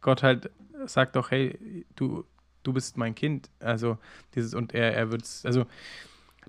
Gott 0.00 0.22
halt 0.22 0.50
sagt 0.86 1.16
doch, 1.16 1.32
hey, 1.32 1.84
du, 1.96 2.24
du 2.62 2.72
bist 2.72 2.96
mein 2.96 3.16
Kind. 3.16 3.50
Also 3.58 3.98
dieses, 4.36 4.54
und 4.54 4.74
er, 4.74 4.94
er 4.94 5.10
wird's, 5.10 5.44
also 5.44 5.66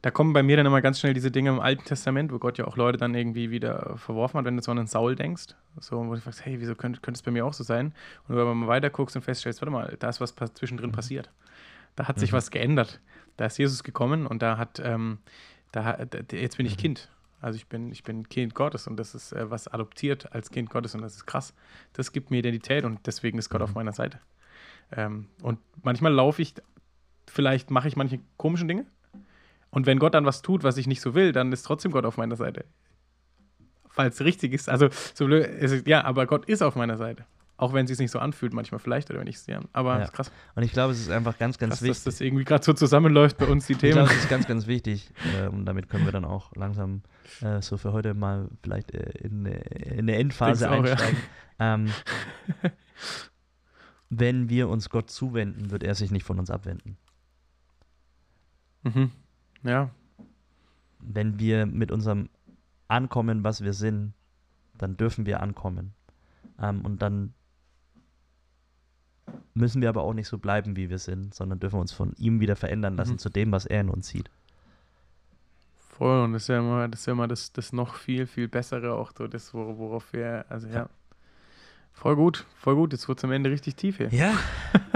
da 0.04 0.12
kommen 0.12 0.34
bei 0.34 0.44
mir 0.44 0.58
dann 0.58 0.66
immer 0.68 0.82
ganz 0.82 1.00
schnell 1.00 1.14
diese 1.16 1.32
Dinge 1.32 1.50
im 1.50 1.60
Alten 1.60 1.86
Testament, 1.86 2.32
wo 2.32 2.38
Gott 2.38 2.58
ja 2.60 2.66
auch 2.68 2.76
Leute 2.78 2.98
dann 3.00 3.16
irgendwie 3.16 3.50
wieder 3.52 3.98
verworfen 3.98 4.38
hat, 4.38 4.46
wenn 4.46 4.56
du 4.58 4.62
so 4.62 4.70
an 4.72 4.78
einen 4.78 4.88
Saul 4.88 5.16
denkst. 5.16 5.56
So, 5.80 6.06
wo 6.06 6.14
du 6.14 6.22
fragst, 6.22 6.46
hey, 6.46 6.60
wieso 6.60 6.76
könnte, 6.76 7.00
könnte 7.02 7.18
es 7.18 7.22
bei 7.24 7.32
mir 7.32 7.46
auch 7.46 7.54
so 7.54 7.64
sein? 7.64 7.94
Und 8.28 8.36
wenn 8.36 8.46
man 8.46 8.58
mal 8.58 8.68
weiter 8.68 8.90
guckst 8.92 9.16
und 9.16 9.22
feststellst, 9.24 9.62
warte 9.62 9.72
mal, 9.72 9.96
da 10.00 10.10
ist 10.10 10.22
was 10.22 10.36
zwischendrin 10.54 10.92
passiert. 10.92 11.32
Da 11.96 12.08
hat 12.08 12.20
sich 12.20 12.32
Mhm. 12.32 12.36
was 12.36 12.52
geändert. 12.52 13.00
Da 13.38 13.46
ist 13.46 13.58
Jesus 13.58 13.82
gekommen 13.84 14.28
und 14.28 14.42
da 14.42 14.58
hat, 14.58 14.80
ähm, 14.84 15.20
da, 15.72 15.84
hat- 15.86 16.32
jetzt 16.34 16.58
bin 16.58 16.66
ich 16.66 16.74
Mhm. 16.78 16.82
Kind. 16.82 17.10
Also 17.40 17.56
ich 17.56 17.68
bin, 17.68 17.92
ich 17.92 18.04
bin 18.04 18.28
Kind 18.30 18.56
Gottes 18.56 18.88
und 18.88 18.98
das 18.98 19.16
ist 19.16 19.32
äh, 19.32 19.50
was 19.50 19.68
adoptiert 19.68 20.32
als 20.34 20.50
Kind 20.52 20.70
Gottes 20.70 20.96
und 20.96 21.02
das 21.02 21.16
ist 21.16 21.26
krass. 21.26 21.54
Das 21.94 22.12
gibt 22.12 22.30
mir 22.30 22.38
Identität 22.40 22.84
und 22.84 23.06
deswegen 23.08 23.38
ist 23.38 23.50
Gott 23.50 23.60
Mhm. 23.62 23.64
auf 23.66 23.76
meiner 23.76 23.94
Seite. 23.94 24.20
Ähm, 24.92 25.28
und 25.42 25.60
manchmal 25.82 26.14
laufe 26.14 26.42
ich, 26.42 26.54
vielleicht 27.28 27.72
mache 27.72 27.88
ich 27.88 27.96
manche 27.96 28.20
komischen 28.38 28.68
Dinge. 28.68 28.86
Und 29.74 29.88
wenn 29.88 29.98
Gott 29.98 30.14
dann 30.14 30.26
was 30.26 30.44
tut, 30.44 30.64
was 30.64 30.78
ich 30.78 30.86
nicht 30.86 31.02
so 31.02 31.16
will, 31.16 31.32
dann 31.32 31.52
ist 31.52 31.64
trotzdem 31.64 31.92
Gott 31.92 32.06
auf 32.06 32.18
meiner 32.18 32.36
Seite. 32.36 32.66
Es 33.98 34.22
richtig 34.22 34.54
ist. 34.54 34.70
Also, 34.70 34.90
so 35.16 35.26
blöd, 35.26 35.46
es 35.60 35.72
ist, 35.72 35.88
ja, 35.88 36.04
aber 36.04 36.28
Gott 36.28 36.46
ist 36.46 36.62
auf 36.62 36.76
meiner 36.76 36.96
Seite. 36.98 37.26
Auch 37.58 37.74
wenn 37.74 37.86
es 37.86 37.90
sich 37.90 37.98
nicht 38.00 38.12
so 38.12 38.20
anfühlt, 38.20 38.54
manchmal 38.54 38.80
vielleicht, 38.80 39.10
oder 39.10 39.20
wenn 39.20 39.28
ich 39.28 39.38
es, 39.38 39.48
ja. 39.48 39.62
Aber 39.74 39.98
Ja. 39.98 40.04
ist 40.04 40.14
krass, 40.14 40.32
Und 40.56 40.64
ich 40.64 40.72
glaube, 40.74 40.94
es 40.94 41.00
ist 41.00 41.10
einfach 41.10 41.38
ganz, 41.40 41.58
ganz 41.58 41.72
krass 41.72 41.80
dass 41.80 41.88
wichtig. 41.88 42.04
das 42.04 42.22
irgendwie 42.22 42.44
gerade 42.44 42.64
so 42.64 42.74
zusammenläuft 42.74 43.38
bei 43.38 43.46
uns, 43.48 43.66
die 43.68 43.74
Ich 43.74 43.80
Themen. 43.80 43.94
glaube, 43.94 44.10
es 44.12 44.18
ist 44.18 44.30
ganz, 44.30 44.48
ganz 44.48 44.68
wichtig. 44.68 45.10
Äh, 45.40 45.48
und 45.48 45.66
damit 45.66 45.90
können 45.90 46.06
wir 46.06 46.12
dann 46.12 46.26
auch 46.26 46.56
langsam 46.56 47.02
äh, 47.42 47.62
so 47.62 47.78
für 47.78 47.94
heute 47.94 48.14
mal 48.14 48.48
vielleicht 48.64 48.92
äh, 48.94 49.12
in, 49.20 49.46
äh, 49.46 49.60
in 49.94 50.00
eine 50.02 50.16
Endphase 50.18 50.68
Denk's 50.68 50.80
auch, 50.80 50.86
ja. 50.86 50.92
einsteigen. 50.94 51.20
Ähm, 51.60 51.92
wenn 54.10 54.50
wir 54.50 54.70
uns 54.70 54.90
Gott 54.90 55.10
zuwenden, 55.10 55.72
wird 55.72 55.84
er 55.84 55.96
sich 55.96 56.12
nicht 56.12 56.26
von 56.26 56.38
uns 56.40 56.50
abwenden. 56.52 56.98
Mhm. 58.84 59.12
Ja, 59.64 59.90
Wenn 61.00 61.40
wir 61.40 61.66
mit 61.66 61.92
unserem 61.92 62.30
ankommen, 62.88 63.44
was 63.44 63.62
wir 63.64 63.74
sind, 63.74 64.14
dann 64.78 64.98
dürfen 64.98 65.26
wir 65.26 65.42
ankommen. 65.42 65.94
Ähm, 66.62 66.82
und 66.82 67.02
dann 67.02 67.34
müssen 69.54 69.82
wir 69.82 69.90
aber 69.90 70.02
auch 70.04 70.14
nicht 70.14 70.28
so 70.28 70.38
bleiben, 70.38 70.76
wie 70.76 70.90
wir 70.90 71.00
sind, 71.00 71.34
sondern 71.34 71.60
dürfen 71.60 71.80
uns 71.80 71.92
von 71.92 72.14
ihm 72.18 72.40
wieder 72.40 72.56
verändern 72.56 72.96
lassen 72.98 73.14
Mhm. 73.14 73.18
zu 73.20 73.30
dem, 73.30 73.52
was 73.52 73.66
er 73.66 73.82
in 73.82 73.90
uns 73.90 74.08
sieht. 74.08 74.30
voll. 75.96 76.24
Und 76.24 76.34
das 76.34 76.44
ist 76.44 76.48
ja 76.50 76.58
immer 76.60 76.88
das, 76.88 77.02
ist 77.02 77.06
ja 77.06 77.14
immer 77.14 77.28
das, 77.28 77.54
das 77.54 77.72
noch 77.72 77.96
viel, 77.96 78.26
viel 78.26 78.48
Bessere, 78.48 78.96
auch 78.96 79.12
so 79.16 79.28
das, 79.28 79.54
wor- 79.54 79.78
worauf 79.78 80.12
wir, 80.12 80.44
also 80.50 80.68
ja. 80.68 80.90
Voll 81.94 82.16
gut, 82.16 82.46
voll 82.56 82.74
gut. 82.76 82.92
Jetzt 82.94 83.08
wird 83.08 83.20
es 83.20 83.24
am 83.24 83.32
Ende 83.32 83.52
richtig 83.52 83.76
tief 83.76 83.98
hier. 83.98 84.10
Ja. 84.12 84.34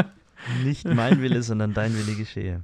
Nicht 0.63 0.86
mein 0.88 1.22
Wille, 1.22 1.43
sondern 1.43 1.76
dein 1.76 1.93
Wille 1.93 2.15
geschehe. 2.15 2.63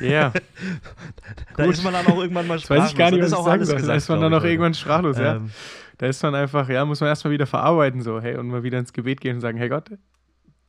Ja, 0.00 0.32
Da 1.56 1.64
Gut. 1.64 1.74
ist 1.74 1.82
man 1.84 1.92
dann 1.92 2.06
auch 2.06 2.18
irgendwann 2.18 2.46
mal 2.46 2.58
das 2.58 2.68
weiß 2.70 2.90
ich 2.90 2.96
gar 2.96 3.10
nicht, 3.10 3.20
was 3.22 3.30
ich 3.32 3.36
auch 3.36 3.44
sagen 3.44 3.64
soll. 3.64 3.82
Da 3.82 3.94
ist 3.94 4.08
man 4.08 4.20
dann 4.20 4.34
heute. 4.34 4.48
irgendwann 4.48 4.74
sprachlos, 4.74 5.18
ja. 5.18 5.36
Ähm, 5.36 5.50
Da 5.98 6.06
ist 6.06 6.22
man 6.22 6.34
einfach, 6.34 6.68
ja, 6.68 6.84
muss 6.84 7.00
man 7.00 7.08
erstmal 7.08 7.32
wieder 7.32 7.46
verarbeiten, 7.46 8.02
so, 8.02 8.20
hey, 8.20 8.36
und 8.36 8.48
mal 8.48 8.62
wieder 8.62 8.78
ins 8.78 8.92
Gebet 8.92 9.20
gehen 9.20 9.36
und 9.36 9.40
sagen, 9.40 9.58
hey 9.58 9.68
Gott, 9.68 9.90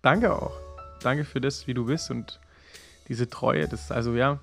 danke 0.02 0.34
auch. 0.34 0.54
Danke 1.02 1.24
für 1.26 1.42
das, 1.42 1.68
wie 1.68 1.74
du 1.74 1.86
bist 1.86 2.10
und 2.12 2.40
diese 3.08 3.30
Treue, 3.30 3.68
das, 3.68 3.92
also 3.92 4.14
ja. 4.14 4.40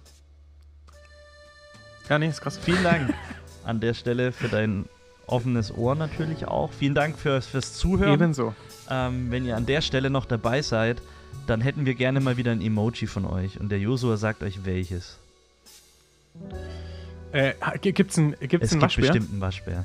Ja, 2.08 2.18
nee, 2.18 2.28
ist 2.28 2.40
krass. 2.40 2.58
vielen 2.58 2.82
Dank 2.82 3.14
an 3.64 3.80
der 3.80 3.94
Stelle 3.94 4.32
für 4.32 4.48
dein 4.48 4.86
offenes 5.26 5.72
Ohr 5.76 5.94
natürlich 5.94 6.46
auch. 6.46 6.72
Vielen 6.72 6.94
Dank 6.94 7.16
fürs, 7.18 7.46
fürs 7.46 7.74
Zuhören. 7.74 8.12
Ebenso. 8.14 8.54
Ähm, 8.90 9.30
wenn 9.30 9.46
ihr 9.46 9.56
an 9.56 9.66
der 9.66 9.80
Stelle 9.80 10.10
noch 10.10 10.26
dabei 10.26 10.62
seid, 10.62 11.00
dann 11.46 11.60
hätten 11.60 11.86
wir 11.86 11.94
gerne 11.94 12.20
mal 12.20 12.36
wieder 12.36 12.52
ein 12.52 12.60
Emoji 12.60 13.06
von 13.06 13.24
euch. 13.24 13.58
Und 13.60 13.68
der 13.70 13.78
Josua 13.78 14.16
sagt 14.16 14.42
euch 14.42 14.64
welches. 14.64 15.18
Äh, 17.32 17.54
gibt 17.80 18.10
es 18.10 18.18
einen, 18.18 18.34
gibt's 18.40 18.66
es 18.66 18.72
einen 18.72 18.80
gibt 18.80 18.82
Waschbär? 18.82 19.06
bestimmt 19.12 19.32
einen 19.32 19.40
Waschbär. 19.40 19.84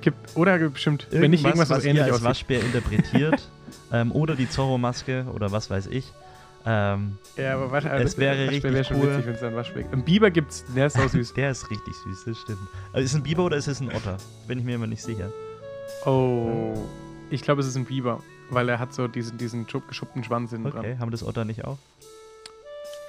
Gibt, 0.00 0.36
oder 0.36 0.58
gibt 0.58 0.74
bestimmt, 0.74 1.08
wenn 1.10 1.30
nicht 1.32 1.44
irgendwas, 1.44 1.70
was 1.70 1.78
was 1.78 1.84
ähnlich 1.84 2.04
als. 2.04 2.22
Waschbär 2.22 2.60
interpretiert. 2.60 3.48
ähm, 3.92 4.12
oder 4.12 4.36
die 4.36 4.48
Zorro-Maske 4.48 5.26
oder 5.34 5.50
was 5.50 5.68
weiß 5.70 5.86
ich. 5.88 6.12
Ähm, 6.66 7.18
Ja, 7.36 7.54
aber 7.54 7.72
warte, 7.72 7.88
Es 7.88 8.18
wäre 8.18 8.50
richtig 8.50 8.72
wäre 8.72 8.84
schon 8.84 9.00
cool. 9.00 9.10
witzig, 9.10 9.26
wenn 9.26 9.34
es 9.34 9.42
einen 9.42 9.56
Waschbär 9.56 9.82
gibt. 9.82 9.94
Ein 9.94 10.04
Biber 10.04 10.30
gibt's, 10.30 10.64
der 10.76 10.86
ist 10.86 10.98
auch 10.98 11.08
süß. 11.08 11.34
der 11.34 11.50
ist 11.50 11.70
richtig 11.70 11.94
süß, 11.94 12.24
das 12.26 12.38
stimmt. 12.38 12.58
Also 12.92 13.04
ist 13.04 13.10
es 13.12 13.16
ein 13.16 13.22
Biber 13.22 13.44
oder 13.44 13.56
ist 13.56 13.66
es 13.66 13.80
ein 13.80 13.88
Otter? 13.88 14.18
Bin 14.46 14.58
ich 14.58 14.64
mir 14.64 14.74
immer 14.76 14.86
nicht 14.86 15.02
sicher. 15.02 15.32
Oh, 16.04 16.74
ich 17.30 17.42
glaube, 17.42 17.60
es 17.62 17.66
ist 17.66 17.76
ein 17.76 17.86
Biber, 17.86 18.22
weil 18.50 18.68
er 18.68 18.78
hat 18.78 18.92
so 18.94 19.08
diesen, 19.08 19.38
diesen 19.38 19.66
schupp- 19.66 19.88
geschuppten 19.88 20.24
Schwanz 20.24 20.50
hinten 20.50 20.68
Okay, 20.68 20.90
dran. 20.92 20.98
haben 21.00 21.10
das 21.10 21.22
Otter 21.24 21.44
nicht 21.44 21.64
auch? 21.64 21.78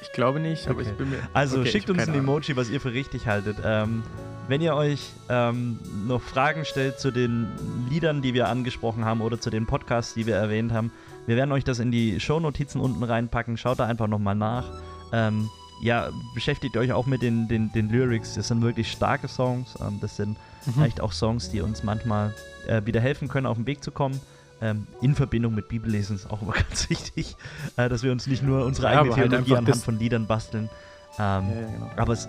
Ich 0.01 0.11
glaube 0.13 0.39
nicht, 0.39 0.67
aber 0.69 0.79
Okay. 0.79 0.89
ich 0.91 0.97
bin 0.97 1.09
mir. 1.09 1.19
Also 1.33 1.59
Okay, 1.59 1.71
schickt 1.71 1.89
uns 1.89 2.07
ein. 2.07 2.13
Emoji, 2.15 2.55
was 2.55 2.69
ihr 2.69 2.79
für 2.79 2.93
richtig 2.93 3.27
haltet. 3.27 3.57
Ähm, 3.63 4.03
wenn 4.47 4.61
ihr 4.61 4.73
euch 4.73 5.11
ähm, 5.29 5.77
noch 6.07 6.21
Fragen 6.21 6.63
stellt 6.65 6.99
zu 6.99 7.11
den 7.11 7.47
Liedern, 7.89 8.21
die 8.21 8.33
wir 8.33 8.47
angesprochen 8.47 9.03
haben 9.05 9.21
oder 9.21 9.39
zu 9.39 9.49
den 9.49 9.65
Podcasts, 9.65 10.13
die 10.13 10.25
wir 10.25 10.35
erwähnt 10.35 10.71
haben, 10.71 10.91
wir 11.27 11.35
werden 11.35 11.51
euch 11.51 11.63
das 11.65 11.79
in 11.79 11.91
die 11.91 12.19
Shownotizen 12.19 12.79
unten 12.81 13.03
reinpacken. 13.03 13.57
Schaut 13.57 13.79
da 13.79 13.85
einfach 13.85 14.07
nochmal 14.07 14.35
nach. 14.35 14.65
ähm, 15.11 15.49
ja, 15.81 16.09
beschäftigt 16.33 16.75
euch 16.75 16.91
auch 16.91 17.05
mit 17.05 17.21
den, 17.21 17.47
den, 17.47 17.71
den 17.71 17.89
Lyrics. 17.89 18.33
Das 18.35 18.49
sind 18.49 18.61
wirklich 18.61 18.91
starke 18.91 19.27
Songs. 19.29 19.75
Ähm, 19.81 19.99
das 20.01 20.15
sind 20.17 20.37
Mhm. 20.65 20.73
vielleicht 20.73 20.99
auch 20.99 21.13
Songs, 21.13 21.49
die 21.51 21.61
uns 21.61 21.83
manchmal 21.83 22.35
äh, 22.67 22.81
wieder 22.85 22.99
helfen 22.99 23.29
können, 23.29 23.45
auf 23.45 23.55
den 23.55 23.65
Weg 23.65 23.81
zu 23.81 23.91
kommen. 23.91 24.19
Ähm, 24.61 24.87
in 25.01 25.15
Verbindung 25.15 25.55
mit 25.55 25.69
Bibellesen 25.69 26.15
ist 26.15 26.29
auch 26.29 26.41
immer 26.41 26.51
ganz 26.69 26.89
wichtig, 26.89 27.35
äh, 27.77 27.87
dass 27.89 28.03
wir 28.03 28.11
uns 28.11 28.27
nicht 28.27 28.43
nur 28.43 28.65
unsere 28.65 28.87
eigene 28.89 29.15
halt 29.15 29.29
Theologie 29.29 29.51
einfach 29.53 29.57
anhand 29.67 29.83
von 29.83 29.99
Liedern 29.99 30.27
basteln. 30.27 30.69
Ähm, 31.17 31.49
Ja, 31.49 31.61
ja, 31.61 31.67
genau. 31.67 31.91
Aber 31.95 32.13
es, 32.13 32.27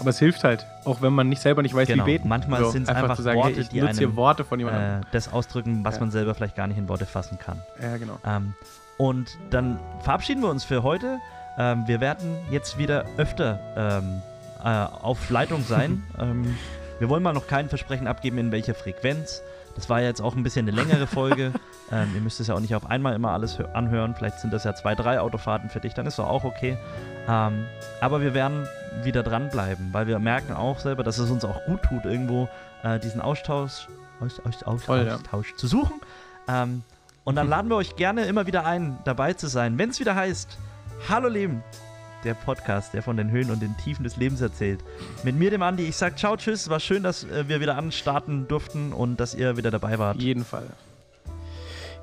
Aber 0.00 0.10
es 0.10 0.18
hilft 0.18 0.44
halt, 0.44 0.66
auch 0.84 1.02
wenn 1.02 1.12
man 1.12 1.28
nicht 1.28 1.42
selber 1.42 1.62
nicht 1.62 1.74
weiß, 1.74 1.88
Genau, 1.88 2.06
wie 2.06 2.12
beten. 2.12 2.28
manchmal 2.28 2.64
sind's 2.70 2.88
einfach 2.88 3.16
zu 3.16 3.22
sagen, 3.22 3.38
Worte, 3.40 3.62
hey, 3.62 3.68
die 3.72 3.82
einem, 3.82 4.16
Worte 4.16 4.44
von 4.44 4.58
jemandem. 4.58 5.00
äh, 5.02 5.04
das 5.12 5.32
ausdrücken, 5.32 5.84
was 5.84 6.00
man 6.00 6.10
selber 6.10 6.34
vielleicht 6.34 6.56
gar 6.56 6.66
nicht 6.66 6.78
in 6.78 6.88
Worte 6.88 7.06
fassen 7.06 7.38
kann. 7.38 7.60
ja, 7.82 7.96
genau. 7.96 8.18
Ähm, 8.24 8.54
und 8.96 9.36
dann 9.50 9.80
verabschieden 10.00 10.42
wir 10.42 10.50
uns 10.50 10.62
für 10.64 10.82
heute. 10.84 11.18
Ähm, 11.58 11.84
wir 11.86 12.00
werden 12.00 12.36
jetzt 12.50 12.78
wieder 12.78 13.04
öfter 13.16 13.58
ähm, 13.76 14.22
äh, 14.62 14.68
auf 15.02 15.30
Leitung 15.30 15.64
sein. 15.64 16.02
ähm, 16.18 16.56
wir 17.00 17.08
wollen 17.08 17.22
mal 17.22 17.32
noch 17.32 17.46
kein 17.48 17.68
Versprechen 17.68 18.06
abgeben, 18.06 18.38
in 18.38 18.52
welcher 18.52 18.74
Frequenz. 18.74 19.42
Das 19.74 19.88
war 19.88 20.00
ja 20.00 20.06
jetzt 20.06 20.20
auch 20.20 20.36
ein 20.36 20.42
bisschen 20.42 20.68
eine 20.68 20.76
längere 20.76 21.06
Folge. 21.06 21.52
ähm, 21.92 22.10
ihr 22.14 22.20
müsst 22.20 22.38
es 22.40 22.46
ja 22.46 22.54
auch 22.54 22.60
nicht 22.60 22.74
auf 22.74 22.88
einmal 22.90 23.14
immer 23.14 23.30
alles 23.32 23.58
hö- 23.58 23.70
anhören. 23.72 24.14
Vielleicht 24.14 24.38
sind 24.40 24.52
das 24.52 24.64
ja 24.64 24.74
zwei, 24.74 24.94
drei 24.94 25.20
Autofahrten 25.20 25.68
für 25.70 25.80
dich, 25.80 25.94
dann 25.94 26.06
ist 26.06 26.18
doch 26.18 26.28
auch 26.28 26.44
okay. 26.44 26.78
Ähm, 27.28 27.64
aber 28.00 28.20
wir 28.20 28.34
werden 28.34 28.66
wieder 29.02 29.22
dranbleiben, 29.22 29.88
weil 29.92 30.06
wir 30.06 30.18
merken 30.18 30.52
auch 30.52 30.78
selber, 30.78 31.02
dass 31.02 31.18
es 31.18 31.30
uns 31.30 31.44
auch 31.44 31.64
gut 31.66 31.82
tut, 31.82 32.04
irgendwo 32.04 32.48
äh, 32.84 32.98
diesen 33.00 33.20
Austausch, 33.20 33.88
aus, 34.20 34.40
aus, 34.44 34.62
aus, 34.62 34.84
Voll, 34.84 35.06
ja. 35.06 35.16
Austausch 35.16 35.54
zu 35.56 35.66
suchen. 35.66 36.00
Ähm, 36.48 36.82
und 37.24 37.34
dann 37.36 37.48
laden 37.50 37.68
wir 37.68 37.76
euch 37.76 37.96
gerne 37.96 38.26
immer 38.26 38.46
wieder 38.46 38.64
ein, 38.64 38.98
dabei 39.04 39.32
zu 39.32 39.48
sein, 39.48 39.78
wenn 39.78 39.90
es 39.90 39.98
wieder 39.98 40.14
heißt, 40.14 40.56
Hallo 41.08 41.28
Leben, 41.28 41.62
der 42.24 42.34
Podcast, 42.34 42.94
der 42.94 43.02
von 43.02 43.16
den 43.16 43.30
Höhen 43.30 43.50
und 43.50 43.62
den 43.62 43.76
Tiefen 43.76 44.04
des 44.04 44.16
Lebens 44.16 44.40
erzählt. 44.40 44.80
Mit 45.22 45.36
mir, 45.36 45.50
dem 45.50 45.62
Andi, 45.62 45.84
ich 45.84 45.96
sag 45.96 46.18
ciao, 46.18 46.36
tschüss, 46.36 46.68
war 46.68 46.80
schön, 46.80 47.02
dass 47.02 47.24
äh, 47.24 47.48
wir 47.48 47.60
wieder 47.60 47.76
anstarten 47.76 48.48
durften 48.48 48.92
und 48.92 49.20
dass 49.20 49.34
ihr 49.34 49.56
wieder 49.56 49.70
dabei 49.70 49.98
wart. 49.98 50.16
Auf 50.16 50.22
jeden 50.22 50.44
Fall. 50.44 50.66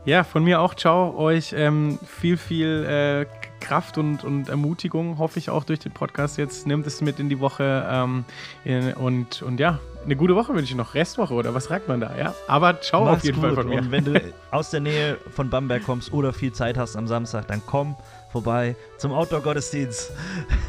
Ja, 0.06 0.24
von 0.24 0.44
mir 0.44 0.62
auch, 0.62 0.74
ciao, 0.74 1.16
euch 1.16 1.54
ähm, 1.56 2.00
viel, 2.06 2.38
viel 2.38 2.86
äh, 2.86 3.26
Kraft 3.60 4.00
und, 4.00 4.24
und 4.24 4.50
Ermutigung, 4.50 5.20
hoffe 5.20 5.38
ich 5.38 5.52
auch 5.52 5.64
durch 5.64 5.80
den 5.80 5.92
Podcast 5.92 6.38
jetzt. 6.40 6.66
Nehmt 6.66 6.88
es 6.88 7.02
mit 7.02 7.20
in 7.20 7.30
die 7.30 7.40
Woche 7.40 7.88
ähm, 7.88 8.26
in, 8.66 8.94
und, 8.96 9.44
und 9.44 9.60
ja, 9.60 9.80
eine 10.04 10.16
gute 10.16 10.36
Woche 10.36 10.56
wünsche 10.56 10.72
ich 10.72 10.76
noch. 10.76 10.96
Restwoche 10.96 11.36
oder 11.36 11.54
was 11.54 11.66
sagt 11.66 11.88
man 11.88 12.02
da, 12.02 12.18
ja? 12.18 12.34
Aber 12.48 12.82
ciao 12.82 13.04
auf 13.04 13.12
Mach's 13.12 13.24
jeden 13.24 13.40
Fall 13.40 13.52
gut. 13.52 13.60
von 13.60 13.70
mir. 13.70 13.78
Und 13.78 13.92
wenn 13.92 14.04
du 14.04 14.20
aus 14.52 14.72
der 14.72 14.80
Nähe 14.80 15.18
von 15.36 15.52
Bamberg 15.52 15.84
kommst 15.84 16.12
oder 16.12 16.34
viel 16.34 16.52
Zeit 16.52 16.78
hast 16.78 16.96
am 16.96 17.08
Samstag, 17.08 17.48
dann 17.48 17.62
komm 17.66 17.96
vorbei 18.32 18.76
zum 18.98 19.12
Outdoor-Gottesdienst. 19.12 20.12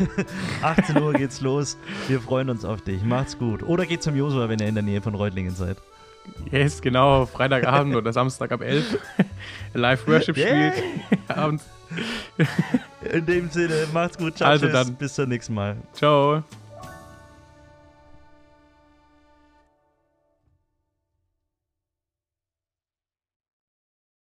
18 0.63 1.01
Uhr 1.03 1.13
geht's 1.13 1.41
los. 1.41 1.77
Wir 2.09 2.21
freuen 2.21 2.51
uns 2.51 2.65
auf 2.65 2.83
dich. 2.83 3.03
Macht's 3.03 3.39
gut. 3.39 3.63
Oder 3.63 3.87
geht 3.87 4.03
zum 4.03 4.17
Josua, 4.17 4.49
wenn 4.49 4.59
ihr 4.59 4.69
in 4.69 4.75
der 4.75 4.83
Nähe 4.85 5.01
von 5.03 5.15
Reutlingen 5.15 5.55
seid. 5.55 5.77
Yes, 6.53 6.81
genau, 6.81 7.27
Freitagabend 7.27 7.97
oder 7.97 8.13
Samstag 8.13 8.53
ab 8.53 8.61
11. 8.63 8.97
Live 9.75 10.07
Worship 10.07 10.37
spielt. 10.37 10.75
Abends. 11.29 11.65
In 13.13 13.27
dem 13.27 13.51
Sinne, 13.51 13.87
macht's 13.93 14.17
gut. 14.19 14.37
Ciao, 14.37 14.51
Also 14.51 14.67
tschüss. 14.67 14.73
dann. 14.75 14.95
Bis 14.95 15.15
zum 15.15 15.29
nächsten 15.29 15.55
Mal. 15.55 15.77
Ciao. 15.95 16.43